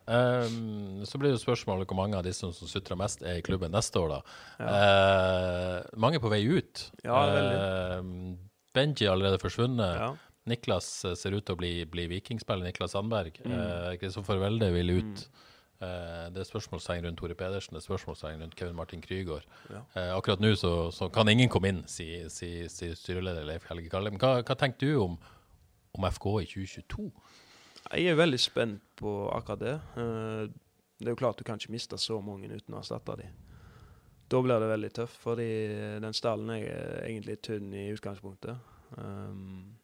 Um, 0.51 1.05
så 1.07 1.21
blir 1.21 1.33
jo 1.33 1.39
spørsmålet 1.41 1.89
hvor 1.89 1.99
mange 1.99 2.19
av 2.19 2.25
disse 2.27 2.51
som 2.57 2.69
sutrer 2.69 2.99
mest, 2.99 3.23
er 3.25 3.39
i 3.39 3.45
klubben 3.45 3.73
neste 3.75 4.01
år, 4.01 4.17
da. 4.17 4.19
Ja. 4.59 4.75
Uh, 4.75 5.95
mange 6.05 6.21
på 6.23 6.31
vei 6.31 6.43
ut. 6.45 6.85
Ja, 7.05 7.23
veldig. 7.31 7.57
Ehm, 7.61 8.35
Benji 8.75 9.07
er 9.07 9.15
allerede 9.15 9.39
forsvunnet. 9.41 9.99
Ja. 10.01 10.13
Niklas 10.49 10.89
eh, 11.05 11.15
ser 11.17 11.35
ut 11.35 11.45
til 11.45 11.57
å 11.57 11.59
bli, 11.59 11.73
bli 11.89 12.05
vikingspiller, 12.11 12.67
Niklas 12.69 12.93
Sandberg. 12.95 13.39
Mm. 13.45 13.55
uh, 13.55 13.91
Kristoffer 14.01 14.41
Welde 14.41 14.69
vil 14.75 14.97
ut. 14.99 15.25
Eh, 15.25 15.51
det 15.79 16.41
er 16.41 16.47
spørsmålstegn 16.47 17.05
rundt 17.05 17.19
Tore 17.19 17.35
Pedersen, 17.35 17.75
det 17.75 17.81
er 17.81 17.85
spørsmålstegn 17.85 18.41
rundt 18.41 18.55
Kevin 18.55 18.75
Martin 18.75 19.01
Krygård. 19.03 19.43
Ja. 19.69 19.81
Eh, 19.95 20.11
akkurat 20.15 20.39
nå 20.39 20.53
så, 20.55 20.91
så 20.95 21.09
kan 21.13 21.29
ingen 21.29 21.51
komme 21.51 21.71
inn, 21.71 21.81
sier 21.91 22.29
si, 22.31 22.69
si 22.71 22.93
styreleder 22.95 23.47
Leif 23.47 23.67
Helge 23.69 23.91
Kalle. 23.91 24.13
Men 24.13 24.21
hva, 24.21 24.39
hva 24.39 24.57
tenker 24.59 24.87
du 24.87 25.01
om, 25.03 25.17
om 25.97 26.07
FK 26.07 26.29
i 26.41 26.47
2022? 26.53 27.09
Jeg 27.85 28.11
er 28.11 28.17
veldig 28.17 28.39
spent 28.41 28.85
på 28.97 29.17
akkurat 29.35 29.61
det. 29.61 29.75
Eh, 29.99 30.45
det 30.95 31.09
er 31.09 31.15
jo 31.17 31.19
klart 31.19 31.39
du 31.39 31.43
kan 31.47 31.59
ikke 31.59 31.75
miste 31.75 31.99
så 31.99 32.21
mange 32.23 32.47
uten 32.47 32.75
å 32.75 32.79
erstatte 32.79 33.17
dem. 33.19 33.35
Da 34.31 34.39
blir 34.41 34.61
det 34.61 34.71
veldig 34.71 34.91
tøft, 34.95 35.19
fordi 35.21 35.49
den 36.01 36.15
stallen 36.17 36.49
er 36.55 37.03
egentlig 37.03 37.37
tynn 37.45 37.67
i 37.77 37.91
utgangspunktet. 37.93 38.57
Um, 38.97 39.75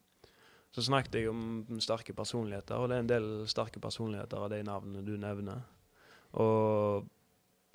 så 0.73 0.85
snakket 0.87 1.19
jeg 1.19 1.29
om 1.29 1.67
sterke 1.83 2.15
personligheter, 2.17 2.79
og 2.79 2.89
det 2.89 2.95
er 2.95 3.03
en 3.03 3.11
del 3.11 3.29
sterke 3.51 3.81
personligheter 3.83 4.39
av 4.39 4.49
de 4.53 4.61
navnene 4.65 5.03
du 5.05 5.13
nevner. 5.19 5.61
Og 6.39 7.07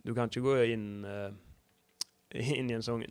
du 0.07 0.13
kan 0.15 0.31
ikke 0.31 0.45
gå 0.47 0.57
inn, 0.73 1.05
eh, 1.05 1.33
inn 2.59 2.71
i 2.71 2.77
en 2.79 2.85
sånn 2.87 3.05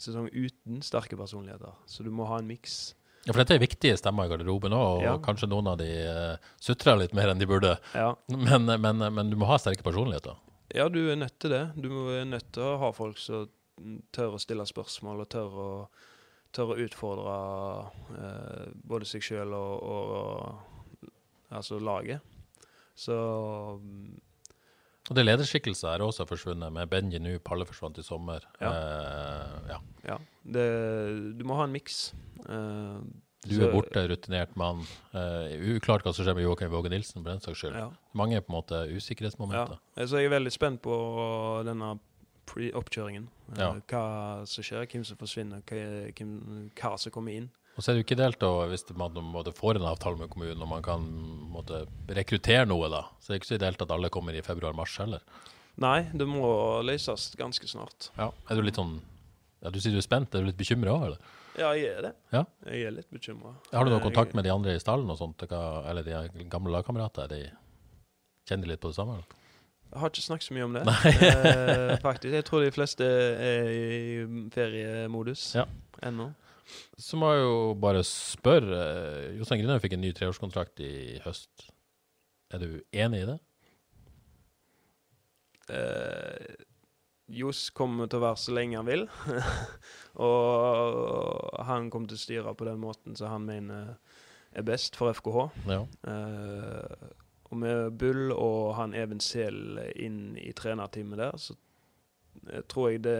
sesong 0.00 0.28
uten 0.32 0.82
sterke 0.84 1.16
personligheter, 1.16 1.72
så 1.88 2.04
du 2.04 2.10
må 2.12 2.26
ha 2.28 2.38
en 2.42 2.48
miks. 2.48 2.94
Ja, 3.26 3.32
for 3.32 3.40
dette 3.40 3.56
er 3.56 3.62
viktige 3.62 3.96
stemmer 3.98 4.28
i 4.28 4.30
garderoben 4.30 4.74
òg, 4.76 4.90
og 4.98 5.02
Ja. 5.02 5.14
kanskje 5.18 5.48
noen 5.50 5.66
av 5.72 5.78
de 5.80 5.88
uh, 6.06 6.50
sutrer 6.62 6.98
litt 7.00 7.14
mer 7.16 7.32
enn 7.32 7.40
de 7.40 7.48
burde. 7.48 7.72
Ja. 7.96 8.12
Men, 8.30 8.68
men, 8.80 9.00
men 9.14 9.30
du 9.32 9.36
må 9.40 9.48
ha 9.50 9.56
sterke 9.58 9.82
personligheter. 9.82 10.36
Ja, 10.76 10.86
du 10.92 11.00
er 11.10 11.16
nødt 11.18 11.38
til 11.42 11.50
det. 11.50 11.64
Du 11.80 11.88
er 12.12 12.24
nødt 12.28 12.52
til 12.54 12.62
å 12.62 12.76
ha 12.84 12.92
folk 12.94 13.18
som 13.18 13.48
tør 14.14 14.36
å 14.36 14.40
stille 14.42 14.64
spørsmål, 14.68 15.24
og 15.24 15.28
tør 15.32 15.56
å, 15.64 15.70
tør 16.54 16.74
å 16.76 16.78
utfordre 16.86 17.34
uh, 18.14 18.68
både 18.86 19.08
seg 19.10 19.24
sjøl 19.26 19.56
og, 19.58 19.74
og, 19.82 21.10
altså 21.50 21.80
laget. 21.82 22.20
Så 22.94 23.16
Og 25.08 25.14
det 25.14 25.22
er 25.22 25.28
lederskikkelser 25.36 25.92
her 25.92 26.02
også 26.06 26.24
forsvunnet, 26.26 26.72
med 26.74 26.88
Benji 26.90 27.20
nå, 27.22 27.36
Palle 27.46 27.66
forsvant 27.68 27.98
i 27.98 28.02
sommer. 28.02 28.42
Ja. 28.60 28.70
Uh, 28.72 29.68
ja. 29.70 29.78
ja, 30.08 30.16
det, 30.56 30.66
du 31.38 31.44
må 31.46 31.54
ha 31.60 31.64
en 31.68 31.72
miks. 31.76 32.12
Uh, 32.48 32.98
Du 33.46 33.54
så- 33.54 33.68
er 33.68 33.72
borte, 33.76 34.02
rutinert 34.10 34.56
mann. 34.58 34.80
Uh, 35.14 35.46
uklart 35.76 36.02
hva 36.02 36.12
som 36.12 36.24
skjer 36.26 36.34
med 36.34 36.42
Joakim 36.42 36.70
Våge 36.72 36.90
Nilsen, 36.90 37.22
for 37.22 37.30
den 37.30 37.40
saks 37.44 37.60
skyld. 37.62 37.76
Ja. 37.78 37.90
Mange 38.18 38.40
på 38.42 38.50
en 38.50 38.56
måte 38.58 38.80
Ja. 38.88 38.96
usikkerhetsmomenter. 38.96 39.78
Så 40.02 40.18
jeg 40.18 40.26
er 40.26 40.34
veldig 40.40 40.52
spent 40.52 40.82
på 40.82 40.96
denne 41.64 41.92
oppkjøringen. 42.74 43.28
Ja. 43.58 43.72
Hva 43.86 44.46
som 44.46 44.64
skjer, 44.64 44.86
hvem 44.90 45.04
som 45.06 45.16
forsvinner, 45.16 45.62
hva, 45.66 46.10
hvem, 46.16 46.70
hva 46.74 46.96
som 46.98 47.12
kommer 47.12 47.32
inn. 47.36 47.50
Og 47.76 47.84
så 47.84 47.90
er 47.90 47.96
det 47.96 48.00
jo 48.00 48.06
ikke 48.06 48.16
delt 48.22 48.38
da, 48.40 48.50
hvis 48.70 48.86
man 48.96 49.16
måtte 49.34 49.52
får 49.52 49.76
en 49.76 49.84
avtale 49.90 50.16
med 50.16 50.30
kommunen 50.32 50.62
og 50.64 50.70
man 50.70 50.84
kan 50.84 51.02
måtte, 51.52 51.82
rekruttere 52.08 52.64
noe, 52.68 52.88
da. 52.92 53.02
Så 53.20 53.28
det 53.28 53.34
er 53.36 53.40
ikke 53.42 53.50
så 53.50 53.58
ideelt 53.58 53.82
at 53.84 53.92
alle 53.92 54.08
kommer 54.12 54.36
i 54.36 54.40
februar-mars 54.44 54.94
heller. 55.02 55.24
Nei, 55.84 56.06
det 56.16 56.24
må 56.28 56.48
løses 56.88 57.34
ganske 57.36 57.68
snart. 57.68 58.08
Ja. 58.16 58.30
Er 58.48 58.56
du 58.56 58.64
litt 58.64 58.78
sånn 58.80 58.94
ja, 59.60 59.68
Du 59.72 59.76
sier 59.80 59.92
du 59.92 60.00
er 60.00 60.06
spent, 60.06 60.32
er 60.32 60.40
du 60.44 60.48
litt 60.48 60.56
bekymra 60.60 60.94
òg, 60.94 61.04
eller? 61.10 61.34
Ja, 61.56 61.70
jeg 61.76 61.92
er 61.98 62.02
det. 62.08 62.12
Ja. 62.32 62.42
Jeg 62.68 62.88
er 62.88 62.94
litt 62.96 63.12
bekymra. 63.12 63.52
Har 63.72 63.84
du 63.84 63.92
noe 63.92 64.00
kontakt 64.04 64.32
med 64.36 64.44
de 64.44 64.52
andre 64.52 64.74
i 64.76 64.80
stallen 64.80 65.08
og 65.12 65.20
sånt, 65.20 65.44
eller 65.48 66.04
de 66.04 66.46
gamle 66.52 66.72
lagkamerater? 66.72 67.28
De 67.32 67.42
kjenner 68.48 68.72
litt 68.72 68.80
på 68.80 68.92
det 68.92 68.96
samme? 68.98 69.18
Eller? 69.20 69.44
Jeg 69.92 70.00
har 70.02 70.10
ikke 70.12 70.24
snakket 70.26 70.48
så 70.48 70.56
mye 70.56 70.66
om 70.66 70.74
det, 70.76 70.82
eh, 71.28 71.92
faktisk. 72.02 72.32
Jeg 72.40 72.44
tror 72.48 72.64
de 72.64 72.72
fleste 72.74 73.06
er 73.06 73.70
i 73.72 74.48
feriemodus 74.52 75.46
Ja. 75.56 75.64
ennå. 76.04 76.30
Så 76.98 77.18
må 77.20 77.30
jeg 77.32 77.42
jo 77.44 77.58
bare 77.80 78.02
spørre 78.06 78.78
eh, 78.82 79.34
Jostein 79.38 79.62
Grinhaug 79.62 79.82
fikk 79.84 79.96
en 79.96 80.04
ny 80.04 80.12
treårskontrakt 80.16 80.82
i 80.84 80.94
høst. 81.24 81.68
Er 82.54 82.62
du 82.62 82.70
enig 82.94 83.22
i 83.22 83.28
det? 83.30 83.36
Eh, 85.76 86.64
Johs 87.36 87.68
kommer 87.74 88.06
til 88.06 88.20
å 88.20 88.26
være 88.28 88.38
så 88.38 88.54
lenge 88.54 88.78
han 88.78 88.88
vil. 88.88 89.06
og 90.28 91.62
han 91.66 91.90
kommer 91.90 92.10
til 92.10 92.18
å 92.18 92.24
styre 92.24 92.56
på 92.58 92.68
den 92.68 92.82
måten 92.82 93.18
som 93.18 93.34
han 93.34 93.46
mener 93.48 93.96
er 94.56 94.66
best 94.66 94.96
for 94.98 95.12
FKH. 95.14 95.46
Ja. 95.68 95.82
Eh, 96.08 97.08
og 97.46 97.58
med 97.62 97.98
Bull 98.00 98.32
og 98.34 98.74
han 98.78 98.94
Even 98.96 99.20
Sehl 99.22 99.78
inn 99.94 100.36
i 100.40 100.50
trenerteamet 100.56 101.20
der, 101.20 101.36
så 101.38 101.54
tror 102.70 102.90
jeg 102.90 103.04
det 103.06 103.18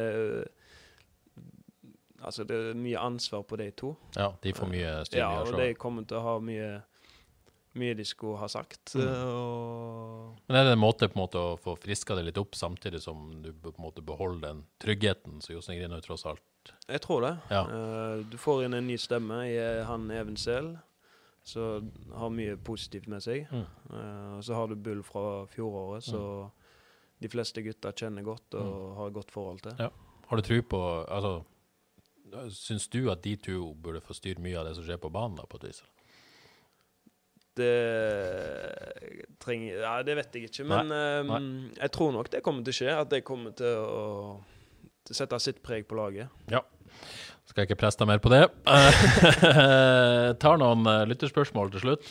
Altså, 2.27 2.45
det 2.45 2.57
er 2.57 2.75
mye 2.75 2.99
ansvar 2.99 3.43
på 3.47 3.57
de 3.61 3.71
to. 3.71 3.95
ja, 4.17 4.33
de 4.43 4.53
får 4.53 4.67
mye 4.73 4.93
styr 5.07 5.19
Ja, 5.23 5.29
og 5.45 5.53
de 5.61 5.69
kommer 5.79 6.07
til 6.07 6.19
å 6.19 6.23
ha 6.27 6.37
mye 6.43 6.83
Mye 7.77 7.93
de 7.95 8.05
skulle 8.09 8.39
ha 8.41 8.47
sagt. 8.49 8.95
Mm. 8.97 9.03
eh, 9.05 9.25
Og 9.37 10.37
Men 10.49 10.57
er 10.57 10.65
det 10.65 10.73
en 10.73 10.81
måte 10.81 11.09
på 11.13 11.19
en 11.19 11.23
måte 11.27 11.37
å 11.39 11.59
få 11.61 11.75
friska 11.77 12.15
det 12.17 12.23
litt 12.25 12.39
opp, 12.41 12.55
samtidig 12.57 13.03
som 13.05 13.43
du 13.45 13.51
på 13.53 13.69
en 13.77 13.85
måte 13.85 14.01
beholder 14.03 14.41
den 14.49 14.63
tryggheten 14.81 15.43
som 15.45 15.55
Jostein 15.55 15.79
Grinaug 15.83 16.03
tross 16.07 16.25
alt 16.27 16.41
jeg 16.89 16.99
tror 17.05 17.21
det. 17.23 17.35
Ja. 17.53 17.61
Eh, 17.69 18.23
du 18.33 18.37
får 18.43 18.65
inn 18.65 18.75
en 18.75 18.87
ny 18.89 18.97
stemme 18.99 19.37
i 19.47 19.53
eh, 19.61 19.85
han 19.87 20.09
Even 20.11 20.35
Sehl, 20.41 20.73
som 21.47 21.93
har 22.19 22.33
mye 22.35 22.57
positivt 22.57 23.07
med 23.13 23.23
seg. 23.23 23.45
Mm. 23.53 23.67
Eh, 23.93 24.33
og 24.39 24.43
så 24.43 24.57
har 24.59 24.67
du 24.73 24.75
Bull 24.75 25.03
fra 25.07 25.45
fjoråret, 25.53 26.03
så 26.09 26.51
de 27.23 27.29
fleste 27.31 27.63
gutter 27.63 27.93
kjenner 27.95 28.25
godt 28.27 28.57
og 28.59 28.67
Mm. 28.67 28.97
har 28.97 29.11
godt 29.21 29.31
forhold 29.31 29.61
til. 29.63 29.77
Ja. 29.79 29.91
Har 30.27 30.37
du 30.37 30.43
tro 30.43 30.59
på 30.63 30.81
Altså, 31.07 31.45
syns 32.55 32.89
du 32.93 33.07
at 33.13 33.23
de 33.25 33.37
to 33.41 33.71
burde 33.83 34.03
få 34.05 34.17
styre 34.17 34.43
mye 34.43 34.59
av 34.59 34.69
det 34.69 34.77
som 34.79 34.87
skjer 34.87 35.01
på 35.03 35.13
banen, 35.15 35.39
da, 35.39 35.47
på 35.49 35.61
et 35.61 35.69
vis? 35.71 35.83
Det 37.57 37.73
trenger 39.41 39.79
Ja, 39.81 39.95
det 40.05 40.17
vet 40.19 40.35
jeg 40.37 40.51
ikke, 40.51 40.67
men 40.69 40.93
eh, 40.93 41.37
jeg 41.79 41.93
tror 41.95 42.13
nok 42.13 42.29
det 42.33 42.43
kommer 42.45 42.67
til 42.67 42.75
å 42.75 42.79
skje. 42.81 42.91
At 42.93 43.13
det 43.13 43.23
kommer 43.25 43.55
til 43.57 43.81
å 43.81 44.05
sette 45.07 45.39
sitt 45.41 45.63
preg 45.65 45.87
på 45.89 45.97
laget. 45.97 46.33
Ja. 46.53 46.61
Skal 47.47 47.63
jeg 47.63 47.71
ikke 47.71 47.81
presse 47.85 48.01
deg 48.01 48.11
mer 48.11 48.23
på 48.23 48.33
det. 48.33 48.45
Eh, 49.47 50.33
tar 50.43 50.59
noen 50.61 50.83
eh, 50.91 51.05
lytterspørsmål 51.09 51.71
til 51.73 51.83
slutt. 51.85 52.09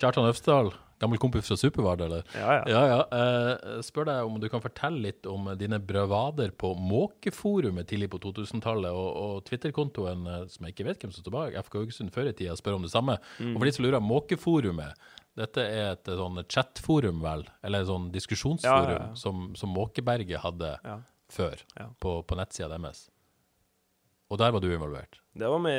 Kjartan 0.00 0.26
Øfsdal, 0.26 0.72
Gammel 1.02 1.18
kompis 1.18 1.48
fra 1.50 1.56
Supervard, 1.58 2.00
eller? 2.06 2.22
Ja, 2.38 2.52
ja. 2.60 2.62
Ja, 2.70 2.82
ja. 2.90 2.98
Eh, 3.18 3.80
spør 3.84 4.06
deg 4.08 4.28
om 4.28 4.36
du 4.40 4.46
kan 4.52 4.62
fortelle 4.62 5.02
litt 5.08 5.26
om 5.30 5.48
dine 5.58 5.80
brøvader 5.82 6.52
på 6.60 6.70
Måkeforumet 6.78 7.88
tidlig 7.90 8.08
på 8.12 8.20
2000-tallet, 8.22 8.92
og, 8.94 9.10
og 9.24 9.42
Twitter-kontoen 9.48 10.26
eh, 10.30 10.44
som 10.52 10.68
jeg 10.68 10.76
ikke 10.76 10.86
vet 10.90 11.02
hvem 11.04 11.12
som 11.14 11.24
står 11.26 11.34
bak, 11.34 11.58
FK 11.66 11.80
Haugesund 11.82 12.14
før 12.14 12.30
i 12.30 12.36
tida, 12.38 12.54
spør 12.58 12.78
om 12.78 12.86
det 12.86 12.92
samme. 12.94 13.18
Og 13.42 13.58
for 13.58 13.66
de 13.68 13.74
som 13.76 13.86
lurer, 13.86 14.04
Måkeforumet, 14.04 15.08
dette 15.34 15.64
er 15.66 15.90
et 15.96 16.12
eh, 16.12 16.20
sånn 16.20 16.38
chatforum, 16.46 17.18
vel? 17.24 17.42
Eller 17.66 17.82
et 17.82 17.90
sånn 17.90 18.10
diskusjonsforum 18.14 18.94
Ja. 18.94 19.10
Som, 19.18 19.50
som 19.58 19.74
Måkeberget 19.74 20.44
hadde 20.44 20.76
før, 21.34 21.58
på, 21.98 22.20
på 22.22 22.38
nettsida 22.38 22.70
deres. 22.76 23.08
Og 24.32 24.38
der 24.40 24.54
var 24.54 24.62
du 24.62 24.70
involvert? 24.72 25.18
Der 25.36 25.50
var 25.52 25.60
vi, 25.66 25.72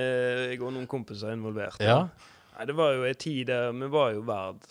jeg 0.51 0.59
og 0.61 0.73
noen 0.75 0.87
kompiser 0.91 1.31
involvert. 1.33 1.79
Ja. 1.83 2.03
Nei, 2.55 2.65
det 2.69 2.75
var 2.77 2.93
jo 2.95 3.03
en 3.07 3.17
tid 3.19 3.47
der 3.49 3.71
vi 3.75 3.87
var 3.91 4.13
jo 4.15 4.21
verd 4.27 4.67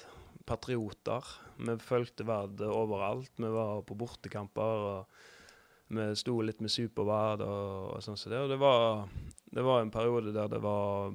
patrioter. 0.46 1.24
Vi 1.58 1.76
fulgte 1.82 2.26
Vard 2.28 2.60
overalt. 2.66 3.32
Vi 3.36 3.50
var 3.52 3.82
på 3.86 3.96
bortekamper, 3.98 4.84
og 4.90 5.94
vi 5.94 6.08
sto 6.18 6.40
litt 6.42 6.60
med 6.64 6.72
Supervard 6.72 7.44
og, 7.44 7.94
og 7.96 8.04
sånn 8.04 8.18
som 8.18 8.32
det. 8.32 8.42
Og 8.44 8.52
det 8.52 8.58
var, 8.60 9.08
det 9.54 9.64
var 9.64 9.82
en 9.84 9.92
periode 9.94 10.34
der 10.34 10.48
det 10.52 10.60
var 10.64 11.14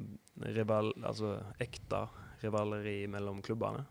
rival, 0.56 0.94
altså 1.04 1.38
ekte 1.62 2.06
rivaleri 2.44 3.02
mellom 3.12 3.42
klubbene. 3.46 3.86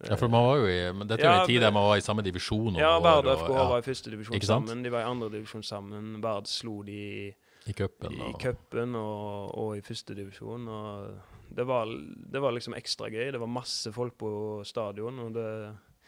Ja, 0.00 0.16
for 0.16 0.32
man 0.32 0.46
var 0.46 0.62
jo 0.62 0.68
i 0.72 0.78
Men 0.96 1.08
dette 1.10 1.26
er 1.28 1.34
jo 1.34 1.40
en 1.42 1.50
tid 1.50 1.60
der 1.60 1.72
man 1.76 1.84
var 1.84 1.98
i 2.00 2.04
samme 2.04 2.22
divisjon. 2.24 2.78
Ja, 2.80 2.94
Verd 3.04 3.26
og 3.28 3.42
FK 3.42 3.50
ja, 3.52 3.64
var 3.68 3.82
i 3.82 3.84
første 3.84 4.12
divisjon 4.14 4.46
sammen. 4.48 4.80
De 4.84 4.92
var 4.92 5.04
i 5.04 5.10
andre 5.10 5.28
divisjon 5.34 5.64
sammen. 5.66 6.14
Vard 6.24 6.48
slo 6.48 6.78
de 6.86 6.96
i 6.96 7.34
i 7.68 7.74
cupen. 7.76 8.14
i 8.16 8.32
og- 8.32 8.96
og, 8.96 9.58
og 9.58 9.76
i 9.76 9.82
første 9.84 10.14
divisjon. 10.16 10.68
Og 10.68 11.29
det 11.50 11.66
var, 11.66 11.90
det 12.32 12.42
var 12.42 12.54
liksom 12.54 12.76
ekstra 12.78 13.10
gøy. 13.10 13.30
Det 13.34 13.40
var 13.42 13.50
masse 13.50 13.90
folk 13.94 14.16
på 14.20 14.30
stadion. 14.68 15.18
Og 15.26 15.34
det, 15.34 15.46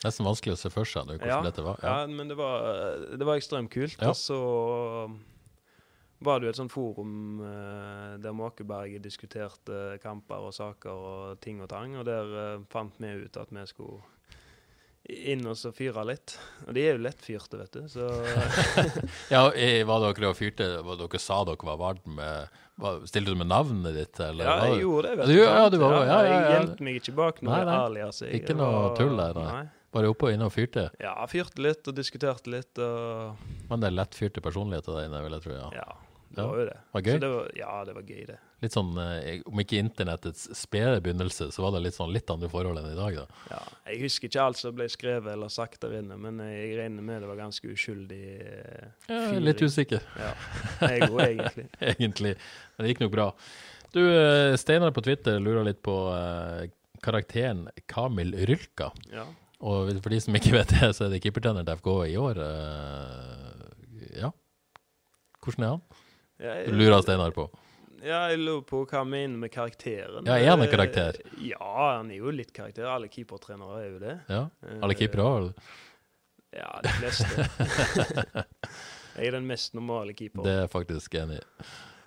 Nesten 0.03 0.27
vanskelig 0.27 0.57
å 0.57 0.61
se 0.61 0.71
for 0.75 0.89
seg 0.89 1.11
hvordan 1.13 1.47
dette 1.47 1.65
var. 1.67 1.83
ja. 1.83 2.07
men 2.11 2.31
det 2.31 2.39
var, 2.39 3.05
det 3.15 3.27
var 3.27 3.39
ekstremt 3.39 3.71
kult. 3.75 3.99
Ja. 4.01 4.11
Og 4.11 4.19
så 4.19 4.39
var 6.23 6.39
det 6.39 6.49
jo 6.49 6.53
et 6.53 6.61
sånt 6.61 6.75
forum 6.75 7.43
eh, 7.43 8.15
der 8.23 8.35
Måkeberget 8.37 9.03
diskuterte 9.03 9.99
kamper 10.03 10.49
og 10.49 10.55
saker 10.55 11.07
og 11.11 11.43
ting 11.43 11.63
og 11.63 11.71
tang. 11.73 11.97
Og 11.99 12.07
der 12.07 12.35
eh, 12.45 12.65
fant 12.73 12.99
vi 13.03 13.13
ut 13.25 13.39
at 13.39 13.51
vi 13.55 13.67
skulle 13.71 14.03
inn 15.03 15.43
og 15.51 15.57
så 15.59 15.73
fyre 15.75 16.05
litt. 16.07 16.37
Og 16.69 16.77
de 16.77 16.85
er 16.87 16.95
jo 16.97 17.03
lettfyrte, 17.03 17.59
vet 17.59 17.75
du. 17.75 17.87
Så 17.91 18.07
Ja, 19.35 19.49
var 19.89 20.05
dere 20.07 20.31
og 20.31 20.39
fyrte 20.39 20.69
var 20.87 21.01
Dere 21.01 21.23
sa 21.23 21.43
dere 21.49 21.71
var 21.73 21.81
varme? 21.81 22.29
Stilte 23.07 23.31
du 23.31 23.37
med 23.39 23.47
navnet 23.51 23.95
ditt, 23.95 24.21
eller? 24.21 24.45
Ja, 24.45 24.57
jeg 24.73 24.83
gjorde 24.83 25.03
det. 25.11 25.19
vet 25.19 25.27
du- 25.27 25.37
ja, 25.43 25.69
du 25.71 25.79
var- 25.79 25.93
ja, 25.93 26.05
ja, 26.07 26.23
Jeg 26.23 26.43
ja. 26.43 26.51
gjemte 26.61 26.81
meg 26.89 26.95
ikke 27.03 27.15
bak 27.17 27.43
noe 27.43 27.55
alias. 27.55 28.21
jeg. 28.21 28.41
Ikke 28.43 28.57
noe 28.57 28.73
var- 28.73 28.97
tull 28.97 29.17
der, 29.17 29.35
nei. 29.35 29.65
Bare 29.93 30.09
oppe 30.09 30.25
og 30.25 30.33
inne 30.33 30.47
og 30.47 30.53
fyrte? 30.53 30.91
Ja, 30.99 31.15
fyrte 31.27 31.59
litt 31.61 31.87
og 31.87 31.95
diskuterte 31.95 32.47
litt. 32.49 32.79
Og 32.79 33.37
Men 33.69 33.81
det 33.81 33.89
er 33.93 33.97
lettfyrte 33.99 34.41
personligheter 34.41 34.97
der 34.97 35.05
inne, 35.09 35.23
vil 35.23 35.33
jeg 35.33 35.43
tro. 35.43 35.53
Ja. 35.53 35.71
ja, 35.73 35.93
det 36.37 36.45
var 36.49 36.59
jo 36.59 36.65
det. 36.69 36.77
Var 36.95 37.03
gøy? 37.07 37.13
Så 37.13 37.21
det 37.23 37.29
var, 37.33 37.49
ja, 37.59 37.73
det 37.85 37.95
var 37.97 38.03
gøy, 38.09 38.23
det. 38.31 38.37
Litt 38.63 38.75
sånn, 38.77 38.91
eh, 39.03 39.41
Om 39.51 39.59
ikke 39.63 39.79
internettets 39.83 40.45
spede 40.55 41.01
begynnelse, 41.03 41.49
så 41.53 41.65
var 41.65 41.73
det 41.75 41.81
litt 41.85 41.97
sånn 41.97 42.13
litt 42.15 42.31
andre 42.31 42.49
forhold 42.53 42.79
enn 42.79 42.91
i 42.93 42.97
dag, 42.99 43.17
da. 43.19 43.41
Ja, 43.51 43.59
jeg 43.91 44.01
husker 44.05 44.29
ikke 44.31 44.45
alt 44.47 44.61
som 44.61 44.77
ble 44.79 44.87
skrevet 44.93 45.33
eller 45.35 45.51
sagt 45.53 45.81
der 45.83 45.97
inne, 45.99 46.17
men 46.21 46.39
jeg 46.47 46.77
regner 46.79 47.03
med 47.03 47.21
det 47.25 47.29
var 47.33 47.41
ganske 47.43 47.73
uskyldig. 47.75 48.23
eh, 48.47 48.87
Ja, 49.11 49.39
litt 49.43 49.61
usikker, 49.67 50.01
Ja, 50.21 50.33
jeg 50.89 51.11
òg, 51.11 51.21
egentlig. 51.27 51.67
egentlig. 51.97 52.35
Men 52.77 52.87
det 52.87 52.95
gikk 52.95 53.05
nok 53.07 53.15
bra. 53.19 53.29
Du, 53.93 54.01
eh, 54.09 54.55
Steinar 54.57 54.95
på 54.97 55.03
Twitter 55.05 55.41
lurer 55.43 55.67
litt 55.69 55.83
på 55.85 55.97
eh, 56.17 56.71
karakteren 57.03 57.67
Kamil 57.91 58.33
Rylka. 58.47 58.93
Ja. 59.13 59.27
Og 59.63 59.91
for 60.03 60.11
de 60.11 60.19
som 60.23 60.35
ikke 60.35 60.55
vet 60.55 60.73
det, 60.75 60.89
så 60.97 61.05
er 61.07 61.13
det 61.13 61.21
keepertrener 61.23 61.67
til 61.67 61.77
FK 61.79 61.91
i 62.09 62.17
år. 62.19 62.39
eh, 62.47 64.23
ja. 64.23 64.31
Hvordan 65.43 65.65
er 65.67 65.71
han? 65.75 65.83
Du 66.43 66.73
lurer 66.75 67.03
Steinar 67.05 67.31
på. 67.37 67.47
ja, 68.03 68.25
jeg 68.33 68.41
lurer 68.43 68.65
på 68.67 68.83
hva 68.83 69.05
han 69.05 69.13
mener 69.13 69.39
med 69.45 69.53
karakteren. 69.55 70.27
Ja, 70.27 70.39
er 70.39 70.51
han 70.51 70.65
en 70.65 70.73
karakter? 70.73 71.21
Ja, 71.39 71.99
han 71.99 72.11
er 72.11 72.19
jo 72.19 72.35
litt 72.35 72.51
karakter. 72.57 72.89
Alle 72.91 73.11
keepertrenere 73.13 73.79
er 73.79 73.89
jo 73.89 74.03
det. 74.03 74.17
Ja. 74.33 74.43
Alle 74.83 74.99
keepere 74.99 75.29
òg? 75.29 75.53
Ja, 76.53 76.73
de 76.85 76.91
fleste. 76.99 77.47
jeg 79.17 79.31
er 79.31 79.39
den 79.39 79.47
mest 79.49 79.79
normale 79.79 80.17
keeperen. 80.19 80.45
Det 80.45 80.53
er 80.57 80.65
jeg 80.67 80.75
faktisk 80.75 81.15
enig 81.23 81.39
i. 81.41 81.47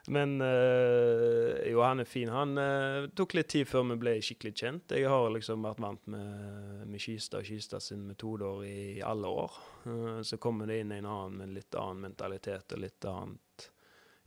Men 0.08 0.42
eh, 0.42 1.72
jo, 1.72 1.80
han 1.82 2.00
er 2.00 2.06
fin. 2.06 2.30
Han 2.30 2.58
eh, 2.62 3.08
tok 3.18 3.34
litt 3.40 3.50
tid 3.56 3.66
før 3.66 3.88
vi 3.90 3.98
ble 4.04 4.14
skikkelig 4.22 4.54
kjent. 4.54 4.94
Jeg 4.94 5.10
har 5.10 5.32
liksom 5.34 5.66
vært 5.66 5.82
vant 5.82 6.04
med, 6.14 6.84
med 6.86 7.02
Kista 7.02 7.42
og 7.42 7.48
Kista 7.50 7.80
sin 7.82 8.04
metoder 8.06 8.62
i 8.68 9.02
alle 9.02 9.32
år. 9.32 9.58
Uh, 9.86 10.22
så 10.26 10.38
kommer 10.42 10.70
det 10.70 10.84
inn 10.84 10.94
en 10.94 11.10
annen 11.10 11.40
med 11.42 11.56
litt 11.58 11.78
annen 11.78 12.06
mentalitet 12.06 12.78
og 12.78 12.84
litt 12.86 13.10
annet 13.10 13.42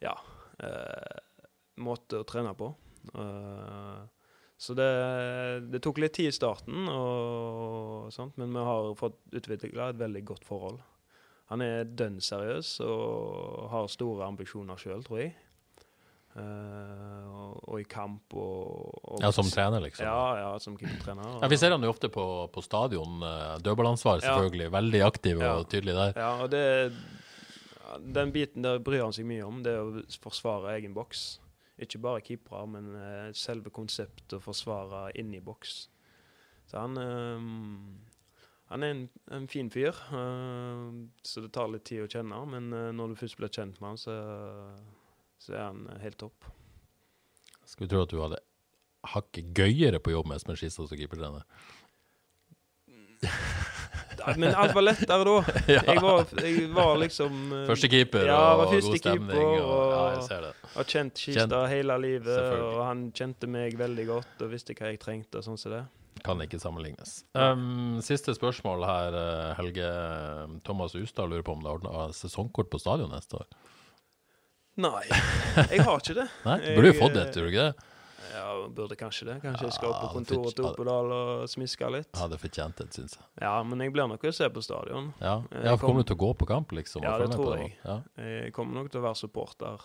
ja, 0.05 0.14
eh, 0.62 1.18
måte 1.82 2.20
å 2.22 2.26
trene 2.28 2.53
på. 2.59 2.72
Eh, 3.14 3.99
så 4.59 4.74
det, 4.74 4.88
det 5.70 5.80
tok 5.84 6.01
litt 6.03 6.16
tid 6.18 6.32
i 6.32 6.34
starten, 6.34 6.88
og 6.90 8.09
sånt, 8.14 8.34
men 8.40 8.51
vi 8.57 8.64
har 8.66 8.88
fått 8.99 9.18
utvikla 9.38 9.92
et 9.92 10.01
veldig 10.01 10.24
godt 10.32 10.44
forhold. 10.49 10.80
Han 11.53 11.62
er 11.64 11.84
dønn 11.86 12.18
seriøs 12.20 12.74
og 12.84 13.68
har 13.72 13.86
store 13.88 14.26
ambisjoner 14.26 14.76
sjøl, 14.82 15.05
tror 15.07 15.22
jeg. 15.22 15.30
Eh, 16.38 17.22
og, 17.32 17.55
og 17.72 17.78
i 17.80 17.86
kamp 17.88 18.34
og, 18.36 18.99
og 19.14 19.22
Ja, 19.24 19.30
som 19.34 19.49
trener, 19.51 19.80
liksom. 19.82 20.05
Ja, 20.07 20.26
ja, 20.42 20.51
som 20.62 20.76
keepertrener. 20.78 21.38
Ja, 21.40 21.49
Vi 21.51 21.57
ser 21.59 21.72
han 21.74 21.82
jo 21.86 21.90
ofte 21.94 22.11
på, 22.12 22.24
på 22.53 22.62
stadion. 22.66 23.22
Dødballansvar, 23.64 24.20
selvfølgelig. 24.26 24.68
Ja. 24.68 24.74
Veldig 24.76 25.01
aktiv 25.07 25.40
Ja. 25.42 25.55
og 25.62 25.70
tydelig 25.72 25.96
der. 25.96 26.12
Ja, 26.20 26.34
og 26.44 26.51
det 26.53 26.64
Den 27.99 28.32
biten 28.34 28.64
der 28.66 28.80
bryr 28.84 29.07
han 29.07 29.14
seg 29.16 29.28
mye 29.28 29.45
om, 29.47 29.62
det 29.64 29.76
å 29.80 30.03
forsvare 30.24 30.74
egen 30.76 30.97
boks. 30.97 31.39
Ikke 31.78 32.01
bare 32.03 32.24
keepere, 32.26 32.64
men 32.68 32.91
uh, 32.97 33.28
selve 33.39 33.70
konseptet 33.74 34.34
å 34.34 34.43
forsvare 34.43 35.09
inni 35.20 35.41
boks. 35.45 35.86
Så 36.68 36.78
han 36.78 36.97
eh, 37.01 37.41
Han 38.68 38.84
er 38.84 38.91
en, 38.93 39.07
en 39.32 39.49
fin 39.49 39.70
fyr, 39.72 39.97
eh, 40.12 40.89
så 41.24 41.41
det 41.41 41.53
tar 41.57 41.70
litt 41.72 41.86
tid 41.89 42.05
å 42.05 42.11
kjenne. 42.12 42.43
Men 42.53 42.72
eh, 42.76 42.91
når 42.93 43.14
du 43.14 43.20
først 43.22 43.39
blir 43.41 43.53
kjent 43.53 43.80
med 43.80 43.95
han, 43.95 44.01
så, 44.01 44.16
så 45.41 45.55
er 45.57 45.64
han 45.70 45.86
helt 46.03 46.20
topp. 46.20 46.51
Skulle 47.64 47.89
tro 47.89 48.05
at 48.05 48.12
du 48.12 48.20
hadde 48.20 48.43
hakket 49.09 49.57
gøyere 49.57 50.01
på 50.03 50.12
jobb 50.12 50.28
med 50.28 50.41
Espen 50.41 50.59
Skistad 50.59 50.91
som 50.91 51.01
keepertrener. 51.01 51.47
Men 54.40 54.54
alt 54.54 54.74
var 54.76 54.82
lettere 54.84 55.24
da. 55.24 55.36
Jeg 55.78 56.00
var, 56.02 56.24
jeg 56.42 56.68
var 56.74 56.96
liksom 57.00 57.52
eh, 57.52 57.66
Første 57.70 57.88
keeper 57.92 58.26
Ja, 58.28 58.40
og 58.56 58.72
første 58.72 58.90
god 58.90 58.98
stemning. 59.02 59.36
keeper, 59.36 59.62
Og, 59.64 59.92
ja, 59.92 60.02
jeg 60.12 60.18
og- 60.18 60.26
ser 60.28 60.40
det. 60.46 60.52
Har 60.74 60.84
kjent 60.84 61.14
Kista 61.22 61.60
hele 61.70 61.96
livet, 62.02 62.42
og 62.62 62.82
han 62.86 63.06
kjente 63.16 63.48
meg 63.50 63.78
veldig 63.80 64.04
godt 64.10 64.42
og 64.44 64.50
visste 64.52 64.74
hva 64.78 64.90
jeg 64.92 65.00
trengte. 65.02 65.38
og 65.40 65.44
sånn 65.48 65.58
som 65.58 65.72
det. 65.72 65.84
Kan 66.26 66.40
ikke 66.42 66.58
sammenlignes. 66.58 67.22
Um, 67.38 68.00
siste 68.02 68.34
spørsmål 68.34 68.84
her, 68.86 69.14
eh, 69.14 69.54
Helge. 69.58 69.88
Thomas 70.66 70.94
Ustad 70.98 71.30
lurer 71.30 71.44
på 71.46 71.54
om 71.54 71.62
det 71.62 71.70
er 71.70 71.78
ordna 71.78 72.08
sesongkort 72.12 72.70
på 72.72 72.80
stadion 72.82 73.10
neste 73.14 73.38
år. 73.38 73.46
Nei, 74.78 75.04
jeg 75.10 75.82
har 75.82 75.98
ikke 75.98 76.14
det. 76.20 76.28
Nei, 76.46 76.58
Du 76.62 76.68
burde 76.78 76.90
jo 76.92 76.98
fått 77.00 77.14
det, 77.16 77.22
eh, 77.26 77.32
tror 77.34 77.46
du 77.48 77.50
ikke 77.52 77.64
det? 77.70 77.88
Ja, 78.34 78.68
burde 78.68 78.96
kanskje 78.98 79.26
det. 79.28 79.36
Kanskje 79.42 79.66
jeg 79.68 79.72
skal 79.76 79.90
opp 79.92 80.00
på 80.02 80.10
kontoret 80.16 80.54
til. 80.56 80.64
Oppedal 80.68 81.12
og 81.12 81.48
smiske 81.48 81.88
litt. 81.94 82.10
Hadde 82.18 82.38
fortjent 82.38 82.76
det, 82.82 82.88
syns 82.94 83.16
jeg. 83.18 83.24
Ja, 83.42 83.54
men 83.62 83.80
jeg 83.84 83.92
blir 83.94 84.08
nok 84.10 84.24
å 84.28 84.32
se 84.34 84.48
på 84.52 84.62
stadion. 84.64 85.12
Ja, 85.20 85.38
ja 85.64 85.76
for 85.76 85.86
Kommer 85.88 86.04
du 86.04 86.10
til 86.12 86.18
å 86.18 86.22
gå 86.26 86.30
på 86.42 86.48
kamp, 86.50 86.72
liksom? 86.76 87.02
Ja, 87.06 87.16
det 87.22 87.30
tror 87.34 87.56
jeg. 87.56 87.74
Ja. 87.84 88.00
Jeg 88.16 88.52
kommer 88.56 88.82
nok 88.82 88.90
til 88.92 89.00
å 89.00 89.06
være 89.08 89.20
supporter 89.20 89.80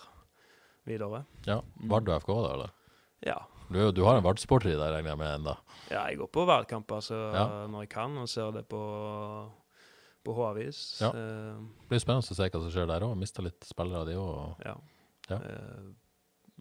videre. 0.85 1.23
ja. 1.47 1.61
Vard 1.89 2.09
og 2.09 2.21
FK, 2.23 2.33
da, 2.43 2.53
eller? 2.57 2.71
Ja. 3.23 3.39
Du, 3.73 3.79
du 3.95 4.03
har 4.03 4.17
en 4.19 4.23
Vard-supporter 4.25 4.73
i 4.73 4.75
deg, 4.77 4.89
regner 4.91 5.13
jeg 5.13 5.17
med 5.21 5.35
ennå? 5.39 5.53
ja 5.89 6.01
jeg 6.11 6.17
går 6.19 6.27
på 6.35 6.43
verdkamper 6.45 6.99
så, 7.01 7.15
Ja. 7.33 7.45
når 7.71 7.85
jeg 7.85 7.89
kan, 7.89 8.17
og 8.19 8.27
ser 8.29 8.51
det 8.51 8.65
på, 8.69 8.81
på 10.25 10.35
H-avis. 10.37 10.81
Ja. 11.01 11.09
Eh, 11.15 11.55
Det 11.83 11.89
blir 11.89 12.01
spennende 12.03 12.27
å 12.27 12.35
se 12.35 12.49
hva 12.49 12.61
som 12.61 12.71
skjer 12.71 12.87
der 12.91 13.05
òg. 13.07 13.15
Mista 13.17 13.41
litt 13.45 13.63
spillere, 13.67 14.05
de 14.11 14.17
òg. 14.19 14.59
Ja. 14.65 14.75
Ja. 15.31 15.37
Eh, 15.39 15.91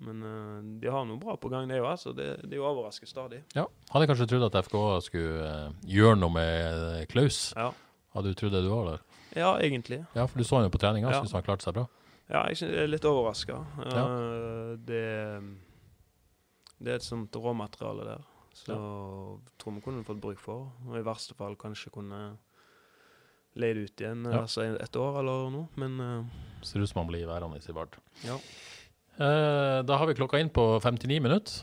men 0.02 0.22
uh, 0.26 0.58
de 0.82 0.90
har 0.90 1.06
noe 1.08 1.20
bra 1.22 1.36
på 1.40 1.50
gang, 1.52 1.68
det 1.70 1.78
jo. 1.78 1.86
Altså. 1.88 2.12
Det, 2.16 2.26
de 2.50 2.58
overrasker 2.60 3.06
stadig. 3.10 3.42
Ja. 3.56 3.64
Hadde 3.94 4.08
kanskje 4.10 4.26
trodd 4.30 4.46
at 4.48 4.58
FK 4.66 4.76
skulle 5.06 5.48
uh, 5.48 5.72
gjøre 5.88 6.18
noe 6.20 6.34
med 6.34 6.84
eh, 6.98 7.06
Klaus. 7.10 7.40
Ja. 7.56 7.70
Hadde 8.16 8.32
du 8.32 8.38
trodd 8.38 8.52
det 8.56 8.64
du 8.66 8.70
var 8.72 8.90
der? 8.92 9.02
ja, 9.38 9.54
egentlig. 9.64 10.02
Ja, 10.12 10.26
for 10.28 10.36
du 10.38 10.44
så 10.44 10.58
han 10.58 10.66
jo 10.66 10.72
på 10.74 10.80
treninga, 10.82 11.08
Ja. 11.08 11.22
syns 11.22 11.32
han 11.32 11.44
klarte 11.46 11.64
seg 11.64 11.78
bra. 11.78 11.86
Ja, 12.28 12.42
jeg 12.50 12.60
jeg 12.60 12.82
er 12.84 12.90
litt 12.90 13.04
overraska. 13.08 13.56
Ja. 13.88 14.02
det, 14.76 15.00
det 16.78 16.90
er 16.92 16.98
et 17.00 17.06
sånt 17.06 17.34
råmateriale 17.36 18.04
der. 18.06 18.26
Så 18.52 18.76
tror 19.58 19.74
vi 19.78 19.80
kunne 19.84 20.04
fått 20.04 20.20
bruk 20.20 20.40
for. 20.40 20.68
Og 20.88 20.98
i 20.98 21.04
verste 21.06 21.34
fall 21.38 21.56
kanskje 21.56 21.92
kunne 21.94 22.20
leid 23.56 23.76
ut 23.82 24.00
igjen 24.00 24.24
Ja. 24.28 24.42
altså 24.42 24.64
et 24.80 24.96
år 24.96 25.18
eller 25.20 25.50
noe. 25.52 25.68
Men 25.76 25.98
uh, 26.00 26.24
Ser 26.64 26.80
ut 26.84 26.88
som 26.88 27.02
han 27.02 27.10
blir 27.10 27.26
værende 27.28 27.60
i 27.60 27.72
Vard. 27.76 27.96
ja. 28.24 28.38
Eh, 29.20 29.78
da 29.86 29.96
har 30.00 30.06
vi 30.08 30.14
klokka 30.18 30.40
inn 30.40 30.50
på 30.50 30.80
59 30.80 31.20
minutter. 31.20 31.62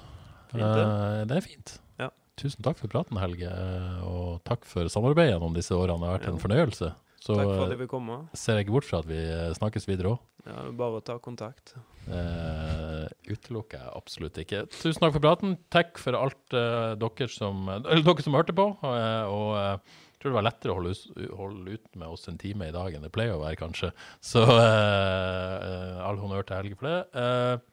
Fint, 0.52 0.62
det. 0.64 0.86
Eh, 0.86 1.26
det 1.30 1.38
er 1.38 1.46
fint. 1.46 1.76
Ja. 2.00 2.10
tusen 2.40 2.64
takk 2.64 2.78
for 2.80 2.88
praten, 2.88 3.18
Helge. 3.20 3.50
eh, 3.50 4.02
Og 4.08 4.42
takk 4.48 4.64
for 4.66 4.88
samarbeidet 4.90 5.34
gjennom 5.36 5.54
disse 5.54 5.72
årene. 5.76 6.00
Det 6.00 6.10
har 6.10 6.18
vært 6.20 6.30
en 6.34 6.40
fornøyelse. 6.44 6.92
Så 7.20 7.36
Takk 7.36 7.50
for 7.52 7.64
at 7.66 7.70
vi 7.70 7.76
jeg 7.76 7.80
fikk 7.84 7.90
komme. 7.92 8.30
ser 8.34 8.56
jeg 8.56 8.66
ikke 8.66 8.72
bort 8.78 8.86
fra 8.88 9.00
at 9.00 9.08
vi 9.10 9.20
snakkes 9.60 9.86
videre 9.90 10.14
òg. 10.14 10.20
Ja, 10.48 10.72
bare 10.72 11.02
å 11.02 11.04
ta 11.04 11.18
kontakt. 11.20 11.74
Eh, 12.08 13.08
utelukker 13.28 13.78
jeg 13.78 13.92
absolutt 13.94 14.38
ikke. 14.40 14.62
Tusen 14.72 15.02
takk 15.04 15.12
for 15.18 15.20
praten. 15.20 15.58
Takk 15.70 15.98
for 16.00 16.16
alt 16.16 16.56
eh, 16.56 16.96
dere, 16.96 17.28
som, 17.28 17.66
dere 17.84 18.24
som 18.24 18.34
hørte 18.40 18.56
på. 18.56 18.70
og 18.82 19.50
eh, 19.60 19.78
jeg 20.20 20.26
tror 20.26 20.34
det 20.34 20.36
var 20.36 20.44
lettere 20.50 20.74
å 20.74 20.76
holde, 20.82 21.28
holde 21.40 21.76
ut 21.78 21.94
med 21.96 22.12
oss 22.12 22.28
en 22.28 22.38
time 22.42 22.68
i 22.68 22.74
dag 22.76 22.92
enn 22.92 23.06
det 23.06 23.12
pleier 23.16 23.38
å 23.38 23.40
være, 23.40 23.56
kanskje. 23.62 23.94
Så 24.20 24.44
eh, 24.44 25.54
eh, 25.64 26.02
all 26.04 26.20
honnør 26.20 26.44
til 26.44 26.60
Helge 26.60 26.76
for 26.82 26.90
det. 26.90 26.98
Eh, 27.24 27.64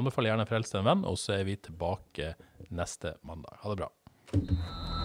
anbefaler 0.00 0.32
gjerne 0.32 0.48
Frels 0.48 0.72
en 0.72 0.88
venn, 0.88 1.04
og 1.04 1.20
så 1.20 1.36
er 1.36 1.44
vi 1.50 1.60
tilbake 1.60 2.32
neste 2.72 3.18
mandag. 3.28 3.60
Ha 3.60 3.74
det 3.74 3.82
bra. 3.84 5.04